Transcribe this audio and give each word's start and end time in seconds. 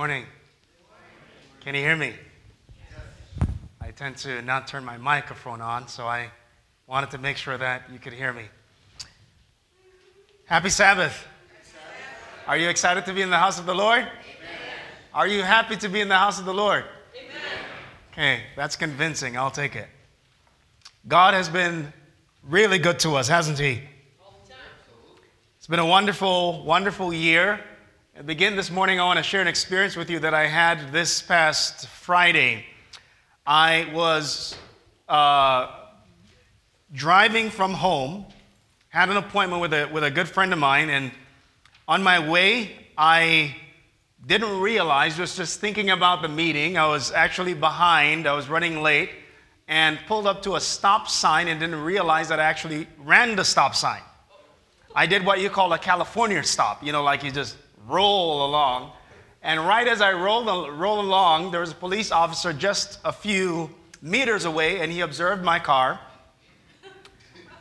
Morning. 0.00 0.26
Can 1.60 1.74
you 1.74 1.80
hear 1.80 1.96
me? 1.96 2.14
I 3.80 3.90
tend 3.90 4.16
to 4.18 4.40
not 4.42 4.68
turn 4.68 4.84
my 4.84 4.96
microphone 4.96 5.60
on, 5.60 5.88
so 5.88 6.06
I 6.06 6.30
wanted 6.86 7.10
to 7.10 7.18
make 7.18 7.36
sure 7.36 7.58
that 7.58 7.82
you 7.92 7.98
could 7.98 8.12
hear 8.12 8.32
me. 8.32 8.44
Happy 10.44 10.68
Sabbath. 10.68 11.26
Are 12.46 12.56
you 12.56 12.68
excited 12.68 13.06
to 13.06 13.12
be 13.12 13.22
in 13.22 13.30
the 13.30 13.38
house 13.38 13.58
of 13.58 13.66
the 13.66 13.74
Lord? 13.74 14.06
Are 15.12 15.26
you 15.26 15.42
happy 15.42 15.74
to 15.74 15.88
be 15.88 16.00
in 16.00 16.06
the 16.06 16.16
house 16.16 16.38
of 16.38 16.44
the 16.44 16.54
Lord? 16.54 16.84
Okay, 18.12 18.42
that's 18.54 18.76
convincing. 18.76 19.36
I'll 19.36 19.50
take 19.50 19.74
it. 19.74 19.88
God 21.08 21.34
has 21.34 21.48
been 21.48 21.92
really 22.44 22.78
good 22.78 23.00
to 23.00 23.16
us, 23.16 23.26
hasn't 23.26 23.58
He? 23.58 23.80
It's 25.56 25.66
been 25.66 25.80
a 25.80 25.86
wonderful, 25.86 26.62
wonderful 26.62 27.12
year 27.12 27.58
begin 28.26 28.56
this 28.56 28.68
morning, 28.68 28.98
I 28.98 29.04
want 29.04 29.18
to 29.18 29.22
share 29.22 29.40
an 29.40 29.46
experience 29.46 29.94
with 29.94 30.10
you 30.10 30.18
that 30.18 30.34
I 30.34 30.48
had 30.48 30.92
this 30.92 31.22
past 31.22 31.86
Friday. 31.86 32.64
I 33.46 33.88
was 33.94 34.56
uh, 35.08 35.70
driving 36.92 37.48
from 37.48 37.74
home, 37.74 38.26
had 38.88 39.08
an 39.08 39.18
appointment 39.18 39.62
with 39.62 39.72
a, 39.72 39.86
with 39.86 40.02
a 40.02 40.10
good 40.10 40.28
friend 40.28 40.52
of 40.52 40.58
mine, 40.58 40.90
and 40.90 41.12
on 41.86 42.02
my 42.02 42.18
way, 42.28 42.88
I 42.96 43.54
didn't 44.26 44.58
realize, 44.58 45.16
was 45.16 45.36
just 45.36 45.60
thinking 45.60 45.90
about 45.90 46.20
the 46.20 46.28
meeting. 46.28 46.76
I 46.76 46.88
was 46.88 47.12
actually 47.12 47.54
behind, 47.54 48.26
I 48.26 48.32
was 48.32 48.48
running 48.48 48.82
late, 48.82 49.10
and 49.68 49.96
pulled 50.08 50.26
up 50.26 50.42
to 50.42 50.56
a 50.56 50.60
stop 50.60 51.08
sign 51.08 51.46
and 51.46 51.60
didn't 51.60 51.80
realize 51.80 52.28
that 52.30 52.40
I 52.40 52.44
actually 52.44 52.88
ran 52.98 53.36
the 53.36 53.44
stop 53.44 53.76
sign. 53.76 54.02
I 54.92 55.06
did 55.06 55.24
what 55.24 55.40
you 55.40 55.50
call 55.50 55.72
a 55.72 55.78
California 55.78 56.42
stop, 56.42 56.82
you 56.82 56.90
know, 56.90 57.04
like 57.04 57.22
you 57.22 57.30
just 57.30 57.56
roll 57.88 58.44
along. 58.44 58.92
And 59.42 59.60
right 59.66 59.86
as 59.88 60.00
I 60.00 60.12
rolled 60.12 60.46
roll 60.78 61.00
along, 61.00 61.50
there 61.50 61.60
was 61.60 61.72
a 61.72 61.74
police 61.74 62.12
officer 62.12 62.52
just 62.52 62.98
a 63.04 63.12
few 63.12 63.70
meters 64.02 64.44
away, 64.44 64.80
and 64.80 64.92
he 64.92 65.00
observed 65.00 65.42
my 65.42 65.58
car 65.58 65.98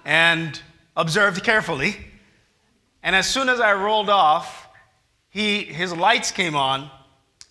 and 0.05 0.59
observed 0.95 1.43
carefully. 1.43 1.95
And 3.03 3.15
as 3.15 3.27
soon 3.27 3.47
as 3.47 3.59
I 3.59 3.73
rolled 3.73 4.09
off, 4.09 4.67
he, 5.29 5.63
his 5.63 5.95
lights 5.95 6.31
came 6.31 6.55
on, 6.55 6.89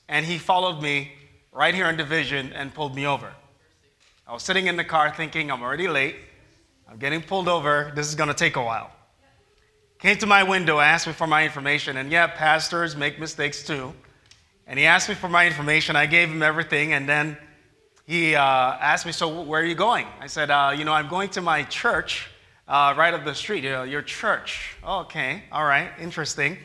and 0.09 0.27
he 0.27 0.39
followed 0.39 0.83
me 0.83 1.13
right 1.53 1.75
here 1.75 1.87
in 1.87 1.97
Division 1.97 2.53
and 2.53 2.75
pulled 2.75 2.95
me 2.95 3.07
over. 3.07 3.33
I 4.27 4.33
was 4.33 4.43
sitting 4.43 4.67
in 4.67 4.77
the 4.77 4.85
car 4.85 5.13
thinking, 5.15 5.51
I'm 5.51 5.63
already 5.63 5.89
late. 5.89 6.17
I'm 6.91 6.99
getting 6.99 7.23
pulled 7.23 7.49
over. 7.49 7.93
This 7.95 8.09
is 8.09 8.15
going 8.15 8.29
to 8.29 8.35
take 8.35 8.57
a 8.57 8.63
while 8.63 8.96
came 10.07 10.17
to 10.17 10.27
my 10.27 10.45
window, 10.45 10.79
asked 10.79 11.09
me 11.09 11.13
for 11.13 11.27
my 11.27 11.43
information, 11.43 11.97
and 11.97 12.13
yeah, 12.13 12.29
pastors 12.29 12.95
make 12.95 13.19
mistakes 13.19 13.65
too. 13.65 13.93
And 14.69 14.79
he 14.79 14.85
asked 14.87 15.09
me 15.09 15.17
for 15.17 15.29
my 15.29 15.49
information. 15.49 15.97
I 15.97 16.07
gave 16.07 16.29
him 16.29 16.45
everything, 16.45 16.93
and 16.93 17.09
then 17.09 17.37
he 18.05 18.37
uh, 18.37 18.41
asked 18.41 19.05
me, 19.05 19.11
"So 19.11 19.43
where 19.43 19.61
are 19.61 19.65
you 19.65 19.75
going?" 19.75 20.07
I 20.21 20.29
said, 20.29 20.49
uh, 20.49 20.73
"You 20.79 20.85
know, 20.85 20.93
I'm 20.93 21.09
going 21.09 21.31
to 21.31 21.41
my 21.41 21.65
church 21.65 22.29
uh, 22.69 22.95
right 22.97 23.13
up 23.15 23.25
the 23.25 23.35
street. 23.35 23.65
You 23.65 23.71
know, 23.71 23.83
your 23.83 24.01
church." 24.01 24.77
Oh, 24.85 25.01
okay, 25.01 25.43
all 25.51 25.65
right, 25.65 25.91
interesting. 26.01 26.57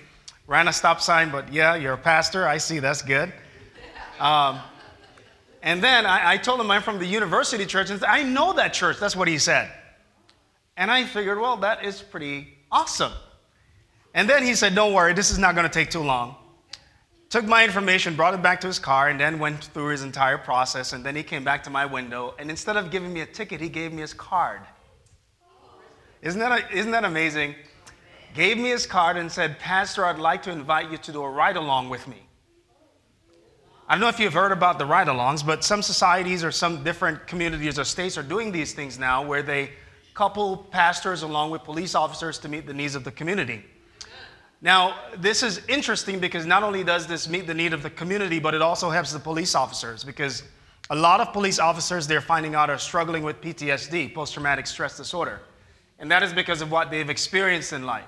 Ran 0.45 0.67
a 0.67 0.73
stop 0.73 1.01
sign, 1.01 1.31
but 1.31 1.51
yeah, 1.51 1.73
you're 1.73 1.93
a 1.93 1.97
pastor. 1.97 2.47
I 2.47 2.59
see. 2.59 2.77
That's 2.77 3.01
good. 3.01 3.33
Um, 4.19 4.59
and 5.63 5.83
then 5.83 6.05
I, 6.05 6.33
I 6.33 6.37
told 6.37 6.61
him 6.61 6.69
I'm 6.69 6.83
from 6.83 6.99
the 6.99 7.07
university 7.07 7.65
church, 7.65 7.89
and 7.89 8.05
I 8.05 8.21
know 8.21 8.53
that 8.53 8.71
church. 8.71 8.99
That's 8.99 9.15
what 9.15 9.27
he 9.27 9.39
said. 9.39 9.71
And 10.77 10.91
I 10.91 11.05
figured, 11.05 11.39
well, 11.39 11.57
that 11.57 11.83
is 11.83 12.03
pretty 12.03 12.59
Awesome. 12.71 13.11
And 14.13 14.29
then 14.29 14.43
he 14.43 14.55
said, 14.55 14.75
Don't 14.75 14.93
worry, 14.93 15.13
this 15.13 15.31
is 15.31 15.37
not 15.37 15.55
going 15.55 15.67
to 15.67 15.73
take 15.73 15.89
too 15.89 16.03
long. 16.03 16.35
Took 17.29 17.45
my 17.45 17.63
information, 17.63 18.15
brought 18.15 18.33
it 18.33 18.41
back 18.41 18.59
to 18.61 18.67
his 18.67 18.77
car, 18.77 19.07
and 19.07 19.17
then 19.17 19.39
went 19.39 19.63
through 19.65 19.87
his 19.87 20.03
entire 20.03 20.37
process. 20.37 20.91
And 20.91 21.03
then 21.03 21.15
he 21.15 21.23
came 21.23 21.45
back 21.45 21.63
to 21.63 21.69
my 21.69 21.85
window, 21.85 22.35
and 22.37 22.49
instead 22.49 22.75
of 22.75 22.91
giving 22.91 23.13
me 23.13 23.21
a 23.21 23.25
ticket, 23.25 23.61
he 23.61 23.69
gave 23.69 23.93
me 23.93 24.01
his 24.01 24.13
card. 24.13 24.61
Isn't 26.21 26.39
that, 26.39 26.71
isn't 26.73 26.91
that 26.91 27.05
amazing? 27.05 27.55
Gave 28.33 28.57
me 28.57 28.69
his 28.69 28.85
card 28.85 29.15
and 29.17 29.31
said, 29.31 29.59
Pastor, 29.59 30.05
I'd 30.05 30.19
like 30.19 30.43
to 30.43 30.51
invite 30.51 30.91
you 30.91 30.97
to 30.97 31.11
do 31.11 31.23
a 31.23 31.29
ride 31.29 31.55
along 31.55 31.89
with 31.89 32.07
me. 32.07 32.17
I 33.87 33.95
don't 33.95 34.01
know 34.01 34.09
if 34.09 34.19
you've 34.19 34.33
heard 34.33 34.51
about 34.51 34.77
the 34.77 34.85
ride 34.85 35.07
alongs, 35.07 35.45
but 35.45 35.63
some 35.63 35.81
societies 35.81 36.43
or 36.43 36.51
some 36.51 36.83
different 36.83 37.27
communities 37.27 37.77
or 37.77 37.83
states 37.83 38.17
are 38.17 38.23
doing 38.23 38.51
these 38.51 38.73
things 38.73 38.99
now 38.99 39.25
where 39.25 39.41
they 39.41 39.71
couple 40.13 40.57
pastors 40.57 41.23
along 41.23 41.51
with 41.51 41.63
police 41.63 41.95
officers 41.95 42.37
to 42.39 42.49
meet 42.49 42.67
the 42.67 42.73
needs 42.73 42.95
of 42.95 43.03
the 43.03 43.11
community. 43.11 43.63
Now, 44.61 44.95
this 45.17 45.41
is 45.41 45.61
interesting 45.67 46.19
because 46.19 46.45
not 46.45 46.61
only 46.61 46.83
does 46.83 47.07
this 47.07 47.27
meet 47.27 47.47
the 47.47 47.53
need 47.53 47.73
of 47.73 47.81
the 47.81 47.89
community, 47.89 48.39
but 48.39 48.53
it 48.53 48.61
also 48.61 48.91
helps 48.91 49.11
the 49.11 49.19
police 49.19 49.55
officers 49.55 50.03
because 50.03 50.43
a 50.91 50.95
lot 50.95 51.19
of 51.19 51.33
police 51.33 51.57
officers 51.57 52.05
they're 52.05 52.21
finding 52.21 52.53
out 52.53 52.69
are 52.69 52.77
struggling 52.77 53.23
with 53.23 53.41
PTSD, 53.41 54.13
post 54.13 54.33
traumatic 54.33 54.67
stress 54.67 54.95
disorder. 54.95 55.41
And 55.97 56.11
that 56.11 56.21
is 56.21 56.31
because 56.31 56.61
of 56.61 56.71
what 56.71 56.91
they've 56.91 57.09
experienced 57.09 57.73
in 57.73 57.85
life. 57.85 58.05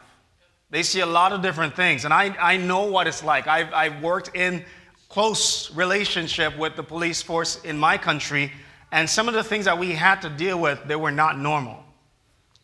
They 0.70 0.84
see 0.84 1.00
a 1.00 1.06
lot 1.06 1.34
of 1.34 1.42
different 1.42 1.76
things. 1.76 2.06
And 2.06 2.14
I, 2.14 2.36
I 2.40 2.58
know 2.58 2.84
what 2.84 3.08
it's 3.08 3.24
like. 3.24 3.48
I've, 3.48 3.72
I've 3.74 4.02
worked 4.02 4.36
in 4.36 4.64
close 5.10 5.74
relationship 5.76 6.58
with 6.58 6.76
the 6.76 6.84
police 6.84 7.22
force 7.22 7.64
in 7.64 7.78
my 7.78 7.98
country, 7.98 8.52
and 8.92 9.10
some 9.10 9.28
of 9.28 9.34
the 9.34 9.44
things 9.44 9.66
that 9.66 9.78
we 9.78 9.92
had 9.92 10.22
to 10.22 10.30
deal 10.30 10.60
with, 10.60 10.84
they 10.86 10.96
were 10.96 11.12
not 11.12 11.38
normal. 11.38 11.83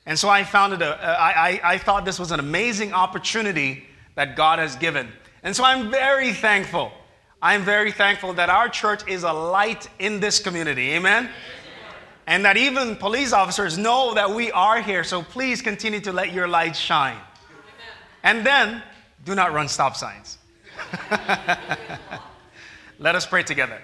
And 0.06 0.18
so 0.18 0.30
I 0.30 0.44
found 0.44 0.74
it, 0.74 0.82
a, 0.82 0.96
uh, 0.96 1.16
I, 1.20 1.32
I, 1.32 1.74
I 1.74 1.78
thought 1.78 2.06
this 2.06 2.20
was 2.20 2.32
an 2.32 2.40
amazing 2.40 2.94
opportunity 2.94 3.86
that 4.16 4.36
God 4.36 4.60
has 4.60 4.76
given. 4.76 5.08
And 5.44 5.56
so 5.56 5.64
I'm 5.64 5.92
very 5.92 6.34
thankful. 6.34 6.92
I'm 7.42 7.64
very 7.64 7.92
thankful 7.92 8.34
that 8.34 8.50
our 8.50 8.68
church 8.68 9.08
is 9.08 9.24
a 9.24 9.32
light 9.32 9.88
in 10.00 10.20
this 10.20 10.40
community. 10.40 10.92
Amen? 10.92 11.30
And 12.28 12.44
that 12.46 12.58
even 12.58 12.96
police 12.96 13.34
officers 13.34 13.78
know 13.78 14.14
that 14.14 14.30
we 14.30 14.52
are 14.52 14.82
here. 14.82 15.04
So 15.04 15.22
please 15.22 15.62
continue 15.62 16.00
to 16.02 16.12
let 16.12 16.34
your 16.34 16.48
light 16.48 16.76
shine. 16.76 17.18
And 18.24 18.46
then 18.46 18.84
do 19.26 19.36
not 19.36 19.54
run 19.54 19.68
stop 19.68 19.96
signs. 19.96 20.38
let 23.00 23.16
us 23.16 23.26
pray 23.26 23.44
together. 23.44 23.82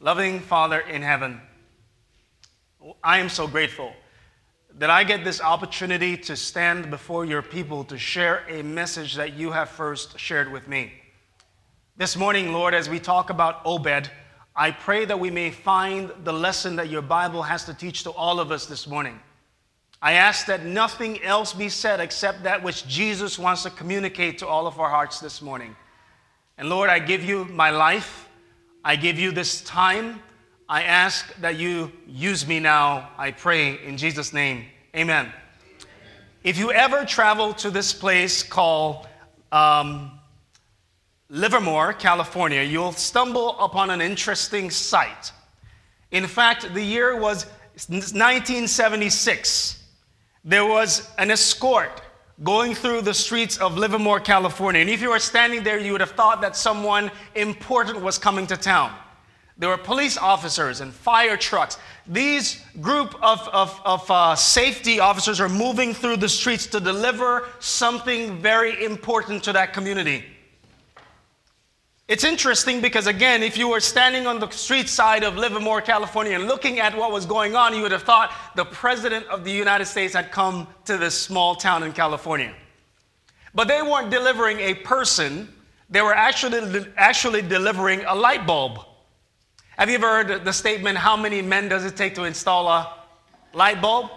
Loving 0.00 0.40
Father 0.40 0.80
in 0.80 1.02
heaven, 1.02 1.40
I 3.02 3.18
am 3.18 3.28
so 3.28 3.46
grateful 3.46 3.94
that 4.78 4.90
I 4.90 5.04
get 5.04 5.22
this 5.22 5.40
opportunity 5.40 6.16
to 6.16 6.34
stand 6.34 6.90
before 6.90 7.24
your 7.24 7.42
people 7.42 7.84
to 7.84 7.96
share 7.96 8.44
a 8.48 8.62
message 8.62 9.14
that 9.14 9.34
you 9.34 9.52
have 9.52 9.68
first 9.68 10.18
shared 10.18 10.50
with 10.50 10.66
me. 10.66 10.92
This 11.96 12.16
morning, 12.16 12.52
Lord, 12.52 12.74
as 12.74 12.88
we 12.88 12.98
talk 12.98 13.30
about 13.30 13.60
Obed, 13.64 14.10
I 14.56 14.72
pray 14.72 15.04
that 15.04 15.20
we 15.20 15.30
may 15.30 15.52
find 15.52 16.10
the 16.24 16.32
lesson 16.32 16.74
that 16.76 16.90
your 16.90 17.02
Bible 17.02 17.42
has 17.42 17.64
to 17.66 17.74
teach 17.74 18.02
to 18.02 18.10
all 18.10 18.40
of 18.40 18.50
us 18.50 18.66
this 18.66 18.88
morning. 18.88 19.20
I 20.02 20.14
ask 20.14 20.46
that 20.46 20.64
nothing 20.64 21.22
else 21.22 21.52
be 21.52 21.68
said 21.68 22.00
except 22.00 22.42
that 22.42 22.62
which 22.62 22.86
Jesus 22.88 23.38
wants 23.38 23.62
to 23.62 23.70
communicate 23.70 24.38
to 24.38 24.46
all 24.46 24.66
of 24.66 24.80
our 24.80 24.90
hearts 24.90 25.20
this 25.20 25.40
morning. 25.40 25.76
And 26.58 26.68
Lord, 26.68 26.90
I 26.90 26.98
give 26.98 27.22
you 27.22 27.44
my 27.46 27.70
life. 27.70 28.28
I 28.84 28.96
give 28.96 29.20
you 29.20 29.30
this 29.30 29.62
time. 29.62 30.20
I 30.68 30.84
ask 30.84 31.34
that 31.40 31.56
you 31.56 31.92
use 32.06 32.46
me 32.46 32.58
now, 32.58 33.10
I 33.18 33.32
pray 33.32 33.84
in 33.84 33.98
Jesus' 33.98 34.32
name. 34.32 34.64
Amen. 34.96 35.30
If 36.42 36.58
you 36.58 36.72
ever 36.72 37.04
travel 37.04 37.52
to 37.54 37.70
this 37.70 37.92
place 37.92 38.42
called 38.42 39.06
um, 39.52 40.10
Livermore, 41.28 41.92
California, 41.92 42.62
you'll 42.62 42.92
stumble 42.92 43.58
upon 43.58 43.90
an 43.90 44.00
interesting 44.00 44.70
sight. 44.70 45.32
In 46.10 46.26
fact, 46.26 46.72
the 46.72 46.82
year 46.82 47.20
was 47.20 47.44
1976. 47.88 49.82
There 50.44 50.64
was 50.64 51.10
an 51.18 51.30
escort 51.30 52.00
going 52.42 52.74
through 52.74 53.02
the 53.02 53.14
streets 53.14 53.58
of 53.58 53.76
Livermore, 53.76 54.20
California. 54.20 54.80
And 54.80 54.88
if 54.88 55.02
you 55.02 55.10
were 55.10 55.18
standing 55.18 55.62
there, 55.62 55.78
you 55.78 55.92
would 55.92 56.00
have 56.00 56.12
thought 56.12 56.40
that 56.40 56.56
someone 56.56 57.10
important 57.34 58.00
was 58.00 58.16
coming 58.18 58.46
to 58.46 58.56
town. 58.56 58.94
There 59.56 59.68
were 59.68 59.78
police 59.78 60.18
officers 60.18 60.80
and 60.80 60.92
fire 60.92 61.36
trucks. 61.36 61.78
These 62.06 62.60
group 62.80 63.14
of, 63.22 63.48
of, 63.52 63.80
of 63.84 64.10
uh, 64.10 64.34
safety 64.34 64.98
officers 64.98 65.40
are 65.40 65.48
moving 65.48 65.94
through 65.94 66.16
the 66.16 66.28
streets 66.28 66.66
to 66.68 66.80
deliver 66.80 67.48
something 67.60 68.38
very 68.38 68.84
important 68.84 69.44
to 69.44 69.52
that 69.52 69.72
community. 69.72 70.24
It's 72.06 72.24
interesting 72.24 72.82
because, 72.82 73.06
again, 73.06 73.42
if 73.42 73.56
you 73.56 73.68
were 73.68 73.80
standing 73.80 74.26
on 74.26 74.38
the 74.38 74.50
street 74.50 74.90
side 74.90 75.22
of 75.22 75.36
Livermore, 75.36 75.80
California, 75.80 76.34
and 76.34 76.46
looking 76.46 76.78
at 76.78 76.94
what 76.94 77.12
was 77.12 77.24
going 77.24 77.56
on, 77.56 77.74
you 77.74 77.80
would 77.80 77.92
have 77.92 78.02
thought 78.02 78.30
the 78.56 78.64
President 78.64 79.24
of 79.28 79.42
the 79.42 79.50
United 79.50 79.86
States 79.86 80.12
had 80.12 80.30
come 80.30 80.66
to 80.84 80.98
this 80.98 81.18
small 81.18 81.54
town 81.54 81.82
in 81.82 81.92
California. 81.92 82.52
But 83.54 83.68
they 83.68 83.80
weren't 83.80 84.10
delivering 84.10 84.60
a 84.60 84.74
person, 84.74 85.48
they 85.88 86.02
were 86.02 86.12
actually, 86.12 86.84
actually 86.98 87.40
delivering 87.40 88.04
a 88.04 88.14
light 88.14 88.46
bulb. 88.46 88.84
Have 89.76 89.88
you 89.88 89.96
ever 89.96 90.24
heard 90.24 90.44
the 90.44 90.52
statement, 90.52 90.98
How 90.98 91.16
many 91.16 91.42
men 91.42 91.68
does 91.68 91.84
it 91.84 91.96
take 91.96 92.14
to 92.14 92.24
install 92.24 92.68
a 92.68 92.94
light 93.52 93.82
bulb? 93.82 94.10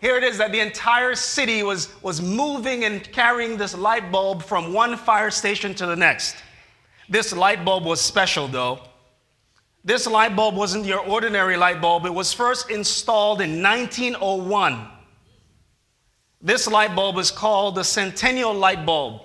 Here 0.00 0.16
it 0.16 0.24
is 0.24 0.38
that 0.38 0.52
the 0.52 0.60
entire 0.60 1.14
city 1.14 1.62
was, 1.62 1.90
was 2.02 2.22
moving 2.22 2.84
and 2.84 3.02
carrying 3.12 3.56
this 3.56 3.76
light 3.76 4.10
bulb 4.12 4.42
from 4.42 4.72
one 4.72 4.96
fire 4.96 5.30
station 5.30 5.74
to 5.74 5.86
the 5.86 5.96
next. 5.96 6.36
This 7.08 7.34
light 7.34 7.64
bulb 7.64 7.84
was 7.84 8.00
special, 8.00 8.48
though. 8.48 8.80
This 9.84 10.06
light 10.06 10.36
bulb 10.36 10.54
wasn't 10.54 10.86
your 10.86 11.00
ordinary 11.00 11.56
light 11.56 11.80
bulb, 11.80 12.06
it 12.06 12.14
was 12.14 12.32
first 12.32 12.70
installed 12.70 13.40
in 13.40 13.62
1901. 13.62 14.88
This 16.40 16.68
light 16.68 16.94
bulb 16.94 17.18
is 17.18 17.30
called 17.30 17.74
the 17.74 17.82
Centennial 17.82 18.54
Light 18.54 18.86
Bulb. 18.86 19.22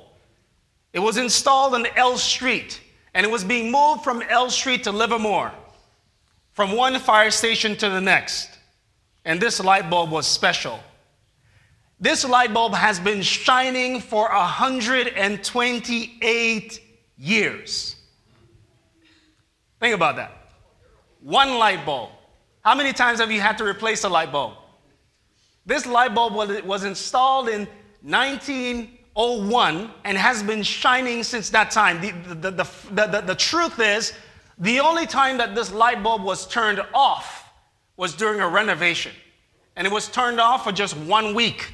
It 0.94 1.00
was 1.00 1.18
installed 1.18 1.76
on 1.76 1.86
L 1.96 2.18
Street, 2.18 2.82
and 3.14 3.26
it 3.26 3.32
was 3.32 3.44
being 3.44 3.72
moved 3.72 4.04
from 4.04 4.24
L 4.30 4.50
Street 4.50 4.84
to 4.86 4.92
Livermore, 4.92 5.52
from 6.54 6.76
one 6.76 6.98
fire 7.00 7.32
station 7.32 7.76
to 7.78 7.90
the 7.90 8.02
next. 8.02 8.50
And 9.26 9.40
this 9.40 9.60
light 9.60 9.90
bulb 9.90 10.12
was 10.12 10.28
special. 10.28 10.80
This 12.00 12.26
light 12.26 12.54
bulb 12.54 12.74
has 12.74 13.00
been 13.00 13.22
shining 13.22 14.02
for 14.02 14.28
128 14.28 16.80
years. 17.18 17.96
Think 19.80 19.96
about 19.96 20.18
that. 20.18 20.32
One 21.22 21.58
light 21.58 21.86
bulb. 21.86 22.10
How 22.62 22.76
many 22.76 22.94
times 22.94 23.20
have 23.20 23.32
you 23.32 23.42
had 23.42 23.58
to 23.60 23.66
replace 23.66 24.04
a 24.04 24.10
light 24.10 24.32
bulb? 24.32 24.54
This 25.66 25.86
light 25.86 26.14
bulb 26.14 26.34
was, 26.66 26.84
installed 26.84 27.48
in 27.48 27.70
1901 29.16 29.92
and 30.04 30.18
has 30.18 30.42
been 30.42 30.64
shining 30.64 31.24
since 31.24 31.50
that 31.52 31.72
time. 31.72 32.02
The, 32.02 32.12
the, 32.34 32.52
the, 32.52 33.08
the, 33.08 33.22
the 33.22 33.36
truth 33.36 33.80
is, 33.80 34.14
the 34.58 34.80
only 34.80 35.06
time 35.06 35.38
that 35.38 35.56
this 35.56 35.72
light 35.72 36.02
bulb 36.04 36.24
was 36.24 36.48
turned 36.48 36.82
off 36.94 37.52
was 37.98 38.16
during 38.16 38.40
a 38.40 38.48
renovation. 38.48 39.12
And 39.76 39.86
it 39.86 39.94
was 39.94 40.08
turned 40.08 40.40
off 40.40 40.64
for 40.64 40.72
just 40.72 40.96
one 40.98 41.34
week 41.34 41.72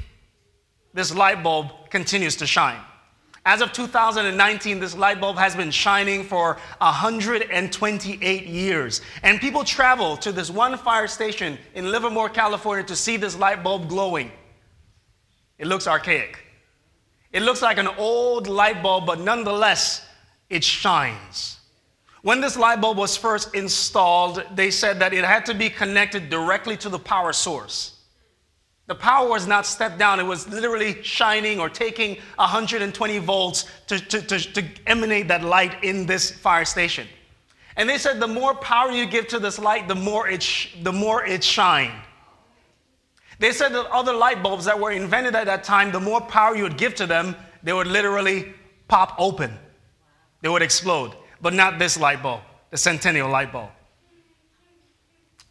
this 0.93 1.13
light 1.13 1.43
bulb 1.43 1.71
continues 1.89 2.35
to 2.37 2.47
shine. 2.47 2.79
As 3.45 3.61
of 3.61 3.71
2019, 3.71 4.79
this 4.79 4.95
light 4.95 5.21
bulb 5.21 5.37
has 5.37 5.55
been 5.55 5.71
shining 5.71 6.23
for 6.23 6.57
128 6.79 8.45
years. 8.45 9.01
And 9.23 9.39
people 9.39 9.63
travel 9.63 10.17
to 10.17 10.31
this 10.31 10.49
one 10.49 10.77
fire 10.77 11.07
station 11.07 11.57
in 11.73 11.89
Livermore, 11.89 12.29
California 12.29 12.83
to 12.85 12.95
see 12.95 13.17
this 13.17 13.37
light 13.37 13.63
bulb 13.63 13.87
glowing. 13.87 14.31
It 15.57 15.67
looks 15.67 15.87
archaic. 15.87 16.48
It 17.31 17.43
looks 17.43 17.61
like 17.61 17.77
an 17.77 17.87
old 17.97 18.47
light 18.47 18.81
bulb, 18.81 19.05
but 19.05 19.19
nonetheless, 19.19 20.05
it 20.49 20.63
shines. 20.63 21.57
When 22.21 22.41
this 22.41 22.57
light 22.57 22.81
bulb 22.81 22.97
was 22.97 23.15
first 23.15 23.53
installed, 23.55 24.43
they 24.55 24.71
said 24.71 24.99
that 24.99 25.13
it 25.13 25.23
had 25.23 25.45
to 25.45 25.53
be 25.53 25.69
connected 25.69 26.29
directly 26.29 26.75
to 26.77 26.89
the 26.89 26.99
power 26.99 27.31
source. 27.31 27.95
The 28.87 28.95
power 28.95 29.29
was 29.29 29.45
not 29.45 29.67
stepped 29.67 29.99
down, 29.99 30.19
it 30.19 30.23
was 30.23 30.47
literally 30.47 31.03
shining 31.03 31.59
or 31.59 31.69
taking 31.69 32.15
120 32.37 33.19
volts 33.19 33.65
to, 33.85 33.99
to, 33.99 34.21
to, 34.21 34.39
to, 34.39 34.65
emanate 34.87 35.27
that 35.27 35.43
light 35.43 35.83
in 35.83 36.07
this 36.07 36.31
fire 36.31 36.65
station. 36.65 37.07
And 37.77 37.87
they 37.87 37.99
said 37.99 38.19
the 38.19 38.27
more 38.27 38.55
power 38.55 38.89
you 38.89 39.05
give 39.05 39.27
to 39.27 39.39
this 39.39 39.59
light, 39.59 39.87
the 39.87 39.95
more 39.95 40.27
it, 40.27 40.41
sh- 40.41 40.75
the 40.81 40.91
more 40.91 41.23
it 41.23 41.43
shined. 41.43 42.01
They 43.39 43.53
said 43.53 43.73
that 43.73 43.87
other 43.87 44.13
light 44.13 44.43
bulbs 44.43 44.65
that 44.65 44.79
were 44.79 44.91
invented 44.91 45.33
at 45.33 45.45
that 45.45 45.63
time, 45.63 45.91
the 45.91 45.99
more 45.99 46.21
power 46.21 46.55
you 46.55 46.63
would 46.63 46.77
give 46.77 46.93
to 46.95 47.07
them, 47.07 47.35
they 47.63 47.73
would 47.73 47.87
literally 47.87 48.53
pop 48.87 49.15
open. 49.17 49.57
They 50.41 50.49
would 50.49 50.61
explode. 50.61 51.15
But 51.41 51.53
not 51.53 51.79
this 51.79 51.97
light 51.97 52.21
bulb, 52.21 52.41
the 52.69 52.77
centennial 52.77 53.29
light 53.29 53.53
bulb. 53.53 53.69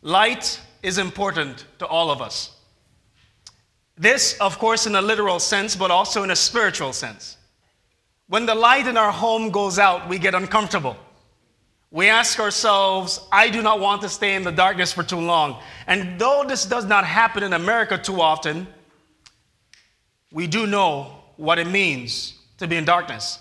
Light 0.02 0.60
is 0.82 0.98
important 0.98 1.64
to 1.78 1.86
all 1.86 2.10
of 2.10 2.20
us. 2.20 2.54
This, 3.96 4.38
of 4.38 4.58
course, 4.58 4.86
in 4.86 4.94
a 4.94 5.02
literal 5.02 5.40
sense, 5.40 5.74
but 5.74 5.90
also 5.90 6.22
in 6.22 6.30
a 6.30 6.36
spiritual 6.36 6.92
sense. 6.92 7.36
When 8.28 8.46
the 8.46 8.54
light 8.54 8.86
in 8.86 8.96
our 8.96 9.10
home 9.10 9.50
goes 9.50 9.78
out, 9.78 10.08
we 10.08 10.18
get 10.18 10.34
uncomfortable. 10.34 10.96
We 11.90 12.08
ask 12.08 12.38
ourselves, 12.38 13.26
I 13.32 13.48
do 13.48 13.62
not 13.62 13.80
want 13.80 14.02
to 14.02 14.08
stay 14.08 14.34
in 14.34 14.42
the 14.42 14.52
darkness 14.52 14.92
for 14.92 15.02
too 15.02 15.20
long. 15.20 15.62
And 15.86 16.18
though 16.18 16.44
this 16.46 16.66
does 16.66 16.84
not 16.84 17.04
happen 17.04 17.42
in 17.42 17.54
America 17.54 17.96
too 17.96 18.20
often, 18.20 18.66
we 20.30 20.46
do 20.46 20.66
know 20.66 21.14
what 21.36 21.58
it 21.58 21.66
means 21.66 22.34
to 22.58 22.66
be 22.66 22.76
in 22.76 22.84
darkness. 22.84 23.38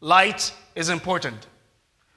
Light 0.00 0.52
is 0.74 0.88
important. 0.88 1.46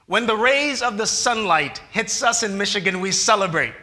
When 0.06 0.26
the 0.26 0.38
rays 0.38 0.82
of 0.82 0.98
the 0.98 1.06
sunlight 1.06 1.80
hits 1.92 2.24
us 2.24 2.44
in 2.44 2.58
Michigan, 2.58 3.02
we 3.02 3.12
celebrate. 3.12 3.74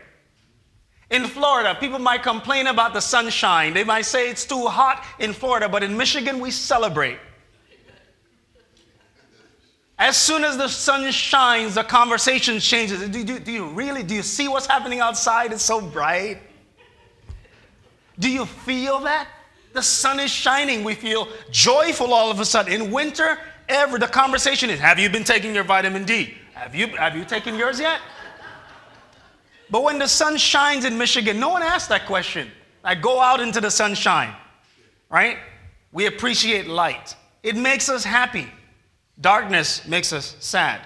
In 1.11 1.27
Florida, 1.27 1.77
people 1.79 1.99
might 1.99 2.23
complain 2.23 2.67
about 2.69 2.95
the 2.95 3.01
sunshine. 3.01 3.75
They 3.75 3.85
might 3.85 4.07
say 4.07 4.31
it's 4.31 4.47
too 4.47 4.67
hot 4.67 5.05
in 5.19 5.35
Florida, 5.35 5.69
but 5.69 5.83
in 5.83 5.95
Michigan, 5.95 6.41
we 6.41 6.51
celebrate. 6.51 7.19
As 9.99 10.17
soon 10.17 10.45
as 10.45 10.57
the 10.57 10.69
sun 10.69 11.11
shines, 11.13 11.77
the 11.77 11.85
conversation 11.85 12.59
changes. 12.59 13.09
Do, 13.09 13.25
do, 13.25 13.39
do 13.39 13.53
you 13.53 13.67
really, 13.67 14.03
do 14.03 14.15
you 14.15 14.23
see 14.23 14.49
what's 14.49 14.67
happening 14.67 15.01
outside? 15.01 15.53
It's 15.53 15.63
so 15.63 15.81
bright. 15.81 16.39
Do 18.19 18.31
you 18.31 18.45
feel 18.45 19.01
that? 19.01 19.29
The 19.73 19.83
sun 19.83 20.21
is 20.21 20.31
shining. 20.31 20.85
We 20.85 20.95
feel 20.95 21.29
joyful 21.51 22.13
all 22.13 22.31
of 22.31 22.41
a 22.41 22.45
sudden. 22.45 22.73
In 22.73 22.91
winter, 22.91 23.39
ever 23.69 23.99
the 23.99 24.07
conversation 24.07 24.71
is, 24.71 24.81
have 24.81 24.99
you 24.99 25.09
been 25.09 25.25
taking 25.25 25.55
your 25.55 25.65
vitamin 25.65 26.05
D? 26.05 26.35
Have 26.55 26.75
you, 26.75 26.89
have 26.89 27.17
you 27.17 27.25
taken 27.25 27.57
yours 27.57 27.79
yet? 27.79 28.01
But 29.71 29.83
when 29.83 29.99
the 29.99 30.07
sun 30.07 30.37
shines 30.37 30.85
in 30.85 30.97
Michigan, 30.99 31.41
no 31.41 31.49
one 31.49 31.63
asks 31.63 31.89
that 31.89 32.07
question. 32.07 32.51
I 32.85 32.95
go 32.95 33.21
out 33.21 33.41
into 33.41 33.61
the 33.61 33.71
sunshine, 33.71 34.35
right? 35.09 35.39
We 35.93 36.07
appreciate 36.07 36.67
light. 36.67 37.17
It 37.43 37.57
makes 37.57 37.89
us 37.89 38.05
happy. 38.05 38.49
Darkness 39.21 39.87
makes 39.87 40.13
us 40.13 40.37
sad. 40.41 40.81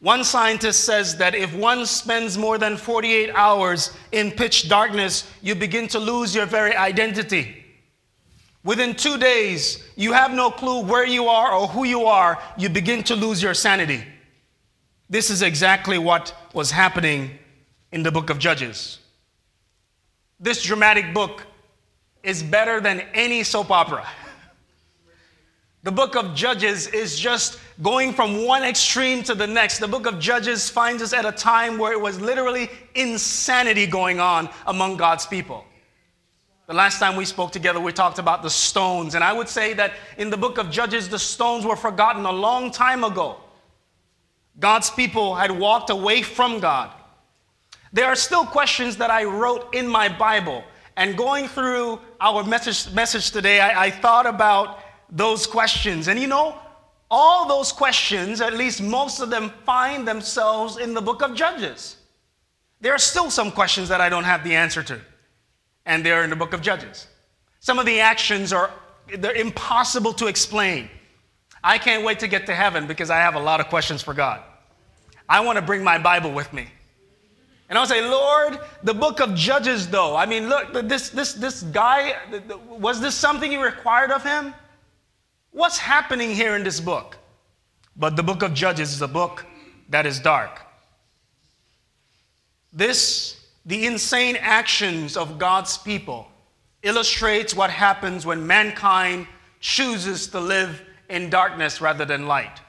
One 0.00 0.24
scientist 0.24 0.82
says 0.82 1.16
that 1.18 1.36
if 1.36 1.54
one 1.54 1.86
spends 1.86 2.36
more 2.36 2.58
than 2.58 2.76
48 2.76 3.30
hours 3.34 3.96
in 4.10 4.32
pitch 4.32 4.68
darkness, 4.68 5.30
you 5.42 5.54
begin 5.54 5.86
to 5.88 6.00
lose 6.00 6.34
your 6.34 6.46
very 6.46 6.74
identity. 6.74 7.64
Within 8.64 8.94
two 8.94 9.16
days, 9.16 9.82
you 9.94 10.12
have 10.12 10.32
no 10.32 10.50
clue 10.50 10.82
where 10.82 11.06
you 11.06 11.26
are 11.26 11.52
or 11.52 11.68
who 11.68 11.84
you 11.84 12.04
are, 12.04 12.40
you 12.56 12.68
begin 12.68 13.04
to 13.04 13.14
lose 13.14 13.40
your 13.40 13.54
sanity. 13.54 14.04
This 15.08 15.30
is 15.30 15.42
exactly 15.42 15.98
what 15.98 16.34
was 16.52 16.72
happening 16.72 17.38
in 17.92 18.02
the 18.02 18.10
book 18.10 18.30
of 18.30 18.38
Judges. 18.38 18.98
This 20.40 20.62
dramatic 20.62 21.14
book 21.14 21.46
is 22.24 22.42
better 22.42 22.80
than 22.80 23.00
any 23.14 23.44
soap 23.44 23.70
opera. 23.70 24.06
The 25.84 25.90
book 25.90 26.14
of 26.14 26.34
Judges 26.36 26.86
is 26.86 27.18
just 27.18 27.58
going 27.82 28.12
from 28.12 28.44
one 28.46 28.62
extreme 28.62 29.24
to 29.24 29.34
the 29.34 29.48
next. 29.48 29.80
The 29.80 29.88
book 29.88 30.06
of 30.06 30.20
Judges 30.20 30.70
finds 30.70 31.02
us 31.02 31.12
at 31.12 31.24
a 31.24 31.32
time 31.32 31.76
where 31.76 31.92
it 31.92 32.00
was 32.00 32.20
literally 32.20 32.70
insanity 32.94 33.88
going 33.88 34.20
on 34.20 34.48
among 34.66 34.96
God's 34.96 35.26
people. 35.26 35.64
The 36.68 36.74
last 36.74 37.00
time 37.00 37.16
we 37.16 37.24
spoke 37.24 37.50
together, 37.50 37.80
we 37.80 37.92
talked 37.92 38.20
about 38.20 38.44
the 38.44 38.48
stones. 38.48 39.16
And 39.16 39.24
I 39.24 39.32
would 39.32 39.48
say 39.48 39.74
that 39.74 39.94
in 40.18 40.30
the 40.30 40.36
book 40.36 40.56
of 40.56 40.70
Judges, 40.70 41.08
the 41.08 41.18
stones 41.18 41.66
were 41.66 41.74
forgotten 41.74 42.26
a 42.26 42.32
long 42.32 42.70
time 42.70 43.02
ago. 43.02 43.38
God's 44.60 44.88
people 44.88 45.34
had 45.34 45.50
walked 45.50 45.90
away 45.90 46.22
from 46.22 46.60
God. 46.60 46.92
There 47.92 48.06
are 48.06 48.14
still 48.14 48.46
questions 48.46 48.96
that 48.98 49.10
I 49.10 49.24
wrote 49.24 49.74
in 49.74 49.88
my 49.88 50.08
Bible. 50.08 50.62
And 50.96 51.16
going 51.16 51.48
through 51.48 52.00
our 52.20 52.44
message, 52.44 52.92
message 52.94 53.32
today, 53.32 53.60
I, 53.60 53.86
I 53.86 53.90
thought 53.90 54.26
about 54.26 54.78
those 55.12 55.46
questions. 55.46 56.08
And 56.08 56.18
you 56.18 56.26
know, 56.26 56.58
all 57.10 57.46
those 57.46 57.70
questions, 57.70 58.40
at 58.40 58.54
least 58.54 58.82
most 58.82 59.20
of 59.20 59.30
them, 59.30 59.52
find 59.64 60.08
themselves 60.08 60.78
in 60.78 60.94
the 60.94 61.02
book 61.02 61.22
of 61.22 61.34
Judges. 61.34 61.96
There 62.80 62.92
are 62.94 62.98
still 62.98 63.30
some 63.30 63.52
questions 63.52 63.88
that 63.90 64.00
I 64.00 64.08
don't 64.08 64.24
have 64.24 64.42
the 64.42 64.56
answer 64.56 64.82
to, 64.82 64.98
and 65.86 66.04
they're 66.04 66.24
in 66.24 66.30
the 66.30 66.36
book 66.36 66.54
of 66.54 66.62
Judges. 66.62 67.06
Some 67.60 67.78
of 67.78 67.86
the 67.86 68.00
actions 68.00 68.52
are 68.52 68.70
they're 69.18 69.34
impossible 69.34 70.14
to 70.14 70.26
explain. 70.26 70.88
I 71.62 71.78
can't 71.78 72.04
wait 72.04 72.18
to 72.20 72.28
get 72.28 72.46
to 72.46 72.54
heaven 72.54 72.86
because 72.86 73.10
I 73.10 73.18
have 73.18 73.34
a 73.34 73.40
lot 73.40 73.60
of 73.60 73.68
questions 73.68 74.02
for 74.02 74.14
God. 74.14 74.42
I 75.28 75.40
want 75.40 75.56
to 75.56 75.62
bring 75.62 75.84
my 75.84 75.98
Bible 75.98 76.32
with 76.32 76.52
me. 76.52 76.68
And 77.68 77.78
I'll 77.78 77.86
say, 77.86 78.06
Lord, 78.06 78.58
the 78.82 78.94
book 78.94 79.20
of 79.20 79.34
Judges, 79.34 79.88
though. 79.88 80.16
I 80.16 80.26
mean, 80.26 80.48
look, 80.48 80.72
this, 80.88 81.10
this, 81.10 81.34
this 81.34 81.62
guy, 81.62 82.16
was 82.68 83.00
this 83.00 83.14
something 83.14 83.50
you 83.50 83.62
required 83.62 84.10
of 84.10 84.22
him? 84.24 84.54
What's 85.52 85.76
happening 85.76 86.30
here 86.30 86.56
in 86.56 86.64
this 86.64 86.80
book? 86.80 87.18
But 87.94 88.16
the 88.16 88.22
book 88.22 88.42
of 88.42 88.54
Judges 88.54 88.92
is 88.92 89.02
a 89.02 89.08
book 89.08 89.44
that 89.90 90.06
is 90.06 90.18
dark. 90.18 90.62
This, 92.72 93.38
the 93.66 93.86
insane 93.86 94.36
actions 94.40 95.14
of 95.14 95.38
God's 95.38 95.76
people, 95.76 96.26
illustrates 96.82 97.54
what 97.54 97.70
happens 97.70 98.24
when 98.24 98.46
mankind 98.46 99.26
chooses 99.60 100.26
to 100.28 100.40
live 100.40 100.82
in 101.10 101.28
darkness 101.28 101.82
rather 101.82 102.06
than 102.06 102.26
light. 102.26 102.60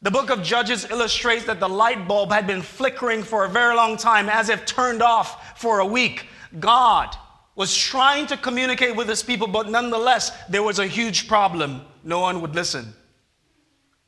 The 0.00 0.10
book 0.10 0.30
of 0.30 0.42
Judges 0.42 0.90
illustrates 0.90 1.44
that 1.44 1.60
the 1.60 1.68
light 1.68 2.08
bulb 2.08 2.32
had 2.32 2.46
been 2.46 2.62
flickering 2.62 3.22
for 3.22 3.44
a 3.44 3.48
very 3.48 3.76
long 3.76 3.98
time, 3.98 4.30
as 4.30 4.48
if 4.48 4.64
turned 4.64 5.02
off 5.02 5.60
for 5.60 5.80
a 5.80 5.86
week. 5.86 6.26
God 6.58 7.14
was 7.54 7.76
trying 7.76 8.26
to 8.26 8.36
communicate 8.36 8.96
with 8.96 9.08
his 9.08 9.22
people, 9.22 9.46
but 9.46 9.68
nonetheless, 9.68 10.30
there 10.48 10.62
was 10.62 10.78
a 10.78 10.86
huge 10.86 11.28
problem. 11.28 11.82
No 12.02 12.20
one 12.20 12.40
would 12.40 12.54
listen. 12.54 12.94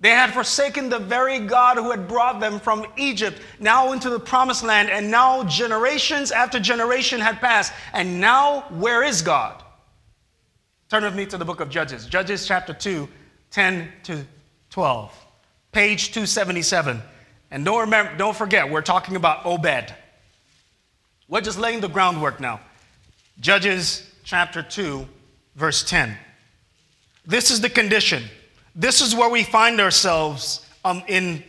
They 0.01 0.11
had 0.11 0.33
forsaken 0.33 0.89
the 0.89 0.99
very 0.99 1.39
God 1.39 1.77
who 1.77 1.91
had 1.91 2.09
brought 2.09 2.41
them 2.41 2.59
from 2.59 2.87
Egypt 2.97 3.41
now 3.61 3.93
into 3.93 4.11
the 4.11 4.19
promised 4.19 4.63
land, 4.63 4.91
and 4.91 5.11
now 5.11 5.45
generations 5.45 6.31
after 6.31 6.59
generation 6.59 7.21
had 7.21 7.41
passed. 7.41 7.73
And 7.93 8.21
now, 8.21 8.63
where 8.71 9.03
is 9.03 9.23
God? 9.23 9.63
Turn 10.91 11.05
with 11.05 11.15
me 11.15 11.27
to 11.27 11.39
the 11.39 11.45
book 11.45 11.61
of 11.61 11.71
Judges, 11.71 12.07
Judges 12.07 12.47
chapter 12.47 12.75
2, 12.75 13.09
10 13.51 13.93
to 14.05 14.27
12, 14.71 15.27
page 15.73 16.13
277. 16.13 17.01
And 17.51 17.65
don't, 17.65 17.81
remember, 17.81 18.17
don't 18.17 18.37
forget, 18.37 18.71
we're 18.71 18.83
talking 18.83 19.17
about 19.17 19.47
Obed. 19.47 19.95
We're 21.29 21.41
just 21.41 21.59
laying 21.59 21.81
the 21.81 21.89
groundwork 21.89 22.41
now. 22.41 22.61
Judges 23.41 24.11
chapter 24.23 24.63
2, 24.63 25.07
verse 25.57 25.83
10. 25.85 26.17
This 27.27 27.51
is 27.51 27.61
the 27.61 27.71
condition. 27.71 28.23
This 28.75 29.01
is 29.01 29.15
where 29.15 29.29
we 29.29 29.43
find 29.43 29.81
ourselves 29.81 30.67
um, 30.85 31.03
in 31.09 31.43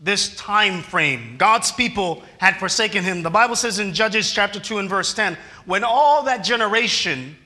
this 0.00 0.34
time 0.36 0.82
frame. 0.82 1.36
God's 1.38 1.70
people 1.70 2.22
had 2.38 2.56
forsaken 2.56 3.04
him. 3.04 3.22
The 3.22 3.30
Bible 3.30 3.56
says 3.56 3.78
in 3.78 3.94
Judges 3.94 4.32
chapter 4.32 4.58
2 4.58 4.78
and 4.78 4.90
verse 4.90 5.14
10 5.14 5.36
when 5.64 5.84
all 5.84 6.24
that 6.24 6.44
generation 6.44 7.36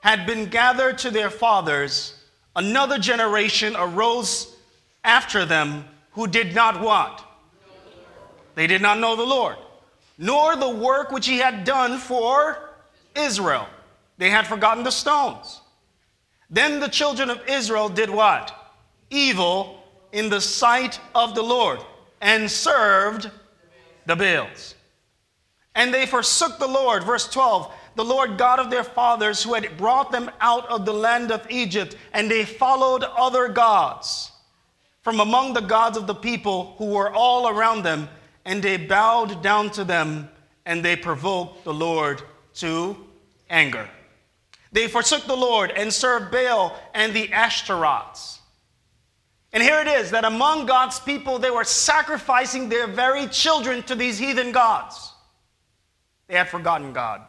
had 0.00 0.26
been 0.26 0.46
gathered 0.46 0.98
to 0.98 1.10
their 1.10 1.30
fathers, 1.30 2.14
another 2.54 2.98
generation 2.98 3.74
arose 3.76 4.54
after 5.02 5.44
them 5.44 5.84
who 6.12 6.26
did 6.26 6.54
not 6.54 6.80
what? 6.80 7.24
They 8.54 8.66
did 8.66 8.82
not 8.82 8.98
know 8.98 9.16
the 9.16 9.24
Lord, 9.24 9.56
nor 10.18 10.56
the 10.56 10.70
work 10.70 11.10
which 11.10 11.26
he 11.26 11.38
had 11.38 11.64
done 11.64 11.98
for 11.98 12.65
Israel. 13.16 13.68
They 14.18 14.30
had 14.30 14.46
forgotten 14.46 14.84
the 14.84 14.90
stones. 14.90 15.60
Then 16.48 16.80
the 16.80 16.88
children 16.88 17.30
of 17.30 17.46
Israel 17.48 17.88
did 17.88 18.10
what? 18.10 18.54
Evil 19.10 19.82
in 20.12 20.28
the 20.28 20.40
sight 20.40 21.00
of 21.14 21.34
the 21.34 21.42
Lord 21.42 21.80
and 22.20 22.50
served 22.50 23.30
the 24.06 24.16
Baals. 24.16 24.74
And 25.74 25.92
they 25.92 26.06
forsook 26.06 26.58
the 26.58 26.66
Lord, 26.66 27.04
verse 27.04 27.28
12, 27.28 27.72
the 27.96 28.04
Lord 28.04 28.38
God 28.38 28.58
of 28.58 28.70
their 28.70 28.84
fathers 28.84 29.42
who 29.42 29.54
had 29.54 29.76
brought 29.76 30.10
them 30.10 30.30
out 30.40 30.66
of 30.68 30.86
the 30.86 30.92
land 30.92 31.30
of 31.30 31.46
Egypt, 31.50 31.96
and 32.12 32.30
they 32.30 32.44
followed 32.44 33.02
other 33.02 33.48
gods 33.48 34.32
from 35.02 35.20
among 35.20 35.52
the 35.52 35.60
gods 35.60 35.96
of 35.96 36.06
the 36.06 36.14
people 36.14 36.74
who 36.78 36.86
were 36.86 37.12
all 37.12 37.48
around 37.48 37.82
them, 37.82 38.08
and 38.44 38.62
they 38.62 38.76
bowed 38.76 39.42
down 39.42 39.70
to 39.70 39.84
them, 39.84 40.28
and 40.64 40.84
they 40.84 40.96
provoked 40.96 41.64
the 41.64 41.74
Lord 41.74 42.22
to 42.56 42.96
anger. 43.48 43.88
They 44.72 44.88
forsook 44.88 45.26
the 45.26 45.36
Lord 45.36 45.70
and 45.70 45.92
served 45.92 46.30
Baal 46.30 46.78
and 46.94 47.14
the 47.14 47.32
Ashtaroths. 47.32 48.40
And 49.52 49.62
here 49.62 49.80
it 49.80 49.86
is 49.86 50.10
that 50.10 50.24
among 50.24 50.66
God's 50.66 51.00
people, 51.00 51.38
they 51.38 51.50
were 51.50 51.64
sacrificing 51.64 52.68
their 52.68 52.86
very 52.86 53.26
children 53.28 53.82
to 53.84 53.94
these 53.94 54.18
heathen 54.18 54.52
gods. 54.52 55.12
They 56.28 56.34
had 56.34 56.48
forgotten 56.48 56.92
God. 56.92 57.22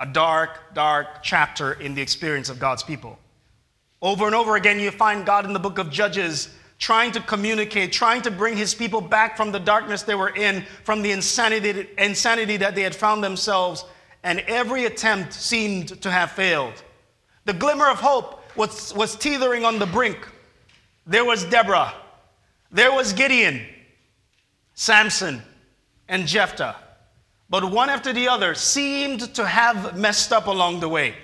A 0.00 0.06
dark, 0.06 0.74
dark 0.74 1.22
chapter 1.22 1.74
in 1.74 1.94
the 1.94 2.02
experience 2.02 2.48
of 2.48 2.58
God's 2.58 2.82
people. 2.82 3.18
Over 4.02 4.26
and 4.26 4.34
over 4.34 4.56
again, 4.56 4.80
you 4.80 4.90
find 4.90 5.26
God 5.26 5.44
in 5.44 5.52
the 5.52 5.58
book 5.60 5.78
of 5.78 5.90
Judges 5.90 6.48
trying 6.78 7.12
to 7.12 7.20
communicate, 7.20 7.92
trying 7.92 8.22
to 8.22 8.30
bring 8.30 8.56
his 8.56 8.74
people 8.74 9.02
back 9.02 9.36
from 9.36 9.52
the 9.52 9.60
darkness 9.60 10.02
they 10.02 10.14
were 10.14 10.34
in, 10.34 10.64
from 10.82 11.02
the 11.02 11.12
insanity, 11.12 11.86
insanity 11.98 12.56
that 12.56 12.74
they 12.74 12.82
had 12.82 12.96
found 12.96 13.22
themselves 13.22 13.84
and 14.22 14.40
every 14.40 14.84
attempt 14.84 15.32
seemed 15.32 16.00
to 16.02 16.10
have 16.10 16.32
failed. 16.32 16.82
The 17.44 17.54
glimmer 17.54 17.88
of 17.88 17.98
hope 17.98 18.42
was, 18.56 18.92
was 18.94 19.16
teetering 19.16 19.64
on 19.64 19.78
the 19.78 19.86
brink. 19.86 20.18
There 21.06 21.24
was 21.24 21.44
Deborah, 21.44 21.94
there 22.70 22.92
was 22.92 23.12
Gideon, 23.12 23.66
Samson, 24.74 25.42
and 26.08 26.26
Jephthah. 26.26 26.76
But 27.48 27.70
one 27.70 27.90
after 27.90 28.12
the 28.12 28.28
other 28.28 28.54
seemed 28.54 29.34
to 29.34 29.44
have 29.44 29.98
messed 29.98 30.32
up 30.32 30.46
along 30.46 30.80
the 30.80 30.88
way. 30.88 31.16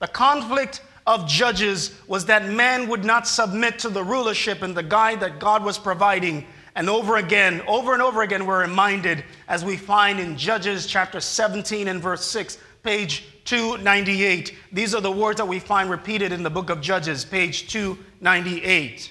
The 0.00 0.08
conflict 0.08 0.82
of 1.06 1.28
judges 1.28 1.94
was 2.08 2.26
that 2.26 2.48
man 2.48 2.88
would 2.88 3.04
not 3.04 3.28
submit 3.28 3.78
to 3.78 3.88
the 3.88 4.02
rulership 4.02 4.62
and 4.62 4.76
the 4.76 4.82
guide 4.82 5.20
that 5.20 5.38
God 5.38 5.62
was 5.64 5.78
providing 5.78 6.46
and 6.76 6.90
over 6.90 7.16
again, 7.16 7.62
over 7.66 7.94
and 7.94 8.02
over 8.02 8.20
again, 8.20 8.44
we're 8.44 8.60
reminded 8.60 9.24
as 9.48 9.64
we 9.64 9.78
find 9.78 10.20
in 10.20 10.36
Judges 10.36 10.86
chapter 10.86 11.20
17 11.20 11.88
and 11.88 12.02
verse 12.02 12.22
6, 12.26 12.58
page 12.82 13.24
298. 13.46 14.54
These 14.72 14.94
are 14.94 15.00
the 15.00 15.10
words 15.10 15.38
that 15.38 15.48
we 15.48 15.58
find 15.58 15.88
repeated 15.88 16.32
in 16.32 16.42
the 16.42 16.50
book 16.50 16.68
of 16.68 16.82
Judges, 16.82 17.24
page 17.24 17.70
298. 17.72 19.10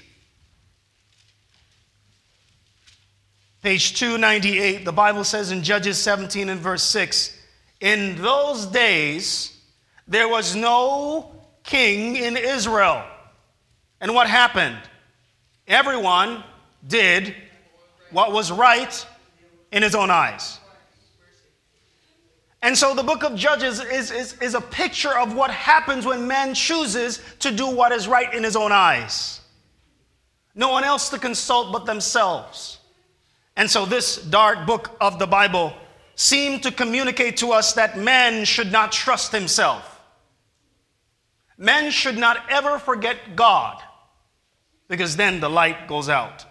Page 3.63 3.95
298, 3.97 4.85
the 4.85 4.93
Bible 4.93 5.23
says 5.23 5.49
in 5.49 5.63
Judges 5.63 5.97
17 5.97 6.49
and 6.49 6.59
verse 6.59 6.83
6 6.83 7.35
In 7.81 8.15
those 8.21 8.67
days, 8.67 9.59
there 10.07 10.27
was 10.27 10.55
no 10.55 11.31
king 11.63 12.15
in 12.15 12.37
Israel. 12.37 13.03
And 13.99 14.13
what 14.13 14.27
happened? 14.27 14.77
Everyone 15.67 16.43
did 16.87 17.33
what 18.11 18.31
was 18.31 18.51
right 18.51 19.05
in 19.71 19.83
his 19.83 19.95
own 19.95 20.09
eyes. 20.09 20.59
And 22.61 22.75
so 22.75 22.95
the 22.95 23.03
book 23.03 23.23
of 23.23 23.35
Judges 23.35 23.79
is, 23.79 24.09
is, 24.09 24.33
is 24.41 24.55
a 24.55 24.61
picture 24.61 25.15
of 25.15 25.35
what 25.35 25.51
happens 25.51 26.03
when 26.03 26.27
man 26.27 26.55
chooses 26.55 27.21
to 27.39 27.51
do 27.51 27.67
what 27.67 27.91
is 27.91 28.07
right 28.07 28.33
in 28.33 28.43
his 28.43 28.55
own 28.55 28.71
eyes. 28.71 29.41
No 30.55 30.69
one 30.69 30.83
else 30.83 31.09
to 31.09 31.19
consult 31.19 31.71
but 31.71 31.85
themselves. 31.85 32.79
And 33.55 33.69
so 33.69 33.85
this 33.85 34.17
dark 34.17 34.65
book 34.65 34.95
of 34.99 35.19
the 35.19 35.27
Bible 35.27 35.73
seemed 36.15 36.63
to 36.63 36.71
communicate 36.71 37.37
to 37.37 37.51
us 37.51 37.73
that 37.73 37.99
man 37.99 38.45
should 38.45 38.71
not 38.71 38.91
trust 38.91 39.31
himself. 39.31 40.01
Man 41.57 41.91
should 41.91 42.17
not 42.17 42.49
ever 42.49 42.79
forget 42.79 43.35
God 43.35 43.81
because 44.87 45.15
then 45.15 45.39
the 45.39 45.49
light 45.49 45.87
goes 45.87 46.09
out. 46.09 46.45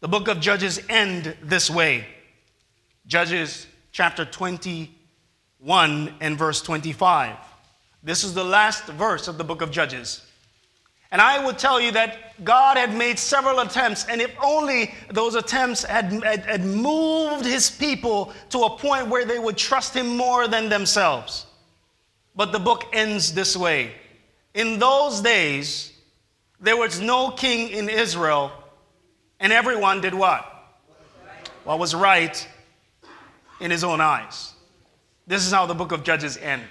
The 0.00 0.08
book 0.08 0.28
of 0.28 0.40
Judges 0.40 0.80
end 0.88 1.36
this 1.42 1.70
way. 1.70 2.06
Judges 3.06 3.66
chapter 3.92 4.24
21 4.24 6.14
and 6.20 6.38
verse 6.38 6.62
25. 6.62 7.36
This 8.02 8.24
is 8.24 8.32
the 8.32 8.44
last 8.44 8.86
verse 8.86 9.28
of 9.28 9.36
the 9.36 9.44
book 9.44 9.60
of 9.60 9.70
Judges. 9.70 10.26
And 11.10 11.20
I 11.20 11.44
would 11.44 11.58
tell 11.58 11.78
you 11.78 11.92
that 11.92 12.42
God 12.44 12.78
had 12.78 12.94
made 12.94 13.18
several 13.18 13.58
attempts, 13.60 14.06
and 14.06 14.22
if 14.22 14.34
only 14.42 14.94
those 15.10 15.34
attempts 15.34 15.82
had, 15.82 16.10
had, 16.24 16.46
had, 16.46 16.64
moved 16.64 17.44
his 17.44 17.70
people 17.70 18.32
to 18.50 18.60
a 18.60 18.78
point 18.78 19.08
where 19.08 19.26
they 19.26 19.38
would 19.38 19.58
trust 19.58 19.94
him 19.94 20.16
more 20.16 20.48
than 20.48 20.70
themselves. 20.70 21.44
But 22.34 22.52
the 22.52 22.60
book 22.60 22.86
ends 22.94 23.34
this 23.34 23.54
way 23.54 23.92
In 24.54 24.78
those 24.78 25.20
days, 25.20 25.92
there 26.58 26.76
was 26.76 27.00
no 27.00 27.32
king 27.32 27.68
in 27.68 27.90
Israel 27.90 28.52
and 29.40 29.52
everyone 29.52 30.00
did 30.00 30.14
what? 30.14 30.46
What 31.64 31.78
was 31.78 31.94
right 31.94 32.46
in 33.60 33.70
his 33.70 33.82
own 33.82 34.00
eyes. 34.00 34.54
This 35.26 35.46
is 35.46 35.52
how 35.52 35.66
the 35.66 35.74
book 35.74 35.92
of 35.92 36.02
Judges 36.04 36.36
end. 36.36 36.64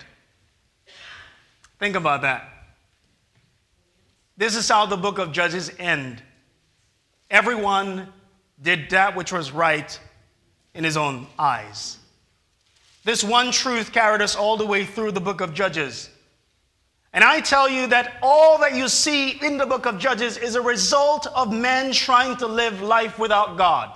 Think 1.80 1.96
about 1.96 2.22
that. 2.22 2.50
This 4.38 4.56
is 4.56 4.68
how 4.68 4.86
the 4.86 4.98
book 4.98 5.18
of 5.18 5.32
Judges 5.32 5.72
end. 5.80 6.22
Everyone 7.30 8.12
did 8.62 8.90
that 8.90 9.16
which 9.16 9.32
was 9.32 9.52
right 9.52 10.00
in 10.74 10.84
his 10.84 10.98
own 10.98 11.28
eyes. 11.38 11.98
This 13.04 13.24
one 13.24 13.52
truth 13.52 13.92
carried 13.92 14.22
us 14.22 14.36
all 14.36 14.58
the 14.58 14.66
way 14.66 14.86
through 14.86 15.12
the 15.12 15.22
book 15.22 15.42
of 15.42 15.54
Judges. 15.54 16.10
And 17.12 17.24
I 17.24 17.42
tell 17.42 17.68
you 17.68 17.88
that 17.88 18.18
all 18.22 18.60
that 18.60 18.76
you 18.76 18.88
see 18.88 19.32
in 19.44 19.58
the 19.58 19.66
book 19.66 19.86
of 19.86 19.98
Judges 19.98 20.38
is 20.38 20.56
a 20.56 20.62
result 20.62 21.26
of 21.28 21.52
men 21.52 21.92
trying 21.92 22.38
to 22.38 22.48
live 22.48 22.82
life 22.82 23.18
without 23.18 23.58
God. 23.58 23.92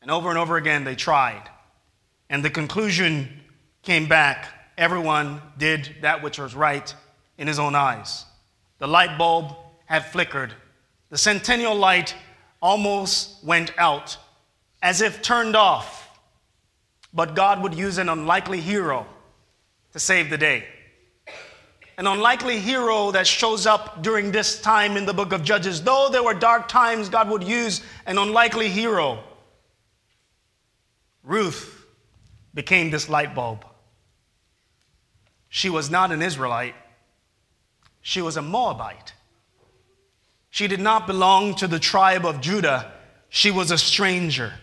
And 0.00 0.10
over 0.10 0.30
and 0.30 0.38
over 0.38 0.56
again, 0.56 0.84
they 0.84 0.94
tried. 0.94 1.42
And 2.28 2.44
the 2.44 2.50
conclusion 2.50 3.28
came 3.82 4.08
back 4.08 4.46
everyone 4.78 5.42
did 5.58 5.96
that 6.00 6.22
which 6.22 6.38
was 6.38 6.54
right 6.54 6.94
in 7.36 7.46
his 7.46 7.58
own 7.58 7.74
eyes. 7.74 8.24
The 8.78 8.88
light 8.88 9.18
bulb 9.18 9.54
had 9.84 10.06
flickered, 10.06 10.54
the 11.10 11.18
centennial 11.18 11.74
light 11.74 12.14
almost 12.62 13.44
went 13.44 13.72
out, 13.76 14.16
as 14.82 15.00
if 15.00 15.20
turned 15.20 15.56
off 15.56 15.99
but 17.12 17.34
God 17.34 17.62
would 17.62 17.74
use 17.74 17.98
an 17.98 18.08
unlikely 18.08 18.60
hero 18.60 19.06
to 19.92 20.00
save 20.00 20.30
the 20.30 20.38
day. 20.38 20.64
An 21.98 22.06
unlikely 22.06 22.58
hero 22.58 23.10
that 23.10 23.26
shows 23.26 23.66
up 23.66 24.02
during 24.02 24.32
this 24.32 24.60
time 24.60 24.96
in 24.96 25.04
the 25.04 25.12
book 25.12 25.32
of 25.32 25.42
Judges. 25.42 25.82
Though 25.82 26.08
there 26.10 26.22
were 26.22 26.34
dark 26.34 26.68
times, 26.68 27.08
God 27.08 27.28
would 27.28 27.44
use 27.44 27.82
an 28.06 28.16
unlikely 28.16 28.68
hero. 28.68 29.22
Ruth 31.22 31.84
became 32.54 32.90
this 32.90 33.08
light 33.08 33.34
bulb. 33.34 33.64
She 35.48 35.68
was 35.68 35.90
not 35.90 36.12
an 36.12 36.22
Israelite, 36.22 36.74
she 38.00 38.22
was 38.22 38.36
a 38.36 38.42
Moabite. 38.42 39.14
She 40.52 40.66
did 40.66 40.80
not 40.80 41.06
belong 41.06 41.54
to 41.56 41.68
the 41.68 41.78
tribe 41.78 42.24
of 42.24 42.40
Judah, 42.40 42.92
she 43.28 43.50
was 43.50 43.70
a 43.70 43.78
stranger. 43.78 44.54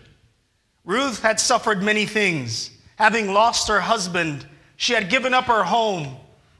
Ruth 0.88 1.20
had 1.20 1.38
suffered 1.38 1.82
many 1.82 2.06
things. 2.06 2.70
Having 2.96 3.34
lost 3.34 3.68
her 3.68 3.78
husband, 3.78 4.46
she 4.76 4.94
had 4.94 5.10
given 5.10 5.34
up 5.34 5.44
her 5.44 5.62
home, 5.62 6.16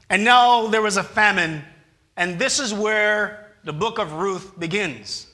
and 0.07 0.23
now 0.23 0.67
there 0.67 0.83
was 0.83 0.97
a 0.97 1.03
famine. 1.03 1.63
And 2.15 2.37
this 2.37 2.59
is 2.59 2.71
where 2.71 3.49
the 3.63 3.73
book 3.73 3.97
of 3.97 4.13
Ruth 4.13 4.57
begins. 4.59 5.25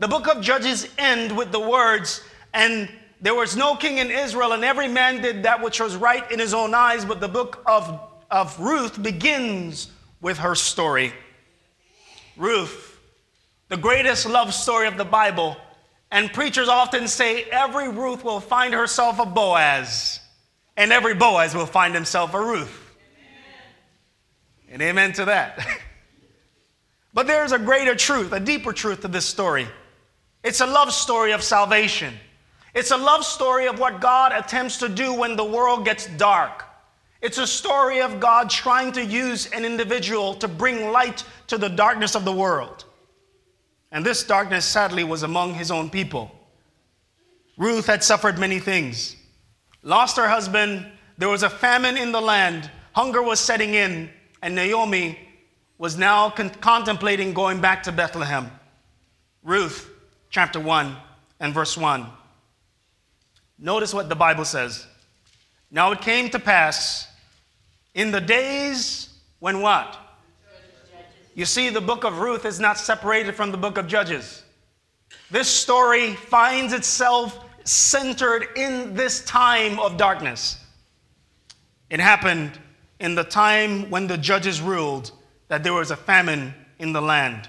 The 0.00 0.08
book 0.08 0.26
of 0.26 0.42
Judges 0.42 0.88
end 0.98 1.36
with 1.36 1.52
the 1.52 1.60
words, 1.60 2.20
and 2.52 2.90
there 3.20 3.36
was 3.36 3.56
no 3.56 3.76
king 3.76 3.98
in 3.98 4.10
Israel, 4.10 4.54
and 4.54 4.64
every 4.64 4.88
man 4.88 5.22
did 5.22 5.44
that 5.44 5.62
which 5.62 5.78
was 5.78 5.94
right 5.94 6.28
in 6.32 6.40
his 6.40 6.52
own 6.52 6.74
eyes. 6.74 7.04
But 7.04 7.20
the 7.20 7.28
book 7.28 7.62
of, 7.64 8.00
of 8.28 8.58
Ruth 8.58 9.00
begins 9.00 9.88
with 10.20 10.38
her 10.38 10.56
story. 10.56 11.12
Ruth, 12.36 12.98
the 13.68 13.76
greatest 13.76 14.28
love 14.28 14.52
story 14.52 14.88
of 14.88 14.96
the 14.96 15.04
Bible, 15.04 15.56
and 16.10 16.32
preachers 16.32 16.68
often 16.68 17.06
say 17.08 17.44
every 17.44 17.88
Ruth 17.88 18.24
will 18.24 18.40
find 18.40 18.74
herself 18.74 19.18
a 19.18 19.26
Boaz, 19.26 20.20
and 20.76 20.92
every 20.92 21.14
Boaz 21.14 21.54
will 21.54 21.66
find 21.66 21.94
himself 21.94 22.34
a 22.34 22.40
Ruth. 22.40 22.94
Amen. 24.68 24.72
And 24.72 24.82
amen 24.82 25.12
to 25.14 25.26
that. 25.26 25.64
but 27.14 27.26
there's 27.26 27.52
a 27.52 27.58
greater 27.58 27.94
truth, 27.94 28.32
a 28.32 28.40
deeper 28.40 28.72
truth 28.72 29.02
to 29.02 29.08
this 29.08 29.26
story. 29.26 29.68
It's 30.42 30.60
a 30.60 30.66
love 30.66 30.92
story 30.92 31.32
of 31.32 31.42
salvation. 31.42 32.14
It's 32.74 32.90
a 32.90 32.96
love 32.96 33.24
story 33.24 33.66
of 33.66 33.78
what 33.78 34.00
God 34.00 34.32
attempts 34.32 34.78
to 34.78 34.88
do 34.88 35.12
when 35.12 35.36
the 35.36 35.44
world 35.44 35.84
gets 35.84 36.06
dark. 36.06 36.64
It's 37.20 37.38
a 37.38 37.46
story 37.46 38.00
of 38.00 38.18
God 38.18 38.48
trying 38.48 38.92
to 38.92 39.04
use 39.04 39.46
an 39.46 39.64
individual 39.64 40.34
to 40.34 40.48
bring 40.48 40.90
light 40.90 41.24
to 41.48 41.58
the 41.58 41.68
darkness 41.68 42.14
of 42.14 42.24
the 42.24 42.32
world. 42.32 42.84
And 43.92 44.04
this 44.04 44.22
darkness, 44.22 44.64
sadly, 44.64 45.04
was 45.04 45.22
among 45.22 45.54
his 45.54 45.70
own 45.70 45.90
people. 45.90 46.30
Ruth 47.56 47.86
had 47.86 48.04
suffered 48.04 48.38
many 48.38 48.58
things. 48.58 49.16
Lost 49.82 50.16
her 50.16 50.28
husband, 50.28 50.86
there 51.18 51.28
was 51.28 51.42
a 51.42 51.50
famine 51.50 51.96
in 51.96 52.12
the 52.12 52.20
land, 52.20 52.70
hunger 52.92 53.22
was 53.22 53.40
setting 53.40 53.74
in, 53.74 54.10
and 54.42 54.54
Naomi 54.54 55.18
was 55.78 55.96
now 55.96 56.30
con- 56.30 56.50
contemplating 56.50 57.32
going 57.32 57.60
back 57.60 57.82
to 57.84 57.92
Bethlehem. 57.92 58.50
Ruth 59.42 59.90
chapter 60.30 60.60
1 60.60 60.96
and 61.40 61.54
verse 61.54 61.76
1. 61.76 62.06
Notice 63.58 63.92
what 63.92 64.08
the 64.08 64.16
Bible 64.16 64.44
says. 64.44 64.86
Now 65.70 65.92
it 65.92 66.00
came 66.00 66.30
to 66.30 66.38
pass 66.38 67.06
in 67.94 68.10
the 68.10 68.20
days 68.20 69.08
when 69.38 69.60
what? 69.60 69.98
You 71.34 71.44
see, 71.44 71.70
the 71.70 71.80
book 71.80 72.04
of 72.04 72.18
Ruth 72.18 72.44
is 72.44 72.58
not 72.58 72.76
separated 72.76 73.34
from 73.34 73.50
the 73.52 73.56
book 73.56 73.78
of 73.78 73.86
Judges. 73.86 74.42
This 75.30 75.48
story 75.48 76.14
finds 76.14 76.72
itself 76.72 77.38
centered 77.64 78.48
in 78.56 78.94
this 78.94 79.24
time 79.24 79.78
of 79.78 79.96
darkness. 79.96 80.58
It 81.88 82.00
happened 82.00 82.58
in 82.98 83.14
the 83.14 83.24
time 83.24 83.90
when 83.90 84.06
the 84.06 84.18
judges 84.18 84.60
ruled 84.60 85.12
that 85.48 85.62
there 85.62 85.72
was 85.72 85.90
a 85.90 85.96
famine 85.96 86.54
in 86.78 86.92
the 86.92 87.02
land. 87.02 87.48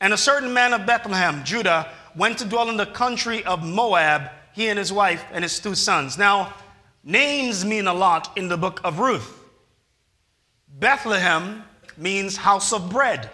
And 0.00 0.12
a 0.12 0.16
certain 0.16 0.52
man 0.52 0.72
of 0.72 0.86
Bethlehem, 0.86 1.42
Judah, 1.44 1.90
went 2.14 2.38
to 2.38 2.44
dwell 2.44 2.68
in 2.68 2.76
the 2.76 2.86
country 2.86 3.44
of 3.44 3.64
Moab, 3.64 4.30
he 4.52 4.68
and 4.68 4.78
his 4.78 4.92
wife 4.92 5.24
and 5.32 5.42
his 5.42 5.58
two 5.58 5.74
sons. 5.74 6.16
Now, 6.16 6.54
names 7.02 7.64
mean 7.64 7.86
a 7.86 7.94
lot 7.94 8.36
in 8.36 8.48
the 8.48 8.56
book 8.56 8.80
of 8.84 8.98
Ruth. 8.98 9.32
Bethlehem 10.68 11.64
means 11.98 12.36
house 12.36 12.72
of 12.72 12.90
bread. 12.90 13.30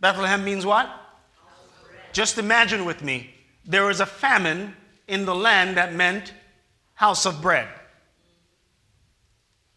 Bethlehem 0.00 0.44
means 0.44 0.64
what? 0.64 0.90
Just 2.12 2.38
imagine 2.38 2.84
with 2.84 3.02
me 3.02 3.34
there 3.64 3.84
was 3.84 4.00
a 4.00 4.06
famine 4.06 4.74
in 5.06 5.24
the 5.24 5.34
land 5.34 5.76
that 5.76 5.94
meant 5.94 6.32
house 6.94 7.26
of 7.26 7.42
bread. 7.42 7.68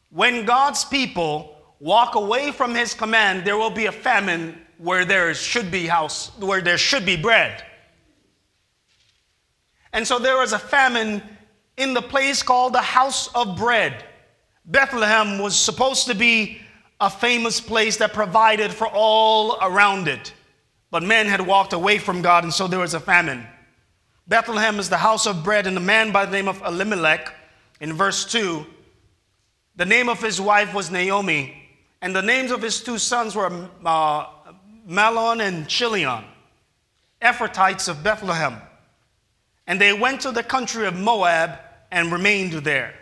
When 0.09 0.45
God's 0.45 0.83
people 0.85 1.55
walk 1.79 2.15
away 2.15 2.51
from 2.51 2.75
his 2.75 2.93
command, 2.93 3.45
there 3.45 3.57
will 3.57 3.69
be 3.69 3.85
a 3.85 3.91
famine 3.91 4.61
where 4.77 5.05
there 5.05 5.33
should 5.33 5.71
be 5.71 5.87
house, 5.87 6.31
where 6.39 6.61
there 6.61 6.77
should 6.77 7.05
be 7.05 7.15
bread. 7.15 7.63
And 9.93 10.07
so 10.07 10.19
there 10.19 10.37
was 10.37 10.53
a 10.53 10.59
famine 10.59 11.21
in 11.77 11.93
the 11.93 12.01
place 12.01 12.43
called 12.43 12.73
the 12.73 12.81
house 12.81 13.27
of 13.35 13.57
bread. 13.57 14.03
Bethlehem 14.65 15.39
was 15.39 15.55
supposed 15.55 16.07
to 16.07 16.15
be 16.15 16.61
a 17.01 17.09
famous 17.09 17.59
place 17.59 17.97
that 17.97 18.13
provided 18.13 18.71
for 18.71 18.87
all 18.87 19.57
around 19.61 20.07
it. 20.07 20.33
But 20.91 21.03
men 21.03 21.27
had 21.27 21.45
walked 21.45 21.73
away 21.73 21.97
from 21.97 22.21
God, 22.21 22.43
and 22.43 22.53
so 22.53 22.67
there 22.67 22.79
was 22.79 22.93
a 22.93 22.99
famine. 22.99 23.45
Bethlehem 24.27 24.79
is 24.79 24.87
the 24.87 24.97
house 24.97 25.25
of 25.25 25.43
bread, 25.43 25.67
and 25.67 25.75
a 25.75 25.81
man 25.81 26.11
by 26.11 26.25
the 26.25 26.31
name 26.31 26.47
of 26.47 26.61
Elimelech, 26.61 27.33
in 27.81 27.93
verse 27.93 28.23
2, 28.31 28.65
the 29.75 29.85
name 29.85 30.09
of 30.09 30.21
his 30.21 30.39
wife 30.39 30.73
was 30.73 30.91
Naomi, 30.91 31.57
and 32.01 32.15
the 32.15 32.21
names 32.21 32.51
of 32.51 32.61
his 32.61 32.83
two 32.83 32.99
sons 32.99 33.35
were 33.35 33.67
uh, 33.83 34.25
Mahlon 34.87 35.41
and 35.41 35.67
Chilion, 35.67 36.23
Ephrathites 37.21 37.89
of 37.89 38.03
Bethlehem. 38.03 38.61
And 39.65 39.81
they 39.81 39.93
went 39.93 40.21
to 40.21 40.31
the 40.31 40.43
country 40.43 40.85
of 40.85 40.95
Moab 40.95 41.57
and 41.89 42.11
remained 42.11 42.53
there. 42.53 42.93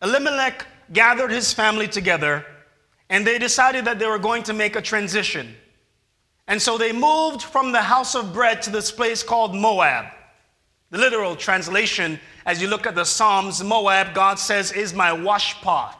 Elimelech 0.00 0.66
gathered 0.92 1.30
his 1.30 1.52
family 1.52 1.88
together, 1.88 2.46
and 3.10 3.26
they 3.26 3.38
decided 3.38 3.84
that 3.84 3.98
they 3.98 4.06
were 4.06 4.18
going 4.18 4.42
to 4.44 4.52
make 4.52 4.76
a 4.76 4.82
transition. 4.82 5.54
And 6.46 6.60
so 6.60 6.76
they 6.76 6.92
moved 6.92 7.42
from 7.42 7.72
the 7.72 7.82
house 7.82 8.14
of 8.14 8.32
bread 8.32 8.62
to 8.62 8.70
this 8.70 8.90
place 8.90 9.22
called 9.22 9.54
Moab. 9.54 10.06
The 10.90 10.98
literal 10.98 11.36
translation, 11.36 12.20
as 12.46 12.60
you 12.60 12.68
look 12.68 12.86
at 12.86 12.94
the 12.94 13.04
Psalms, 13.04 13.62
Moab, 13.62 14.14
God 14.14 14.38
says, 14.38 14.70
is 14.72 14.94
my 14.94 15.10
washpot. 15.10 15.94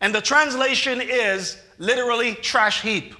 And 0.00 0.14
the 0.14 0.20
translation 0.20 1.00
is 1.00 1.58
literally 1.78 2.34
trash 2.34 2.82
heap. 2.82 3.14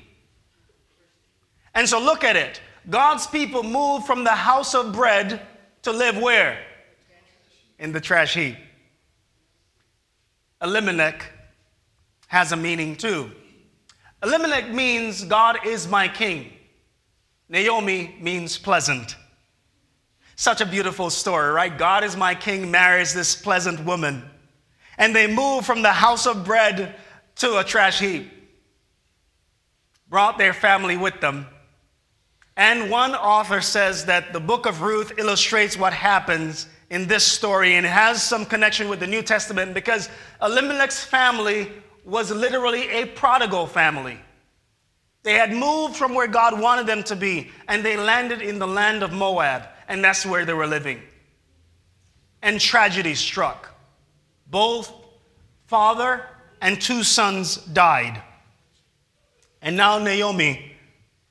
And 1.75 1.89
so 1.89 2.01
look 2.01 2.25
at 2.25 2.37
it. 2.37 2.61
God's 2.89 3.27
people 3.27 3.63
moved 3.63 4.07
from 4.07 4.25
the 4.25 4.31
house 4.31 4.75
of 4.75 4.93
bread 4.93 5.43
to 5.83 5.93
live 5.93 6.17
where? 6.17 6.59
In 7.79 7.93
the 7.93 8.01
trash 8.01 8.35
heap. 8.35 8.57
Elimelech 10.61 11.25
has 12.29 12.53
a 12.53 12.57
meaning 12.57 12.97
too. 12.97 13.31
Elimelech 14.23 14.71
means 14.71 15.25
God 15.25 15.67
is 15.67 15.89
my 15.89 16.09
king. 16.09 16.53
Naomi 17.49 18.17
means 18.21 18.59
pleasant. 18.59 19.17
Such 20.37 20.61
a 20.61 20.67
beautiful 20.67 21.11
story, 21.11 21.51
right? 21.51 21.77
God 21.77 22.05
is 22.05 22.17
my 22.17 22.35
king 22.35 22.71
marries 22.71 23.13
this 23.13 23.35
pleasant 23.35 23.85
woman. 23.85 24.23
And 24.97 25.15
they 25.15 25.27
move 25.27 25.65
from 25.65 25.83
the 25.83 25.93
house 25.93 26.27
of 26.27 26.45
bread 26.45 26.95
to 27.37 27.59
a 27.59 27.65
trash 27.65 28.01
heap. 28.01 28.31
Brought 30.09 30.39
their 30.39 30.53
family 30.53 30.97
with 30.97 31.21
them. 31.21 31.47
And 32.57 32.91
one 32.91 33.15
author 33.15 33.61
says 33.61 34.07
that 34.07 34.33
the 34.33 34.41
book 34.41 34.67
of 34.67 34.83
Ruth 34.83 35.13
illustrates 35.19 35.79
what 35.79 35.93
happens 35.93 36.67
in 36.91 37.07
this 37.07 37.25
story 37.25 37.77
and 37.77 37.87
has 37.87 38.23
some 38.23 38.45
connection 38.45 38.89
with 38.89 39.01
the 39.01 39.07
New 39.07 39.23
Testament 39.23 39.75
because 39.75 40.09
Elimelech's 40.43 41.05
family 41.05 41.71
was 42.09 42.31
literally 42.31 42.89
a 42.89 43.05
prodigal 43.05 43.67
family. 43.67 44.19
They 45.23 45.35
had 45.35 45.53
moved 45.53 45.95
from 45.95 46.15
where 46.15 46.27
God 46.27 46.59
wanted 46.59 46.87
them 46.87 47.03
to 47.05 47.17
be, 47.17 47.51
and 47.69 47.85
they 47.85 47.99
landed 47.99 48.41
in 48.41 48.59
the 48.59 48.67
land 48.67 49.03
of 49.03 49.13
Moab, 49.13 49.69
and 49.89 50.03
that's 50.03 50.25
where 50.25 50.47
they 50.47 50.55
were 50.55 50.67
living. 50.67 51.03
And 52.41 52.59
tragedy 52.59 53.15
struck. 53.15 53.75
Both 54.47 54.91
father 55.67 56.25
and 56.63 56.81
two 56.81 57.03
sons 57.03 57.57
died. 57.57 58.23
And 59.61 59.77
now 59.77 59.99
Naomi 59.99 60.73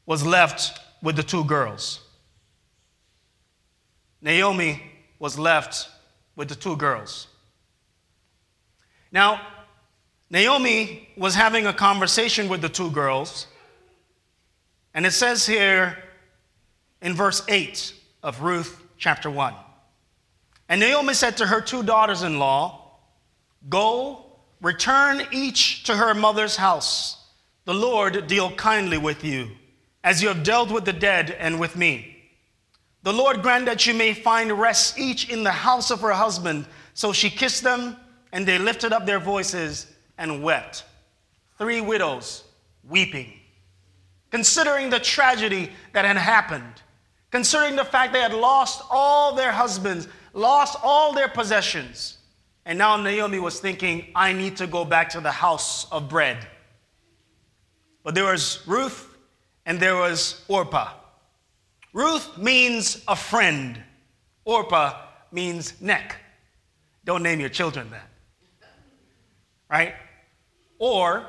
was 0.05 0.23
left 0.23 0.79
with 1.01 1.15
the 1.15 1.23
two 1.23 1.43
girls. 1.45 2.01
Naomi 4.21 4.83
was 5.17 5.39
left 5.39 5.89
with 6.35 6.49
the 6.49 6.55
two 6.55 6.75
girls. 6.75 7.27
Now, 9.11 9.41
Naomi 10.29 11.07
was 11.15 11.35
having 11.35 11.67
a 11.67 11.73
conversation 11.73 12.49
with 12.49 12.61
the 12.61 12.69
two 12.69 12.91
girls, 12.91 13.47
and 14.93 15.05
it 15.05 15.11
says 15.11 15.45
here 15.45 15.97
in 17.01 17.13
verse 17.13 17.41
8 17.47 17.93
of 18.23 18.41
Ruth 18.41 18.81
chapter 18.97 19.29
1 19.29 19.53
And 20.67 20.81
Naomi 20.81 21.13
said 21.13 21.37
to 21.37 21.47
her 21.47 21.61
two 21.61 21.81
daughters 21.81 22.23
in 22.23 22.39
law, 22.39 22.97
Go, 23.69 24.25
return 24.61 25.21
each 25.31 25.83
to 25.83 25.95
her 25.95 26.13
mother's 26.13 26.57
house. 26.57 27.17
The 27.63 27.73
Lord 27.73 28.27
deal 28.27 28.51
kindly 28.55 28.97
with 28.97 29.23
you, 29.23 29.51
as 30.03 30.21
you 30.21 30.27
have 30.27 30.43
dealt 30.43 30.71
with 30.71 30.83
the 30.83 30.93
dead 30.93 31.31
and 31.31 31.59
with 31.59 31.75
me. 31.77 32.15
The 33.03 33.13
Lord 33.13 33.41
grant 33.41 33.65
that 33.65 33.85
you 33.87 33.93
may 33.93 34.13
find 34.13 34.51
rest 34.51 34.99
each 34.99 35.29
in 35.29 35.43
the 35.43 35.51
house 35.51 35.91
of 35.91 36.01
her 36.01 36.11
husband. 36.11 36.65
So 36.93 37.13
she 37.13 37.29
kissed 37.29 37.63
them, 37.63 37.95
and 38.33 38.45
they 38.45 38.57
lifted 38.57 38.91
up 38.91 39.05
their 39.05 39.19
voices 39.19 39.93
and 40.17 40.43
wept. 40.43 40.83
Three 41.57 41.81
widows 41.81 42.43
weeping, 42.87 43.33
considering 44.31 44.89
the 44.89 44.99
tragedy 44.99 45.71
that 45.93 46.05
had 46.05 46.17
happened, 46.17 46.81
considering 47.31 47.75
the 47.75 47.83
fact 47.83 48.13
they 48.13 48.21
had 48.21 48.33
lost 48.33 48.83
all 48.89 49.35
their 49.35 49.51
husbands, 49.51 50.07
lost 50.33 50.77
all 50.83 51.13
their 51.13 51.27
possessions. 51.27 52.17
And 52.65 52.77
now 52.77 52.97
Naomi 52.97 53.39
was 53.39 53.59
thinking, 53.59 54.07
I 54.13 54.33
need 54.33 54.57
to 54.57 54.67
go 54.67 54.85
back 54.85 55.09
to 55.09 55.21
the 55.21 55.31
house 55.31 55.89
of 55.91 56.09
bread. 56.09 56.45
But 58.03 58.15
there 58.15 58.25
was 58.25 58.61
Ruth 58.67 59.15
and 59.65 59.79
there 59.79 59.95
was 59.95 60.43
Orpah. 60.47 60.93
Ruth 61.93 62.37
means 62.37 63.03
a 63.07 63.15
friend, 63.15 63.81
Orpah 64.45 65.01
means 65.31 65.79
neck. 65.81 66.17
Don't 67.05 67.23
name 67.23 67.39
your 67.39 67.49
children 67.49 67.89
that. 67.89 68.09
Right? 69.69 69.95
Or 70.79 71.25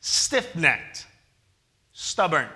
stiff 0.00 0.54
necked, 0.54 1.06
stubborn. 1.92 2.48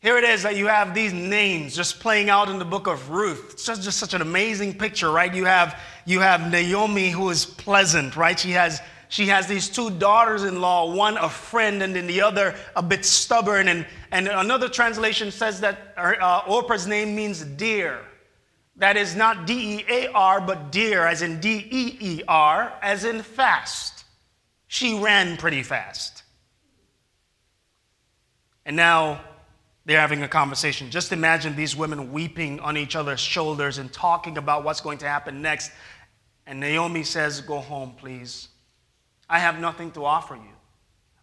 Here 0.00 0.18
it 0.18 0.24
is 0.24 0.42
that 0.42 0.56
you 0.56 0.66
have 0.66 0.94
these 0.94 1.14
names 1.14 1.74
just 1.74 1.98
playing 1.98 2.28
out 2.28 2.50
in 2.50 2.58
the 2.58 2.64
book 2.66 2.86
of 2.86 3.08
Ruth. 3.08 3.52
It's 3.54 3.64
just, 3.64 3.82
just 3.82 3.98
such 3.98 4.12
an 4.12 4.20
amazing 4.20 4.76
picture, 4.76 5.10
right? 5.10 5.34
You 5.34 5.46
have, 5.46 5.80
you 6.04 6.20
have 6.20 6.50
Naomi 6.50 7.08
who 7.08 7.30
is 7.30 7.46
pleasant, 7.46 8.14
right? 8.14 8.38
She 8.38 8.50
has, 8.50 8.82
she 9.08 9.28
has 9.28 9.46
these 9.46 9.70
two 9.70 9.90
daughters 9.90 10.44
in 10.44 10.60
law, 10.60 10.94
one 10.94 11.16
a 11.16 11.30
friend 11.30 11.82
and 11.82 11.96
then 11.96 12.06
the 12.06 12.20
other 12.20 12.54
a 12.76 12.82
bit 12.82 13.06
stubborn. 13.06 13.68
And, 13.68 13.86
and 14.10 14.28
another 14.28 14.68
translation 14.68 15.30
says 15.30 15.60
that 15.60 15.94
uh, 15.96 16.42
Orpah's 16.46 16.86
name 16.86 17.16
means 17.16 17.42
dear. 17.42 18.00
That 18.76 18.98
is 18.98 19.14
not 19.14 19.46
D 19.46 19.78
E 19.78 19.84
A 19.88 20.12
R, 20.12 20.40
but 20.40 20.72
dear, 20.72 21.06
as 21.06 21.22
in 21.22 21.40
D 21.40 21.66
E 21.70 21.96
E 22.00 22.22
R, 22.26 22.72
as 22.82 23.04
in 23.04 23.22
fast. 23.22 23.93
She 24.74 24.98
ran 24.98 25.36
pretty 25.36 25.62
fast. 25.62 26.24
And 28.66 28.74
now 28.74 29.20
they're 29.84 30.00
having 30.00 30.24
a 30.24 30.28
conversation. 30.28 30.90
Just 30.90 31.12
imagine 31.12 31.54
these 31.54 31.76
women 31.76 32.12
weeping 32.12 32.58
on 32.58 32.76
each 32.76 32.96
other's 32.96 33.20
shoulders 33.20 33.78
and 33.78 33.92
talking 33.92 34.36
about 34.36 34.64
what's 34.64 34.80
going 34.80 34.98
to 34.98 35.06
happen 35.06 35.40
next. 35.40 35.70
And 36.44 36.58
Naomi 36.58 37.04
says, 37.04 37.40
Go 37.40 37.60
home, 37.60 37.94
please. 37.96 38.48
I 39.30 39.38
have 39.38 39.60
nothing 39.60 39.92
to 39.92 40.04
offer 40.04 40.34
you. 40.34 40.56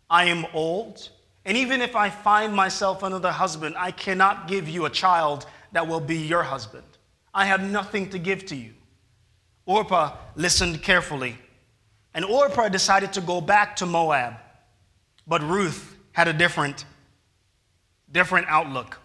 I 0.09 0.27
am 0.29 0.45
old, 0.53 1.09
and 1.43 1.57
even 1.57 1.81
if 1.81 1.93
I 1.93 2.09
find 2.09 2.55
myself 2.55 3.03
another 3.03 3.33
husband, 3.33 3.75
I 3.77 3.91
cannot 3.91 4.47
give 4.47 4.69
you 4.69 4.85
a 4.85 4.89
child 4.89 5.45
that 5.73 5.85
will 5.85 5.99
be 5.99 6.19
your 6.19 6.43
husband. 6.43 6.87
I 7.33 7.47
have 7.47 7.69
nothing 7.69 8.11
to 8.11 8.17
give 8.17 8.45
to 8.45 8.55
you. 8.55 8.75
Orpah 9.65 10.15
listened 10.37 10.81
carefully, 10.81 11.35
and 12.13 12.25
Orpah 12.25 12.69
decided 12.69 13.13
to 13.13 13.21
go 13.21 13.41
back 13.41 13.75
to 13.77 13.85
Moab. 13.85 14.35
But 15.27 15.41
Ruth 15.43 15.95
had 16.11 16.27
a 16.27 16.33
different, 16.33 16.85
different 18.11 18.47
outlook. 18.49 18.99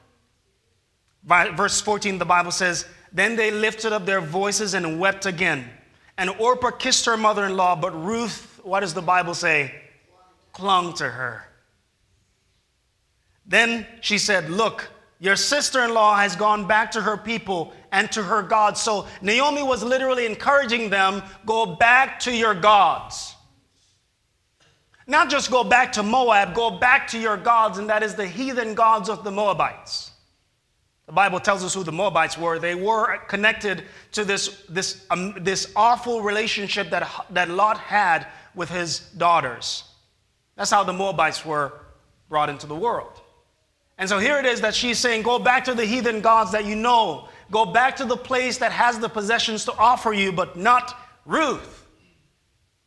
Verse 1.25 1.81
14, 1.81 2.19
the 2.19 2.25
Bible 2.25 2.51
says, 2.51 2.87
Then 3.13 3.37
they 3.37 3.51
lifted 3.51 3.93
up 3.93 4.07
their 4.07 4.21
voices 4.21 4.75
and 4.75 4.99
wept 4.99 5.27
again. 5.27 5.69
And 6.19 6.31
Orpah 6.31 6.71
kissed 6.71 7.05
her 7.07 7.17
mother 7.17 7.45
in 7.45 7.57
law, 7.57 7.77
but 7.77 7.93
Ruth, 7.93 8.61
what 8.63 8.81
does 8.81 8.95
the 8.95 9.03
Bible 9.03 9.35
say? 9.35 9.75
Clung 10.53 10.95
to 10.95 11.09
her. 11.09 11.47
Then 13.45 13.87
she 14.01 14.19
said, 14.19 14.51
Look, 14.51 14.89
your 15.27 15.37
sister 15.37 15.85
in 15.85 15.93
law 15.93 16.17
has 16.17 16.37
gone 16.37 16.67
back 16.67 16.93
to 16.93 17.03
her 17.03 17.17
people 17.17 17.73
and 17.91 18.11
to 18.13 18.23
her 18.23 18.43
gods. 18.43 18.81
So 18.81 19.07
Naomi 19.21 19.63
was 19.63 19.83
literally 19.83 20.25
encouraging 20.25 20.89
them 20.89 21.23
go 21.45 21.67
back 21.67 22.21
to 22.21 22.33
your 22.35 22.55
gods. 22.55 23.35
Not 25.07 25.31
just 25.31 25.51
go 25.51 25.63
back 25.63 25.93
to 25.93 26.03
Moab, 26.03 26.55
go 26.55 26.71
back 26.71 27.09
to 27.09 27.19
your 27.19 27.37
gods, 27.37 27.79
and 27.79 27.89
that 27.91 28.03
is 28.03 28.15
the 28.15 28.27
heathen 28.27 28.75
gods 28.75 29.09
of 29.09 29.25
the 29.25 29.31
Moabites. 29.31 30.11
The 31.07 31.13
Bible 31.13 31.39
tells 31.39 31.63
us 31.63 31.73
who 31.75 31.85
the 31.85 31.93
Moabites 31.93 32.37
were. 32.37 32.59
They 32.59 32.75
were 32.75 33.19
connected 33.29 33.85
to 34.13 34.25
this, 34.25 34.63
this, 34.69 35.07
um, 35.11 35.35
this 35.41 35.73
awful 35.77 36.23
relationship 36.23 36.91
that, 36.91 37.09
that 37.31 37.49
Lot 37.49 37.79
had 37.79 38.27
with 38.57 38.69
his 38.69 39.01
daughters. 39.17 39.85
That's 40.57 40.71
how 40.71 40.83
the 40.83 40.93
Moabites 40.93 41.47
were 41.47 41.73
brought 42.29 42.49
into 42.49 42.67
the 42.67 42.75
world. 42.75 43.21
And 43.99 44.09
so 44.09 44.19
here 44.19 44.39
it 44.39 44.45
is 44.45 44.61
that 44.61 44.75
she's 44.75 44.99
saying, 44.99 45.23
Go 45.23 45.39
back 45.39 45.65
to 45.65 45.75
the 45.75 45.85
heathen 45.85 46.21
gods 46.21 46.53
that 46.53 46.65
you 46.65 46.77
know. 46.77 47.29
Go 47.51 47.65
back 47.65 47.97
to 47.97 48.05
the 48.05 48.17
place 48.17 48.59
that 48.59 48.73
has 48.73 48.99
the 48.99 49.09
possessions 49.09 49.65
to 49.67 49.77
offer 49.77 50.13
you, 50.13 50.33
but 50.33 50.57
not 50.57 50.99
Ruth. 51.25 51.87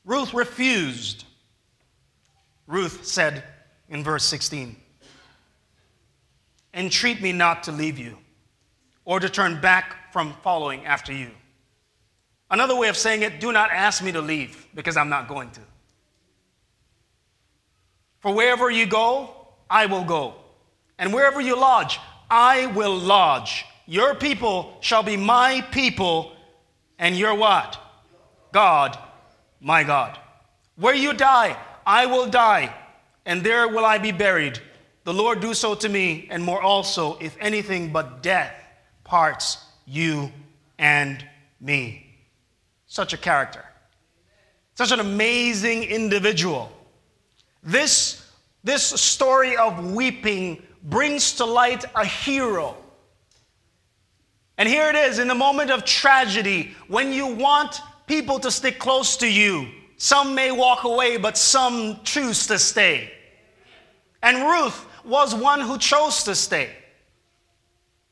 Ruth 0.05 0.33
refused. 0.33 1.25
Ruth 2.67 3.05
said 3.05 3.43
in 3.89 4.03
verse 4.03 4.23
16, 4.25 4.75
Entreat 6.73 7.21
me 7.21 7.31
not 7.31 7.63
to 7.63 7.71
leave 7.71 7.97
you 7.97 8.17
or 9.05 9.19
to 9.19 9.29
turn 9.29 9.59
back 9.59 10.13
from 10.13 10.33
following 10.43 10.85
after 10.85 11.11
you. 11.11 11.31
Another 12.51 12.75
way 12.75 12.89
of 12.89 12.97
saying 12.97 13.21
it, 13.21 13.39
do 13.39 13.51
not 13.51 13.71
ask 13.71 14.03
me 14.03 14.11
to 14.11 14.21
leave 14.21 14.67
because 14.75 14.97
I'm 14.97 15.09
not 15.09 15.27
going 15.27 15.51
to. 15.51 15.61
For 18.19 18.33
wherever 18.33 18.69
you 18.69 18.85
go, 18.85 19.33
I 19.69 19.85
will 19.85 20.03
go. 20.03 20.35
And 20.99 21.13
wherever 21.13 21.41
you 21.41 21.55
lodge, 21.55 21.99
I 22.29 22.67
will 22.67 22.95
lodge. 22.95 23.65
Your 23.87 24.13
people 24.13 24.77
shall 24.81 25.01
be 25.01 25.17
my 25.17 25.61
people, 25.71 26.33
and 26.99 27.17
your 27.17 27.33
what? 27.33 27.79
God, 28.51 28.99
my 29.61 29.83
God. 29.83 30.19
Where 30.75 30.93
you 30.93 31.13
die, 31.13 31.57
I 31.87 32.05
will 32.05 32.27
die, 32.27 32.75
and 33.25 33.43
there 33.43 33.67
will 33.67 33.85
I 33.85 33.97
be 33.97 34.11
buried. 34.11 34.59
The 35.05 35.13
Lord 35.13 35.39
do 35.39 35.53
so 35.53 35.73
to 35.73 35.89
me, 35.89 36.27
and 36.29 36.43
more 36.43 36.61
also, 36.61 37.17
if 37.19 37.35
anything 37.39 37.91
but 37.91 38.21
death 38.21 38.53
parts 39.03 39.57
you 39.87 40.31
and 40.77 41.25
me. 41.59 42.15
Such 42.85 43.13
a 43.13 43.17
character. 43.17 43.65
Such 44.75 44.91
an 44.91 44.99
amazing 44.99 45.83
individual. 45.83 46.71
This, 47.63 48.29
this 48.63 48.83
story 48.83 49.57
of 49.57 49.91
weeping 49.93 50.61
brings 50.83 51.33
to 51.33 51.45
light 51.45 51.85
a 51.95 52.05
hero. 52.05 52.77
And 54.57 54.67
here 54.67 54.89
it 54.89 54.95
is 54.95 55.19
in 55.19 55.27
the 55.27 55.35
moment 55.35 55.71
of 55.71 55.85
tragedy, 55.85 56.75
when 56.87 57.13
you 57.13 57.27
want 57.27 57.81
people 58.07 58.39
to 58.39 58.51
stick 58.51 58.79
close 58.79 59.15
to 59.17 59.27
you, 59.27 59.67
some 59.97 60.35
may 60.35 60.51
walk 60.51 60.83
away, 60.83 61.17
but 61.17 61.37
some 61.37 61.99
choose 62.03 62.47
to 62.47 62.59
stay. 62.59 63.11
And 64.21 64.37
Ruth 64.43 64.85
was 65.05 65.33
one 65.33 65.61
who 65.61 65.77
chose 65.77 66.23
to 66.23 66.35
stay. 66.35 66.69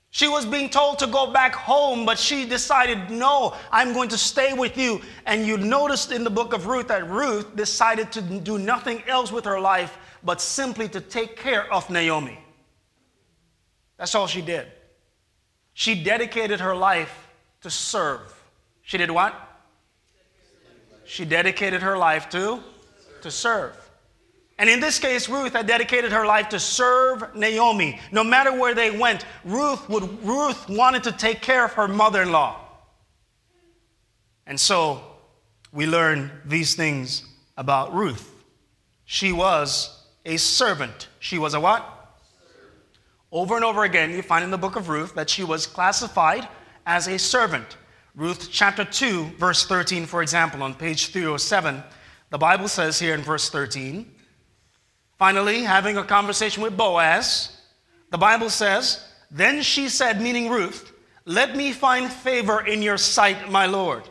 She 0.09 0.27
was 0.27 0.45
being 0.45 0.69
told 0.69 0.99
to 0.99 1.07
go 1.07 1.31
back 1.31 1.53
home, 1.53 2.05
but 2.05 2.17
she 2.17 2.45
decided, 2.45 3.11
no, 3.11 3.55
I'm 3.71 3.93
going 3.93 4.09
to 4.09 4.17
stay 4.17 4.53
with 4.53 4.77
you. 4.77 5.01
And 5.25 5.45
you 5.45 5.57
noticed 5.57 6.11
in 6.11 6.23
the 6.23 6.29
book 6.29 6.53
of 6.53 6.65
Ruth 6.65 6.87
that 6.87 7.09
Ruth 7.09 7.55
decided 7.55 8.11
to 8.13 8.21
do 8.21 8.57
nothing 8.57 9.03
else 9.07 9.31
with 9.31 9.45
her 9.45 9.59
life 9.59 9.97
but 10.23 10.41
simply 10.41 10.87
to 10.89 11.01
take 11.01 11.37
care 11.37 11.71
of 11.71 11.89
Naomi. 11.89 12.39
That's 13.97 14.13
all 14.15 14.27
she 14.27 14.41
did. 14.41 14.67
She 15.73 16.01
dedicated 16.03 16.59
her 16.59 16.75
life 16.75 17.27
to 17.61 17.69
serve. 17.69 18.33
She 18.81 18.97
did 18.97 19.11
what? 19.11 19.33
She 21.05 21.25
dedicated 21.25 21.81
her 21.81 21.97
life 21.97 22.29
to 22.29 22.61
to 23.21 23.31
serve. 23.31 23.75
And 24.59 24.69
in 24.69 24.79
this 24.79 24.97
case, 24.97 25.29
Ruth 25.29 25.53
had 25.53 25.67
dedicated 25.67 26.11
her 26.11 26.25
life 26.25 26.49
to 26.49 26.59
serve 26.59 27.35
Naomi. 27.35 27.99
No 28.11 28.23
matter 28.23 28.51
where 28.51 28.73
they 28.73 28.89
went, 28.89 29.25
Ruth 29.43 29.87
would 29.89 30.23
Ruth 30.23 30.67
wanted 30.69 31.03
to 31.03 31.11
take 31.11 31.41
care 31.41 31.65
of 31.65 31.73
her 31.73 31.87
mother-in-law. 31.87 32.59
And 34.47 34.59
so 34.59 35.03
we 35.71 35.85
learn 35.85 36.31
these 36.45 36.75
things 36.75 37.23
about 37.55 37.93
Ruth. 37.93 38.33
She 39.05 39.31
was 39.31 40.05
a 40.25 40.37
servant. 40.37 41.07
She 41.19 41.37
was 41.37 41.53
a 41.53 41.59
what? 41.59 41.96
Over 43.31 43.55
and 43.55 43.65
over 43.65 43.83
again, 43.83 44.11
you 44.11 44.21
find 44.21 44.43
in 44.43 44.51
the 44.51 44.57
book 44.57 44.75
of 44.75 44.89
Ruth 44.89 45.15
that 45.15 45.29
she 45.29 45.43
was 45.43 45.67
classified 45.67 46.47
as 46.85 47.07
a 47.07 47.19
servant. 47.19 47.77
Ruth 48.15 48.49
chapter 48.51 48.85
2, 48.85 49.31
verse 49.37 49.65
13, 49.65 50.05
for 50.05 50.21
example, 50.21 50.63
on 50.63 50.73
page 50.73 51.07
307, 51.07 51.83
the 52.29 52.37
Bible 52.37 52.67
says 52.67 52.97
here 52.97 53.13
in 53.13 53.21
verse 53.21 53.49
13, 53.49 54.09
finally, 55.17 55.61
having 55.63 55.97
a 55.97 56.03
conversation 56.03 56.63
with 56.63 56.77
Boaz, 56.77 57.61
the 58.09 58.17
Bible 58.17 58.49
says, 58.49 59.05
Then 59.29 59.61
she 59.61 59.89
said, 59.89 60.21
meaning 60.21 60.49
Ruth, 60.49 60.93
Let 61.25 61.55
me 61.55 61.73
find 61.73 62.11
favor 62.11 62.65
in 62.65 62.81
your 62.81 62.97
sight, 62.97 63.51
my 63.51 63.65
Lord, 63.65 64.03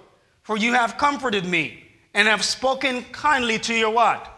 for 0.43 0.59
you 0.59 0.75
have 0.75 0.99
comforted 0.99 1.47
me 1.47 1.85
and 2.13 2.29
have 2.29 2.45
spoken 2.45 3.03
kindly 3.13 3.59
to 3.61 3.75
your 3.75 3.91
what? 3.91 4.33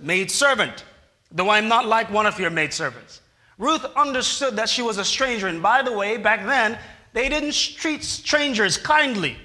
Maid 0.00 0.30
servant, 0.30 0.84
though 1.30 1.50
I'm 1.50 1.68
not 1.68 1.86
like 1.86 2.10
one 2.10 2.26
of 2.26 2.40
your 2.40 2.50
maid 2.50 2.72
servants. 2.72 3.20
Ruth 3.60 3.84
understood 3.94 4.56
that 4.56 4.70
she 4.70 4.80
was 4.80 4.96
a 4.96 5.04
stranger. 5.04 5.46
And 5.46 5.62
by 5.62 5.82
the 5.82 5.92
way, 5.92 6.16
back 6.16 6.46
then, 6.46 6.78
they 7.12 7.28
didn't 7.28 7.52
treat 7.52 8.02
strangers 8.02 8.78
kindly 8.78 9.36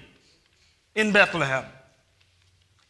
in 0.96 1.12
Bethlehem. 1.12 1.66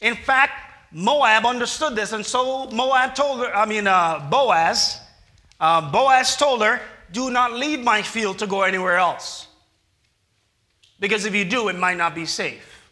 In 0.02 0.16
fact, 0.16 0.62
Moab 0.92 1.46
understood 1.46 1.96
this, 1.96 2.12
and 2.12 2.24
so 2.24 2.70
Moab 2.70 3.16
told 3.16 3.40
her, 3.40 3.54
I 3.54 3.66
mean, 3.66 3.88
uh, 3.88 4.28
Boaz, 4.30 5.00
uh, 5.60 5.92
Boaz 5.92 6.38
told 6.38 6.62
her, 6.62 6.80
Do 7.12 7.32
not 7.32 7.54
leave 7.54 7.80
my 7.80 8.04
field 8.04 8.38
to 8.40 8.48
go 8.48 8.62
anywhere 8.62 8.98
else. 8.98 9.48
Because 11.00 11.26
if 11.26 11.34
you 11.34 11.44
do, 11.44 11.70
it 11.70 11.76
might 11.76 11.98
not 11.98 12.14
be 12.14 12.26
safe. 12.26 12.92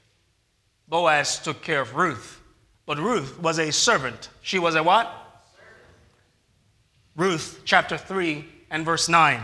Boaz 0.87 1.37
took 1.37 1.61
care 1.61 1.81
of 1.81 1.95
Ruth, 1.95 2.41
but 2.87 2.97
Ruth 2.97 3.39
was 3.39 3.59
a 3.59 3.71
servant. 3.71 4.29
She 4.41 4.57
was 4.57 4.73
a 4.73 4.81
what? 4.81 5.22
Ruth 7.15 7.61
chapter 7.63 7.97
3 7.97 8.43
and 8.71 8.83
verse 8.83 9.07
9. 9.07 9.39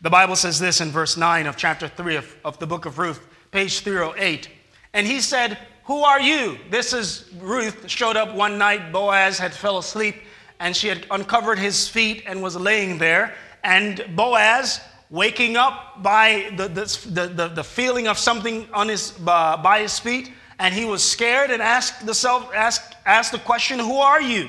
The 0.00 0.10
Bible 0.10 0.36
says 0.36 0.58
this 0.58 0.80
in 0.80 0.90
verse 0.90 1.16
9 1.16 1.46
of 1.46 1.56
chapter 1.56 1.88
3 1.88 2.16
of, 2.16 2.36
of 2.44 2.58
the 2.58 2.66
book 2.66 2.86
of 2.86 2.98
Ruth, 2.98 3.26
page 3.50 3.80
308. 3.80 4.48
And 4.94 5.06
he 5.06 5.20
said, 5.20 5.58
Who 5.84 6.04
are 6.04 6.20
you? 6.20 6.58
This 6.70 6.92
is 6.92 7.30
Ruth 7.38 7.88
showed 7.88 8.16
up 8.16 8.34
one 8.34 8.56
night. 8.56 8.92
Boaz 8.92 9.38
had 9.38 9.52
fell 9.52 9.78
asleep 9.78 10.16
and 10.58 10.74
she 10.74 10.88
had 10.88 11.06
uncovered 11.10 11.58
his 11.58 11.86
feet 11.86 12.24
and 12.26 12.42
was 12.42 12.56
laying 12.56 12.96
there. 12.96 13.34
And 13.62 14.04
Boaz, 14.16 14.80
waking 15.10 15.56
up 15.56 16.02
by 16.02 16.50
the, 16.56 16.68
the, 16.68 17.26
the, 17.26 17.48
the 17.48 17.64
feeling 17.64 18.08
of 18.08 18.18
something 18.18 18.68
on 18.72 18.88
his, 18.88 19.12
uh, 19.26 19.56
by 19.58 19.80
his 19.80 19.98
feet, 19.98 20.32
and 20.58 20.74
he 20.74 20.84
was 20.86 21.04
scared 21.04 21.50
and 21.50 21.60
asked 21.60 22.06
the, 22.06 22.14
self, 22.14 22.50
asked, 22.54 22.94
asked 23.04 23.32
the 23.32 23.38
question, 23.38 23.78
Who 23.78 23.98
are 23.98 24.22
you? 24.22 24.48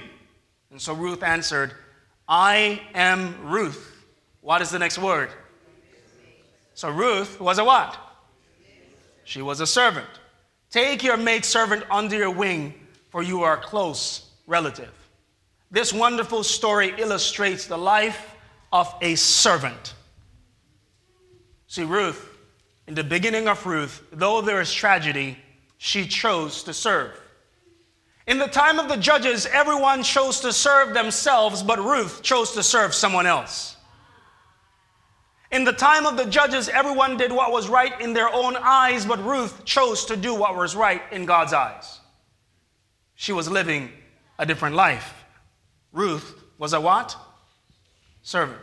And 0.78 0.82
so 0.84 0.94
Ruth 0.94 1.24
answered, 1.24 1.74
I 2.30 2.80
am 2.94 3.50
Ruth 3.50 3.96
what 4.42 4.62
is 4.62 4.70
the 4.70 4.78
next 4.78 5.00
word? 5.00 5.32
So 6.76 6.92
Ruth 6.92 7.40
was 7.40 7.58
a 7.58 7.66
what? 7.66 7.98
She 9.24 9.42
was 9.42 9.60
a 9.60 9.66
servant. 9.66 10.06
Take 10.70 11.02
your 11.02 11.18
maidservant 11.18 11.84
under 11.90 12.16
your 12.16 12.30
wing, 12.30 12.76
for 13.10 13.24
you 13.24 13.42
are 13.42 13.58
a 13.58 13.60
close 13.60 14.30
relative. 14.46 14.94
This 15.72 15.92
wonderful 15.92 16.44
story 16.44 16.94
illustrates 17.00 17.66
the 17.66 17.76
life 17.76 18.36
of 18.72 18.94
a 19.02 19.16
servant. 19.16 19.96
See, 21.66 21.86
Ruth, 21.86 22.38
in 22.86 22.94
the 22.94 23.04
beginning 23.04 23.48
of 23.48 23.66
Ruth, 23.66 24.04
though 24.12 24.42
there 24.42 24.62
is 24.62 24.72
tragedy, 24.72 25.40
she 25.80 26.06
chose 26.06 26.62
to 26.62 26.72
serve. 26.74 27.20
In 28.28 28.40
the 28.40 28.48
time 28.48 28.78
of 28.78 28.90
the 28.90 28.98
judges, 28.98 29.46
everyone 29.46 30.04
chose 30.04 30.42
to 30.42 30.52
serve 30.52 30.94
themselves, 30.94 31.64
but 31.64 31.80
Ruth 31.80 32.22
chose 32.22 32.52
to 32.52 32.62
serve 32.62 32.94
someone 32.94 33.26
else. 33.26 33.78
In 35.50 35.64
the 35.64 35.72
time 35.72 36.06
of 36.06 36.18
the 36.18 36.26
judges, 36.26 36.68
everyone 36.68 37.16
did 37.16 37.32
what 37.32 37.54
was 37.54 37.70
right 37.70 38.00
in 38.02 38.12
their 38.12 38.30
own 38.30 38.58
eyes, 38.58 39.06
but 39.06 39.24
Ruth 39.24 39.64
chose 39.64 40.04
to 40.06 40.18
do 40.18 40.36
what 40.36 40.58
was 40.58 40.76
right 40.76 41.02
in 41.10 41.26
God's 41.26 41.54
eyes. 41.54 42.02
She 43.16 43.32
was 43.32 43.50
living 43.50 43.92
a 44.38 44.46
different 44.46 44.76
life. 44.76 45.24
Ruth 45.94 46.44
was 46.58 46.74
a 46.74 46.82
what? 46.82 47.16
Servant. 48.24 48.60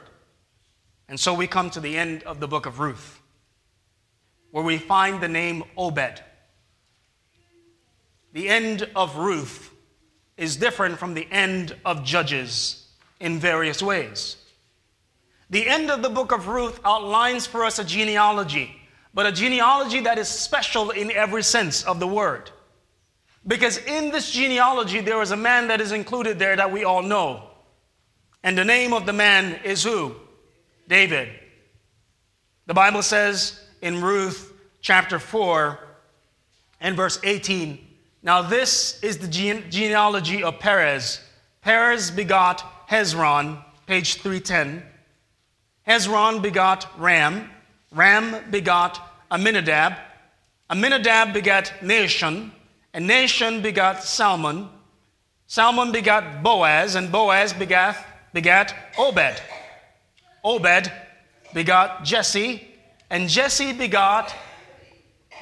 And 1.09 1.19
so 1.19 1.33
we 1.33 1.47
come 1.47 1.71
to 1.71 1.81
the 1.81 1.97
end 1.97 2.23
of 2.25 2.39
the 2.39 2.47
book 2.47 2.67
of 2.67 2.81
Ruth, 2.81 3.19
where 4.51 4.63
we 4.63 4.77
find 4.77 5.23
the 5.23 5.29
name 5.29 5.65
Obed. 5.75 6.23
The 8.35 8.49
end 8.49 8.91
of 8.97 9.17
Ruth 9.17 9.73
is 10.37 10.57
different 10.57 10.99
from 10.99 11.15
the 11.15 11.27
end 11.31 11.77
of 11.85 12.05
Judges 12.05 12.89
in 13.21 13.39
various 13.39 13.81
ways. 13.81 14.37
The 15.51 15.69
end 15.69 15.89
of 15.89 16.03
the 16.03 16.11
book 16.11 16.33
of 16.33 16.49
Ruth 16.49 16.81
outlines 16.85 17.47
for 17.47 17.65
us 17.65 17.79
a 17.79 17.85
genealogy, 17.85 18.75
but 19.15 19.25
a 19.25 19.31
genealogy 19.31 20.01
that 20.01 20.19
is 20.19 20.27
special 20.27 20.91
in 20.91 21.13
every 21.13 21.45
sense 21.45 21.85
of 21.85 22.01
the 22.01 22.09
word. 22.09 22.51
Because 23.47 23.79
in 23.79 24.11
this 24.11 24.33
genealogy, 24.33 25.01
there 25.01 25.23
is 25.23 25.31
a 25.31 25.37
man 25.37 25.69
that 25.69 25.81
is 25.81 25.93
included 25.93 26.37
there 26.41 26.57
that 26.57 26.73
we 26.73 26.83
all 26.83 27.03
know. 27.03 27.51
And 28.43 28.59
the 28.59 28.65
name 28.65 28.93
of 28.93 29.07
the 29.07 29.13
man 29.13 29.61
is 29.63 29.85
who? 29.85 30.17
David. 30.89 31.29
The 32.67 32.75
Bible 32.75 33.03
says 33.03 33.61
in 33.81 34.03
Ruth 34.03 34.53
chapter 34.81 35.21
4 35.21 35.79
and 36.81 36.97
verse 36.97 37.21
18 37.23 37.94
Now 38.25 38.41
this 38.41 38.99
is 39.03 39.19
the 39.19 39.29
gene- 39.29 39.71
genealogy 39.71 40.43
of 40.43 40.59
Perez. 40.59 41.21
Perez 41.61 42.11
begot 42.11 42.89
Hezron, 42.89 43.63
page 43.87 44.15
310. 44.15 44.83
Hezron 45.87 46.41
begot 46.41 46.89
Ram. 46.99 47.51
Ram 47.93 48.51
begot 48.51 48.99
Aminadab. 49.31 49.97
Aminadab 50.71 51.35
begat 51.35 51.75
Nahshon. 51.83 52.51
And 52.95 53.09
Nahshon 53.09 53.63
begot 53.63 54.03
Salmon. 54.03 54.71
Salmon 55.47 55.93
begot 55.93 56.43
Boaz. 56.43 56.95
And 56.95 57.13
Boaz 57.13 57.53
begat, 57.53 57.95
begat 58.33 58.75
Obed. 58.97 59.43
Obed 60.43 60.91
begot 61.53 62.05
Jesse. 62.05 62.67
And 63.11 63.29
Jesse 63.29 63.75
begot 63.75 64.35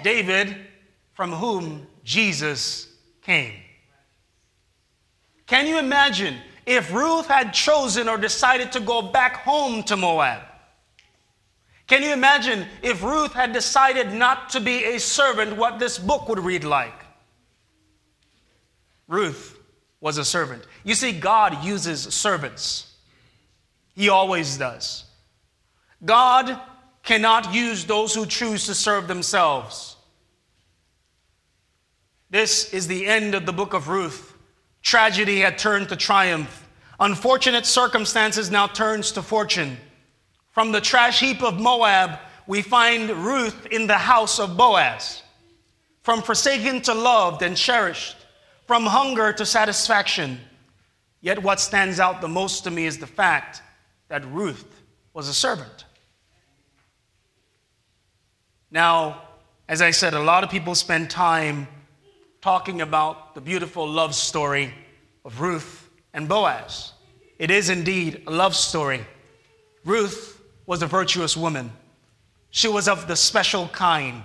David, 0.02 0.56
from 1.14 1.30
whom 1.30 1.86
Jesus 2.04 2.88
came. 3.22 3.54
Can 5.46 5.66
you 5.66 5.78
imagine 5.78 6.36
if 6.66 6.92
Ruth 6.92 7.26
had 7.26 7.52
chosen 7.52 8.08
or 8.08 8.16
decided 8.16 8.72
to 8.72 8.80
go 8.80 9.02
back 9.02 9.36
home 9.36 9.82
to 9.84 9.96
Moab? 9.96 10.42
Can 11.86 12.02
you 12.02 12.12
imagine 12.12 12.66
if 12.82 13.02
Ruth 13.02 13.32
had 13.32 13.52
decided 13.52 14.12
not 14.12 14.48
to 14.50 14.60
be 14.60 14.84
a 14.84 14.98
servant, 14.98 15.56
what 15.56 15.78
this 15.78 15.98
book 15.98 16.28
would 16.28 16.38
read 16.38 16.64
like? 16.64 16.94
Ruth 19.08 19.58
was 20.00 20.16
a 20.16 20.24
servant. 20.24 20.64
You 20.84 20.94
see, 20.94 21.12
God 21.12 21.62
uses 21.62 22.02
servants, 22.02 22.94
He 23.94 24.08
always 24.08 24.56
does. 24.56 25.04
God 26.04 26.58
cannot 27.02 27.52
use 27.52 27.84
those 27.84 28.14
who 28.14 28.26
choose 28.26 28.66
to 28.66 28.74
serve 28.74 29.06
themselves. 29.06 29.91
This 32.32 32.72
is 32.72 32.86
the 32.86 33.04
end 33.04 33.34
of 33.34 33.44
the 33.44 33.52
book 33.52 33.74
of 33.74 33.88
Ruth. 33.88 34.34
Tragedy 34.80 35.40
had 35.40 35.58
turned 35.58 35.90
to 35.90 35.96
triumph. 35.96 36.66
Unfortunate 36.98 37.66
circumstances 37.66 38.50
now 38.50 38.66
turns 38.66 39.12
to 39.12 39.22
fortune. 39.22 39.76
From 40.50 40.72
the 40.72 40.80
trash 40.80 41.20
heap 41.20 41.42
of 41.42 41.60
Moab, 41.60 42.18
we 42.46 42.62
find 42.62 43.10
Ruth 43.10 43.66
in 43.66 43.86
the 43.86 43.98
house 43.98 44.38
of 44.38 44.56
Boaz. 44.56 45.22
From 46.00 46.22
forsaken 46.22 46.80
to 46.82 46.94
loved 46.94 47.42
and 47.42 47.54
cherished, 47.54 48.16
from 48.66 48.86
hunger 48.86 49.34
to 49.34 49.44
satisfaction. 49.44 50.40
Yet 51.20 51.42
what 51.42 51.60
stands 51.60 52.00
out 52.00 52.22
the 52.22 52.28
most 52.28 52.64
to 52.64 52.70
me 52.70 52.86
is 52.86 52.96
the 52.96 53.06
fact 53.06 53.60
that 54.08 54.24
Ruth 54.32 54.80
was 55.12 55.28
a 55.28 55.34
servant. 55.34 55.84
Now, 58.70 59.20
as 59.68 59.82
I 59.82 59.90
said, 59.90 60.14
a 60.14 60.22
lot 60.22 60.44
of 60.44 60.48
people 60.48 60.74
spend 60.74 61.10
time 61.10 61.68
talking 62.42 62.80
about 62.80 63.36
the 63.36 63.40
beautiful 63.40 63.88
love 63.88 64.16
story 64.16 64.74
of 65.24 65.40
Ruth 65.40 65.88
and 66.12 66.28
Boaz. 66.28 66.92
It 67.38 67.52
is 67.52 67.70
indeed 67.70 68.24
a 68.26 68.32
love 68.32 68.56
story. 68.56 69.06
Ruth 69.84 70.42
was 70.66 70.82
a 70.82 70.88
virtuous 70.88 71.36
woman, 71.36 71.70
she 72.50 72.66
was 72.66 72.88
of 72.88 73.06
the 73.06 73.14
special 73.16 73.68
kind. 73.68 74.24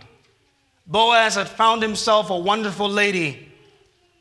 Boaz 0.88 1.36
had 1.36 1.48
found 1.48 1.84
himself 1.84 2.32
a 2.32 2.38
wonderful 2.38 2.90
lady, 2.90 3.52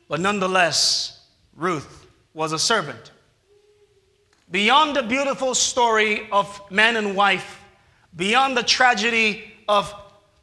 but 0.07 0.19
nonetheless, 0.19 1.25
Ruth 1.55 2.05
was 2.35 2.51
a 2.51 2.59
servant. 2.59 3.11
Beyond 4.51 4.95
the 4.95 5.03
beautiful 5.03 5.55
story 5.55 6.29
of 6.31 6.61
man 6.69 6.97
and 6.97 7.15
wife, 7.15 7.61
beyond 8.15 8.55
the 8.55 8.63
tragedy 8.63 9.53
of 9.67 9.93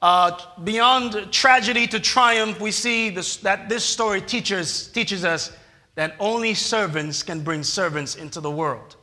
uh, 0.04 0.38
beyond 0.64 1.32
tragedy 1.32 1.86
to 1.86 1.98
triumph, 1.98 2.60
we 2.60 2.70
see 2.70 3.08
this, 3.08 3.38
that 3.38 3.70
this 3.70 3.82
story 3.82 4.20
teaches, 4.20 4.88
teaches 4.88 5.24
us 5.24 5.50
that 5.94 6.14
only 6.20 6.52
servants 6.52 7.22
can 7.22 7.40
bring 7.40 7.62
servants 7.62 8.14
into 8.14 8.38
the 8.38 8.50
world. 8.50 8.96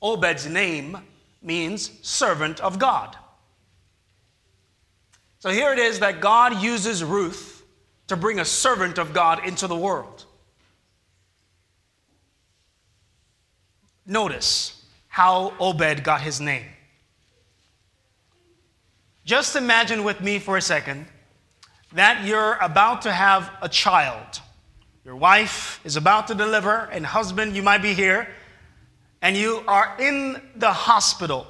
Obed's 0.00 0.46
name 0.46 0.96
means 1.42 1.90
servant 2.02 2.60
of 2.60 2.78
God. 2.78 3.16
So 5.40 5.50
here 5.50 5.72
it 5.72 5.80
is 5.80 5.98
that 5.98 6.20
God 6.20 6.62
uses 6.62 7.02
Ruth 7.02 7.64
to 8.06 8.16
bring 8.16 8.38
a 8.38 8.44
servant 8.44 8.96
of 8.96 9.12
God 9.12 9.44
into 9.44 9.66
the 9.66 9.76
world. 9.76 10.24
Notice 14.06 14.84
how 15.08 15.52
Obed 15.58 16.04
got 16.04 16.20
his 16.20 16.40
name. 16.40 16.66
Just 19.24 19.56
imagine 19.56 20.04
with 20.04 20.20
me 20.20 20.38
for 20.38 20.56
a 20.56 20.62
second 20.62 21.06
that 21.92 22.24
you're 22.24 22.56
about 22.56 23.02
to 23.02 23.12
have 23.12 23.50
a 23.62 23.68
child. 23.68 24.40
Your 25.04 25.16
wife 25.16 25.80
is 25.84 25.96
about 25.96 26.28
to 26.28 26.34
deliver, 26.34 26.88
and 26.92 27.04
husband, 27.04 27.56
you 27.56 27.62
might 27.62 27.82
be 27.82 27.94
here, 27.94 28.28
and 29.22 29.36
you 29.36 29.62
are 29.66 29.96
in 29.98 30.40
the 30.56 30.72
hospital. 30.72 31.46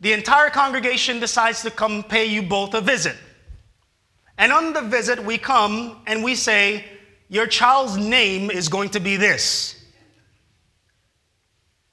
The 0.00 0.12
entire 0.12 0.50
congregation 0.50 1.20
decides 1.20 1.62
to 1.62 1.70
come 1.70 2.02
pay 2.02 2.24
you 2.26 2.42
both 2.42 2.74
a 2.74 2.80
visit. 2.80 3.16
And 4.38 4.52
on 4.52 4.72
the 4.72 4.82
visit, 4.82 5.22
we 5.22 5.36
come 5.36 6.00
and 6.06 6.22
we 6.22 6.34
say, 6.34 6.84
Your 7.28 7.46
child's 7.46 7.96
name 7.96 8.50
is 8.50 8.68
going 8.68 8.90
to 8.90 9.00
be 9.00 9.16
this. 9.16 9.74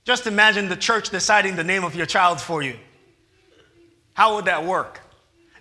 Just 0.06 0.28
imagine 0.28 0.70
the 0.70 0.76
church 0.76 1.10
deciding 1.10 1.56
the 1.56 1.63
name 1.63 1.84
of 1.84 1.96
your 1.96 2.06
child 2.06 2.39
for 2.39 2.62
you. 2.62 2.78
How 4.15 4.36
would 4.36 4.45
that 4.45 4.63
work? 4.65 5.01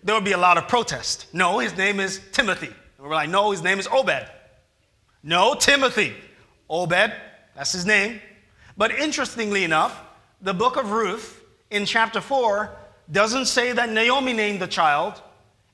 There 0.04 0.14
would 0.14 0.24
be 0.24 0.32
a 0.32 0.38
lot 0.38 0.58
of 0.58 0.68
protest. 0.68 1.26
No, 1.34 1.58
his 1.58 1.76
name 1.76 1.98
is 1.98 2.20
Timothy. 2.30 2.68
And 2.68 3.06
we're 3.06 3.14
like, 3.14 3.28
no, 3.28 3.50
his 3.50 3.62
name 3.62 3.80
is 3.80 3.88
Obed. 3.88 4.30
No, 5.24 5.56
Timothy. 5.56 6.14
Obed, 6.70 7.12
that's 7.56 7.72
his 7.72 7.84
name. 7.84 8.20
But 8.76 8.92
interestingly 8.92 9.64
enough, 9.64 10.00
the 10.40 10.54
book 10.54 10.76
of 10.76 10.92
Ruth 10.92 11.42
in 11.70 11.84
chapter 11.84 12.20
4 12.20 12.70
doesn't 13.10 13.46
say 13.46 13.72
that 13.72 13.90
Naomi 13.90 14.32
named 14.32 14.60
the 14.60 14.68
child. 14.68 15.20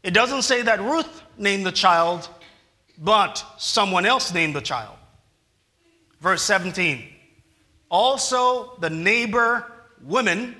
It 0.02 0.14
doesn't 0.14 0.42
say 0.42 0.62
that 0.62 0.80
Ruth 0.80 1.22
named 1.36 1.66
the 1.66 1.72
child, 1.72 2.30
but 2.96 3.44
someone 3.58 4.06
else 4.06 4.32
named 4.32 4.54
the 4.54 4.62
child. 4.62 4.96
Verse 6.20 6.42
17. 6.42 7.04
Also, 7.90 8.76
the 8.80 8.88
neighbor 8.88 9.70
women 10.02 10.56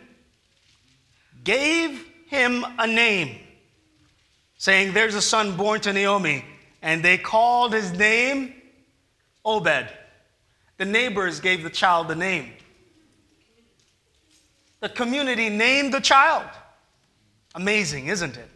gave 1.45 2.10
him 2.31 2.65
a 2.79 2.87
name, 2.87 3.37
saying, 4.57 4.93
There's 4.93 5.17
a 5.17 5.23
son 5.23 5.57
born 5.57 5.81
to 5.81 5.93
Naomi. 5.93 6.45
And 6.81 7.05
they 7.05 7.19
called 7.19 7.75
his 7.75 7.93
name 7.93 8.55
Obed. 9.45 9.89
The 10.79 10.85
neighbors 10.85 11.41
gave 11.41 11.63
the 11.63 11.71
child 11.71 12.09
the 12.09 12.15
name. 12.15 12.53
The 14.79 14.89
community 14.89 15.51
named 15.51 15.93
the 15.93 16.01
child. 16.01 16.47
Amazing, 17.55 18.07
isn't 18.07 18.37
it? 18.37 18.49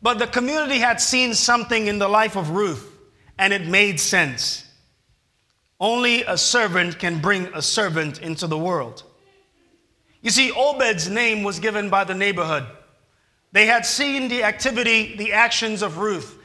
But 0.00 0.18
the 0.18 0.26
community 0.26 0.78
had 0.78 1.00
seen 1.00 1.34
something 1.34 1.86
in 1.86 1.98
the 1.98 2.06
life 2.06 2.36
of 2.36 2.50
Ruth, 2.50 2.86
and 3.38 3.52
it 3.52 3.66
made 3.66 3.98
sense. 3.98 4.70
Only 5.80 6.22
a 6.22 6.36
servant 6.36 6.98
can 6.98 7.20
bring 7.20 7.46
a 7.54 7.62
servant 7.62 8.20
into 8.20 8.46
the 8.46 8.58
world. 8.58 9.02
You 10.24 10.30
see, 10.30 10.50
Obed's 10.56 11.10
name 11.10 11.42
was 11.42 11.60
given 11.60 11.90
by 11.90 12.04
the 12.04 12.14
neighborhood. 12.14 12.64
They 13.52 13.66
had 13.66 13.84
seen 13.84 14.28
the 14.28 14.42
activity, 14.42 15.14
the 15.16 15.34
actions 15.34 15.82
of 15.82 15.98
Ruth. 15.98 16.38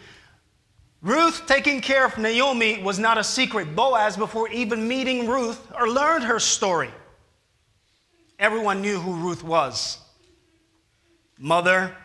Ruth 1.01 1.43
taking 1.47 1.79
care 1.79 2.05
of 2.05 2.17
Naomi 2.17 2.83
was 2.83 2.99
not 2.99 3.17
a 3.17 3.23
secret. 3.23 3.77
Boaz, 3.77 4.17
before 4.17 4.49
even 4.49 4.85
meeting 4.85 5.29
Ruth 5.29 5.65
or 5.79 5.87
learned 5.87 6.25
her 6.25 6.39
story, 6.39 6.91
everyone 8.37 8.81
knew 8.81 8.99
who 8.99 9.13
Ruth 9.13 9.45
was. 9.45 9.97
Mother, 11.37 11.95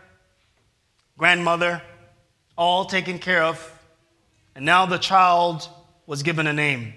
grandmother, 1.18 1.82
all 2.56 2.84
taken 2.84 3.18
care 3.18 3.42
of. 3.42 3.58
And 4.54 4.64
now 4.64 4.86
the 4.86 4.98
child 4.98 5.68
was 6.06 6.22
given 6.22 6.46
a 6.46 6.52
name. 6.52 6.94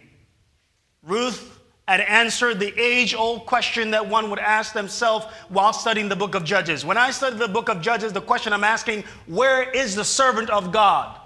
Ruth 1.02 1.57
had 1.88 2.02
answered 2.02 2.60
the 2.60 2.78
age 2.78 3.16
old 3.16 3.46
question 3.46 3.92
that 3.92 4.08
one 4.08 4.30
would 4.30 4.40
ask 4.40 4.74
themselves 4.74 5.26
while 5.48 5.72
studying 5.72 6.10
the 6.10 6.16
book 6.16 6.36
of 6.36 6.44
Judges. 6.44 6.84
When 6.84 6.98
I 6.98 7.12
study 7.12 7.38
the 7.38 7.48
book 7.48 7.70
of 7.70 7.82
Judges, 7.82 8.12
the 8.12 8.22
question 8.22 8.52
I'm 8.52 8.66
asking, 8.66 9.06
where 9.26 9.70
is 9.72 9.96
the 9.96 10.04
servant 10.04 10.50
of 10.50 10.74
God? 10.74 11.18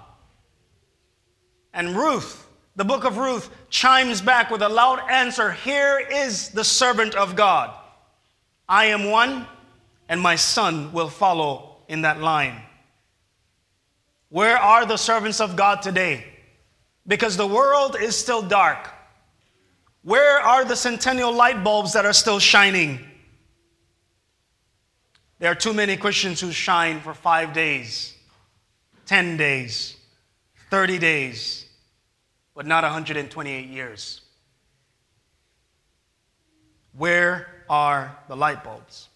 And 1.74 1.96
Ruth, 1.96 2.46
the 2.76 2.84
book 2.84 3.04
of 3.04 3.18
Ruth, 3.18 3.50
chimes 3.70 4.20
back 4.20 4.50
with 4.50 4.62
a 4.62 4.68
loud 4.68 5.00
answer 5.10 5.52
Here 5.52 5.98
is 5.98 6.50
the 6.50 6.64
servant 6.64 7.16
of 7.16 7.34
God. 7.34 7.74
I 8.68 8.86
am 8.86 9.10
one, 9.10 9.46
and 10.08 10.20
my 10.20 10.36
son 10.36 10.92
will 10.92 11.08
follow 11.08 11.76
in 11.88 12.02
that 12.02 12.20
line. 12.20 12.60
Where 14.28 14.56
are 14.56 14.86
the 14.86 14.96
servants 14.96 15.40
of 15.40 15.56
God 15.56 15.82
today? 15.82 16.24
Because 17.06 17.36
the 17.36 17.46
world 17.46 17.96
is 18.00 18.16
still 18.16 18.42
dark. 18.42 18.88
Where 20.02 20.40
are 20.40 20.64
the 20.64 20.74
centennial 20.74 21.32
light 21.32 21.62
bulbs 21.62 21.92
that 21.92 22.04
are 22.04 22.12
still 22.12 22.40
shining? 22.40 23.00
There 25.38 25.50
are 25.50 25.56
too 25.56 25.72
many 25.72 25.96
Christians 25.96 26.40
who 26.40 26.52
shine 26.52 27.00
for 27.00 27.14
five 27.14 27.52
days, 27.52 28.14
10 29.06 29.36
days, 29.36 29.96
30 30.70 30.98
days, 30.98 31.66
but 32.54 32.66
not 32.66 32.84
128 32.84 33.68
years. 33.68 34.20
Where 36.96 37.64
are 37.68 38.16
the 38.28 38.36
light 38.36 38.62
bulbs? 38.62 39.08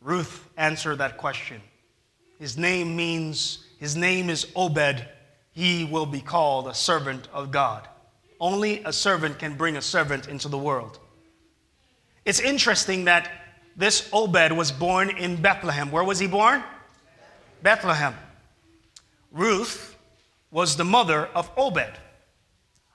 Ruth 0.00 0.48
answered 0.56 0.98
that 0.98 1.16
question. 1.16 1.60
His 2.38 2.56
name 2.56 2.96
means, 2.96 3.64
his 3.78 3.96
name 3.96 4.30
is 4.30 4.46
Obed. 4.54 5.06
He 5.52 5.84
will 5.84 6.06
be 6.06 6.20
called 6.20 6.68
a 6.68 6.74
servant 6.74 7.28
of 7.32 7.50
God. 7.50 7.88
Only 8.40 8.82
a 8.84 8.92
servant 8.92 9.38
can 9.38 9.56
bring 9.56 9.76
a 9.76 9.82
servant 9.82 10.28
into 10.28 10.48
the 10.48 10.58
world. 10.58 10.98
It's 12.24 12.40
interesting 12.40 13.04
that 13.04 13.30
this 13.76 14.08
Obed 14.12 14.52
was 14.52 14.72
born 14.72 15.10
in 15.10 15.40
Bethlehem. 15.40 15.90
Where 15.90 16.04
was 16.04 16.18
he 16.18 16.26
born? 16.26 16.62
Bethlehem. 17.62 18.14
Ruth 19.30 19.96
was 20.50 20.76
the 20.76 20.84
mother 20.84 21.26
of 21.34 21.50
Obed. 21.56 21.98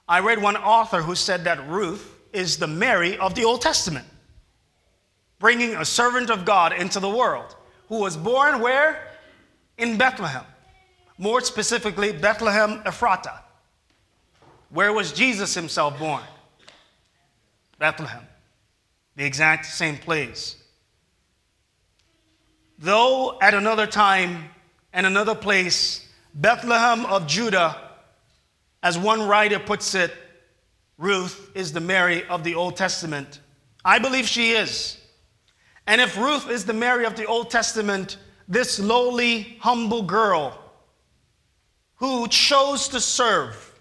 I 0.08 0.20
read 0.20 0.42
one 0.42 0.56
author 0.56 1.02
who 1.02 1.14
said 1.14 1.44
that 1.44 1.68
Ruth 1.68 2.20
is 2.32 2.58
the 2.58 2.66
Mary 2.66 3.16
of 3.18 3.34
the 3.34 3.44
Old 3.44 3.62
Testament, 3.62 4.06
bringing 5.38 5.76
a 5.76 5.84
servant 5.84 6.30
of 6.30 6.44
God 6.44 6.72
into 6.72 7.00
the 7.00 7.08
world 7.08 7.54
who 7.88 7.98
was 7.98 8.16
born 8.16 8.60
where? 8.60 9.06
In 9.78 9.98
Bethlehem. 9.98 10.44
More 11.18 11.40
specifically, 11.42 12.12
Bethlehem 12.12 12.82
Ephrata. 12.86 13.42
Where 14.72 14.92
was 14.92 15.12
Jesus 15.12 15.54
himself 15.54 15.98
born? 15.98 16.22
Bethlehem, 17.78 18.26
the 19.16 19.24
exact 19.24 19.66
same 19.66 19.98
place. 19.98 20.56
Though 22.78 23.38
at 23.40 23.54
another 23.54 23.86
time 23.86 24.46
and 24.92 25.06
another 25.06 25.34
place, 25.34 26.08
Bethlehem 26.34 27.04
of 27.06 27.26
Judah 27.26 27.76
as 28.82 28.98
one 28.98 29.28
writer 29.28 29.58
puts 29.58 29.94
it, 29.94 30.12
Ruth 30.96 31.50
is 31.54 31.72
the 31.72 31.80
Mary 31.80 32.24
of 32.26 32.42
the 32.42 32.54
Old 32.54 32.76
Testament. 32.76 33.40
I 33.84 33.98
believe 33.98 34.26
she 34.26 34.52
is. 34.52 34.98
And 35.86 36.00
if 36.00 36.16
Ruth 36.16 36.48
is 36.48 36.64
the 36.64 36.72
Mary 36.72 37.04
of 37.04 37.16
the 37.16 37.26
Old 37.26 37.50
Testament, 37.50 38.16
this 38.48 38.78
lowly, 38.78 39.58
humble 39.60 40.02
girl 40.02 40.58
who 41.96 42.26
chose 42.28 42.88
to 42.88 43.00
serve, 43.00 43.71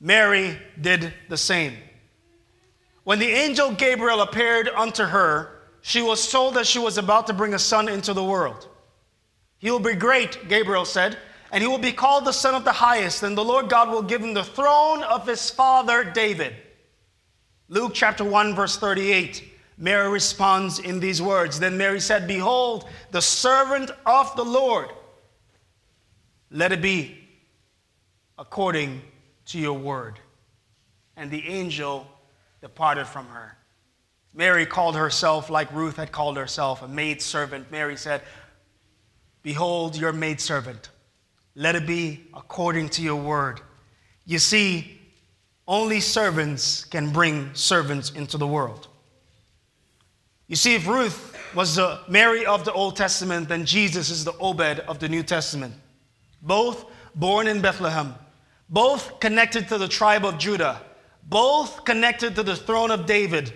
Mary 0.00 0.58
did 0.80 1.12
the 1.28 1.36
same. 1.36 1.76
When 3.04 3.18
the 3.18 3.30
angel 3.30 3.72
Gabriel 3.72 4.22
appeared 4.22 4.68
unto 4.68 5.04
her, 5.04 5.60
she 5.82 6.00
was 6.00 6.30
told 6.30 6.54
that 6.54 6.66
she 6.66 6.78
was 6.78 6.98
about 6.98 7.26
to 7.26 7.32
bring 7.32 7.54
a 7.54 7.58
son 7.58 7.88
into 7.88 8.14
the 8.14 8.24
world. 8.24 8.68
He 9.58 9.70
will 9.70 9.78
be 9.78 9.94
great, 9.94 10.48
Gabriel 10.48 10.84
said, 10.84 11.18
and 11.52 11.62
he 11.62 11.68
will 11.68 11.78
be 11.78 11.92
called 11.92 12.24
the 12.24 12.32
Son 12.32 12.54
of 12.54 12.64
the 12.64 12.72
Highest, 12.72 13.22
and 13.22 13.36
the 13.36 13.44
Lord 13.44 13.68
God 13.68 13.90
will 13.90 14.02
give 14.02 14.22
him 14.22 14.34
the 14.34 14.44
throne 14.44 15.02
of 15.02 15.26
his 15.26 15.50
father 15.50 16.04
David. 16.04 16.54
Luke 17.68 17.92
chapter 17.94 18.24
1, 18.24 18.54
verse 18.54 18.76
38. 18.76 19.44
Mary 19.76 20.10
responds 20.10 20.78
in 20.78 21.00
these 21.00 21.20
words 21.20 21.58
Then 21.58 21.76
Mary 21.76 22.00
said, 22.00 22.28
Behold, 22.28 22.88
the 23.10 23.22
servant 23.22 23.90
of 24.06 24.34
the 24.36 24.44
Lord. 24.44 24.90
Let 26.50 26.72
it 26.72 26.82
be 26.82 27.18
according 28.38 29.02
to 29.50 29.58
your 29.58 29.78
word. 29.78 30.18
And 31.16 31.30
the 31.30 31.46
angel 31.48 32.06
departed 32.60 33.06
from 33.06 33.26
her. 33.26 33.56
Mary 34.32 34.64
called 34.64 34.96
herself, 34.96 35.50
like 35.50 35.72
Ruth 35.72 35.96
had 35.96 36.12
called 36.12 36.36
herself, 36.36 36.82
a 36.82 36.88
maid 36.88 37.20
servant. 37.20 37.70
Mary 37.70 37.96
said, 37.96 38.22
Behold, 39.42 39.96
your 39.96 40.12
maid 40.12 40.40
servant. 40.40 40.90
Let 41.54 41.74
it 41.74 41.86
be 41.86 42.28
according 42.32 42.90
to 42.90 43.02
your 43.02 43.16
word. 43.16 43.60
You 44.24 44.38
see, 44.38 45.00
only 45.66 46.00
servants 46.00 46.84
can 46.84 47.12
bring 47.12 47.50
servants 47.54 48.10
into 48.10 48.38
the 48.38 48.46
world. 48.46 48.86
You 50.46 50.56
see, 50.56 50.74
if 50.74 50.86
Ruth 50.86 51.36
was 51.54 51.76
the 51.76 52.00
Mary 52.08 52.46
of 52.46 52.64
the 52.64 52.72
Old 52.72 52.96
Testament, 52.96 53.48
then 53.48 53.64
Jesus 53.64 54.10
is 54.10 54.24
the 54.24 54.32
Obed 54.38 54.80
of 54.80 54.98
the 55.00 55.08
New 55.08 55.22
Testament. 55.22 55.74
Both 56.42 56.86
born 57.14 57.46
in 57.46 57.60
Bethlehem, 57.60 58.14
both 58.70 59.18
connected 59.18 59.68
to 59.68 59.78
the 59.78 59.88
tribe 59.88 60.24
of 60.24 60.38
Judah, 60.38 60.80
both 61.24 61.84
connected 61.84 62.36
to 62.36 62.42
the 62.42 62.56
throne 62.56 62.90
of 62.90 63.04
David. 63.04 63.52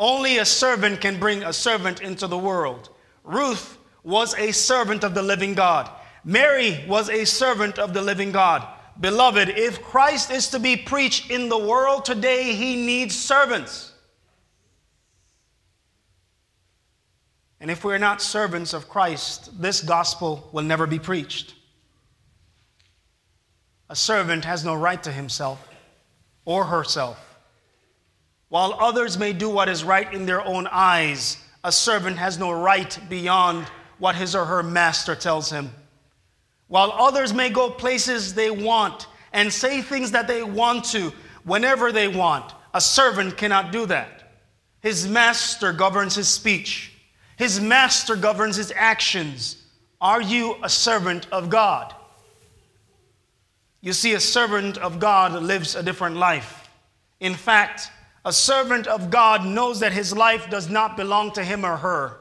Only 0.00 0.38
a 0.38 0.44
servant 0.44 1.00
can 1.00 1.20
bring 1.20 1.42
a 1.42 1.52
servant 1.52 2.00
into 2.00 2.26
the 2.26 2.38
world. 2.38 2.88
Ruth 3.22 3.78
was 4.02 4.34
a 4.34 4.52
servant 4.52 5.04
of 5.04 5.14
the 5.14 5.22
living 5.22 5.54
God. 5.54 5.90
Mary 6.24 6.84
was 6.88 7.10
a 7.10 7.24
servant 7.26 7.78
of 7.78 7.92
the 7.92 8.02
living 8.02 8.32
God. 8.32 8.66
Beloved, 8.98 9.50
if 9.50 9.82
Christ 9.82 10.30
is 10.30 10.48
to 10.48 10.58
be 10.58 10.76
preached 10.76 11.30
in 11.30 11.48
the 11.48 11.58
world 11.58 12.04
today, 12.04 12.54
he 12.54 12.76
needs 12.76 13.14
servants. 13.16 13.92
And 17.60 17.70
if 17.70 17.84
we're 17.84 17.98
not 17.98 18.22
servants 18.22 18.72
of 18.72 18.88
Christ, 18.88 19.60
this 19.60 19.80
gospel 19.80 20.48
will 20.52 20.62
never 20.62 20.86
be 20.86 20.98
preached. 20.98 21.53
A 23.94 23.96
servant 23.96 24.44
has 24.44 24.64
no 24.64 24.74
right 24.74 25.00
to 25.04 25.12
himself 25.12 25.68
or 26.44 26.64
herself. 26.64 27.16
While 28.48 28.76
others 28.80 29.16
may 29.16 29.32
do 29.32 29.48
what 29.48 29.68
is 29.68 29.84
right 29.84 30.12
in 30.12 30.26
their 30.26 30.44
own 30.44 30.66
eyes, 30.66 31.38
a 31.62 31.70
servant 31.70 32.16
has 32.16 32.36
no 32.36 32.50
right 32.50 32.98
beyond 33.08 33.66
what 34.00 34.16
his 34.16 34.34
or 34.34 34.46
her 34.46 34.64
master 34.64 35.14
tells 35.14 35.48
him. 35.48 35.70
While 36.66 36.90
others 36.90 37.32
may 37.32 37.50
go 37.50 37.70
places 37.70 38.34
they 38.34 38.50
want 38.50 39.06
and 39.32 39.52
say 39.52 39.80
things 39.80 40.10
that 40.10 40.26
they 40.26 40.42
want 40.42 40.86
to 40.86 41.12
whenever 41.44 41.92
they 41.92 42.08
want, 42.08 42.52
a 42.74 42.80
servant 42.80 43.36
cannot 43.36 43.70
do 43.70 43.86
that. 43.86 44.40
His 44.80 45.06
master 45.06 45.72
governs 45.72 46.16
his 46.16 46.26
speech, 46.26 46.92
his 47.36 47.60
master 47.60 48.16
governs 48.16 48.56
his 48.56 48.72
actions. 48.74 49.62
Are 50.00 50.20
you 50.20 50.56
a 50.64 50.68
servant 50.68 51.28
of 51.30 51.48
God? 51.48 51.94
You 53.84 53.92
see, 53.92 54.14
a 54.14 54.20
servant 54.20 54.78
of 54.78 54.98
God 54.98 55.42
lives 55.42 55.74
a 55.74 55.82
different 55.82 56.16
life. 56.16 56.70
In 57.20 57.34
fact, 57.34 57.90
a 58.24 58.32
servant 58.32 58.86
of 58.86 59.10
God 59.10 59.44
knows 59.44 59.80
that 59.80 59.92
his 59.92 60.16
life 60.16 60.48
does 60.48 60.70
not 60.70 60.96
belong 60.96 61.32
to 61.32 61.44
him 61.44 61.66
or 61.66 61.76
her. 61.76 62.18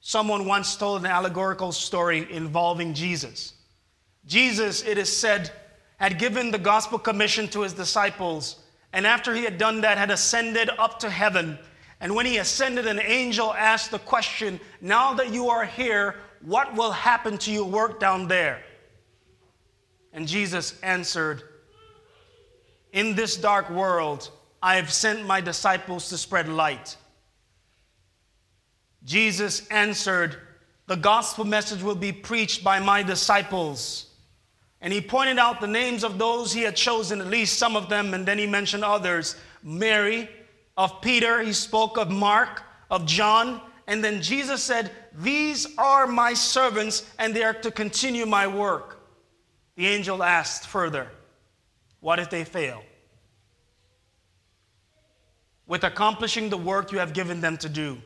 Someone 0.00 0.44
once 0.44 0.74
told 0.74 1.02
an 1.02 1.06
allegorical 1.06 1.70
story 1.70 2.26
involving 2.32 2.94
Jesus. 2.94 3.52
Jesus, 4.26 4.82
it 4.82 4.98
is 4.98 5.16
said, 5.16 5.52
had 5.98 6.18
given 6.18 6.50
the 6.50 6.58
gospel 6.58 6.98
commission 6.98 7.46
to 7.50 7.60
his 7.60 7.72
disciples, 7.72 8.56
and 8.92 9.06
after 9.06 9.32
he 9.32 9.44
had 9.44 9.56
done 9.56 9.82
that, 9.82 9.98
had 9.98 10.10
ascended 10.10 10.68
up 10.80 10.98
to 10.98 11.10
heaven. 11.10 11.56
And 12.00 12.12
when 12.12 12.26
he 12.26 12.38
ascended, 12.38 12.88
an 12.88 12.98
angel 12.98 13.54
asked 13.54 13.92
the 13.92 14.00
question, 14.00 14.58
Now 14.80 15.14
that 15.14 15.32
you 15.32 15.48
are 15.48 15.64
here, 15.64 16.16
what 16.40 16.74
will 16.74 16.90
happen 16.90 17.38
to 17.38 17.52
your 17.52 17.66
work 17.66 18.00
down 18.00 18.26
there? 18.26 18.64
And 20.18 20.26
Jesus 20.26 20.74
answered, 20.82 21.44
In 22.92 23.14
this 23.14 23.36
dark 23.36 23.70
world, 23.70 24.32
I 24.60 24.74
have 24.74 24.92
sent 24.92 25.24
my 25.24 25.40
disciples 25.40 26.08
to 26.08 26.18
spread 26.18 26.48
light. 26.48 26.96
Jesus 29.04 29.64
answered, 29.68 30.34
The 30.88 30.96
gospel 30.96 31.44
message 31.44 31.84
will 31.84 31.94
be 31.94 32.10
preached 32.10 32.64
by 32.64 32.80
my 32.80 33.04
disciples. 33.04 34.06
And 34.80 34.92
he 34.92 35.00
pointed 35.00 35.38
out 35.38 35.60
the 35.60 35.68
names 35.68 36.02
of 36.02 36.18
those 36.18 36.52
he 36.52 36.62
had 36.62 36.74
chosen, 36.74 37.20
at 37.20 37.28
least 37.28 37.56
some 37.56 37.76
of 37.76 37.88
them, 37.88 38.12
and 38.12 38.26
then 38.26 38.38
he 38.38 38.46
mentioned 38.48 38.82
others 38.82 39.36
Mary, 39.62 40.28
of 40.76 41.00
Peter, 41.00 41.44
he 41.44 41.52
spoke 41.52 41.96
of 41.96 42.10
Mark, 42.10 42.64
of 42.90 43.06
John, 43.06 43.60
and 43.86 44.02
then 44.02 44.20
Jesus 44.20 44.64
said, 44.64 44.90
These 45.14 45.78
are 45.78 46.08
my 46.08 46.34
servants, 46.34 47.08
and 47.20 47.32
they 47.32 47.44
are 47.44 47.54
to 47.54 47.70
continue 47.70 48.26
my 48.26 48.48
work. 48.48 48.97
The 49.78 49.86
angel 49.86 50.24
asked 50.24 50.66
further, 50.66 51.06
What 52.00 52.18
if 52.18 52.30
they 52.30 52.42
fail? 52.42 52.82
With 55.68 55.84
accomplishing 55.84 56.50
the 56.50 56.56
work 56.56 56.90
you 56.90 56.98
have 56.98 57.12
given 57.12 57.40
them 57.40 57.56
to 57.58 57.68
do, 57.68 57.98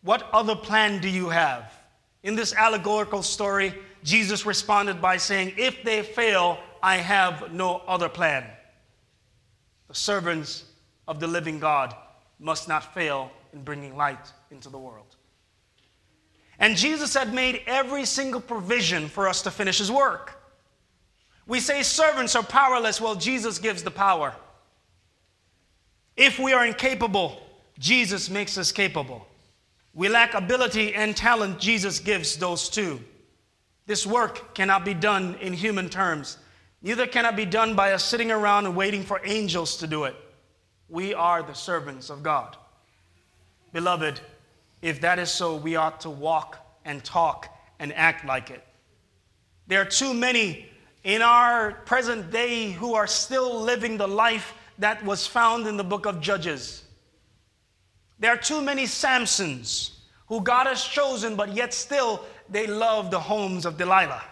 what 0.00 0.26
other 0.32 0.56
plan 0.56 1.02
do 1.02 1.10
you 1.10 1.28
have? 1.28 1.70
In 2.22 2.34
this 2.34 2.54
allegorical 2.54 3.22
story, 3.22 3.74
Jesus 4.04 4.46
responded 4.46 5.02
by 5.02 5.18
saying, 5.18 5.52
If 5.58 5.82
they 5.82 6.02
fail, 6.02 6.58
I 6.82 6.96
have 6.96 7.52
no 7.52 7.82
other 7.86 8.08
plan. 8.08 8.46
The 9.88 9.94
servants 9.94 10.64
of 11.06 11.20
the 11.20 11.26
living 11.26 11.58
God 11.58 11.94
must 12.38 12.68
not 12.68 12.94
fail 12.94 13.30
in 13.52 13.60
bringing 13.60 13.98
light 13.98 14.32
into 14.50 14.70
the 14.70 14.78
world. 14.78 15.14
And 16.58 16.74
Jesus 16.74 17.12
had 17.12 17.34
made 17.34 17.60
every 17.66 18.06
single 18.06 18.40
provision 18.40 19.08
for 19.08 19.28
us 19.28 19.42
to 19.42 19.50
finish 19.50 19.76
his 19.76 19.92
work. 19.92 20.40
We 21.46 21.60
say 21.60 21.82
servants 21.82 22.34
are 22.34 22.42
powerless. 22.42 23.00
Well, 23.00 23.14
Jesus 23.14 23.58
gives 23.58 23.82
the 23.82 23.90
power. 23.90 24.34
If 26.16 26.38
we 26.38 26.52
are 26.52 26.66
incapable, 26.66 27.40
Jesus 27.78 28.30
makes 28.30 28.58
us 28.58 28.72
capable. 28.72 29.26
We 29.94 30.08
lack 30.08 30.34
ability 30.34 30.94
and 30.94 31.16
talent, 31.16 31.58
Jesus 31.58 32.00
gives 32.00 32.36
those 32.36 32.68
too. 32.68 33.00
This 33.86 34.06
work 34.06 34.54
cannot 34.54 34.84
be 34.84 34.94
done 34.94 35.36
in 35.40 35.52
human 35.52 35.88
terms. 35.88 36.38
Neither 36.82 37.06
can 37.06 37.24
it 37.24 37.36
be 37.36 37.44
done 37.44 37.74
by 37.74 37.92
us 37.92 38.04
sitting 38.04 38.30
around 38.30 38.66
and 38.66 38.76
waiting 38.76 39.02
for 39.02 39.20
angels 39.24 39.76
to 39.78 39.86
do 39.86 40.04
it. 40.04 40.14
We 40.88 41.14
are 41.14 41.42
the 41.42 41.54
servants 41.54 42.10
of 42.10 42.22
God. 42.22 42.56
Beloved, 43.72 44.20
if 44.82 45.00
that 45.00 45.18
is 45.18 45.30
so, 45.30 45.56
we 45.56 45.76
ought 45.76 46.00
to 46.02 46.10
walk 46.10 46.58
and 46.84 47.02
talk 47.02 47.48
and 47.78 47.92
act 47.94 48.24
like 48.24 48.50
it. 48.50 48.64
There 49.66 49.80
are 49.80 49.86
too 49.86 50.14
many 50.14 50.68
in 51.06 51.22
our 51.22 51.70
present 51.86 52.32
day 52.32 52.72
who 52.72 52.94
are 52.94 53.06
still 53.06 53.60
living 53.60 53.96
the 53.96 54.08
life 54.08 54.54
that 54.76 55.02
was 55.04 55.24
found 55.24 55.64
in 55.68 55.76
the 55.76 55.84
book 55.84 56.04
of 56.04 56.20
Judges. 56.20 56.82
There 58.18 58.32
are 58.32 58.36
too 58.36 58.60
many 58.60 58.86
Samsons 58.86 60.00
who 60.26 60.40
God 60.40 60.66
has 60.66 60.82
chosen, 60.82 61.36
but 61.36 61.54
yet 61.54 61.72
still 61.72 62.24
they 62.50 62.66
love 62.66 63.12
the 63.12 63.20
homes 63.20 63.66
of 63.66 63.78
Delilah. 63.78 64.24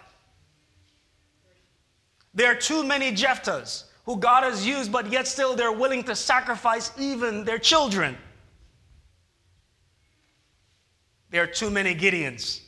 There 2.35 2.51
are 2.51 2.57
too 2.57 2.83
many 2.83 3.13
Jephthahs 3.13 3.85
who 4.05 4.17
God 4.17 4.43
has 4.43 4.67
used, 4.67 4.91
but 4.91 5.13
yet 5.13 5.29
still 5.29 5.55
they're 5.55 5.71
willing 5.71 6.03
to 6.03 6.17
sacrifice 6.17 6.91
even 6.99 7.45
their 7.45 7.61
children. 7.61 8.19
There 11.31 11.45
are 11.45 11.47
too 11.47 11.71
many 11.71 11.95
Gideons 11.95 12.64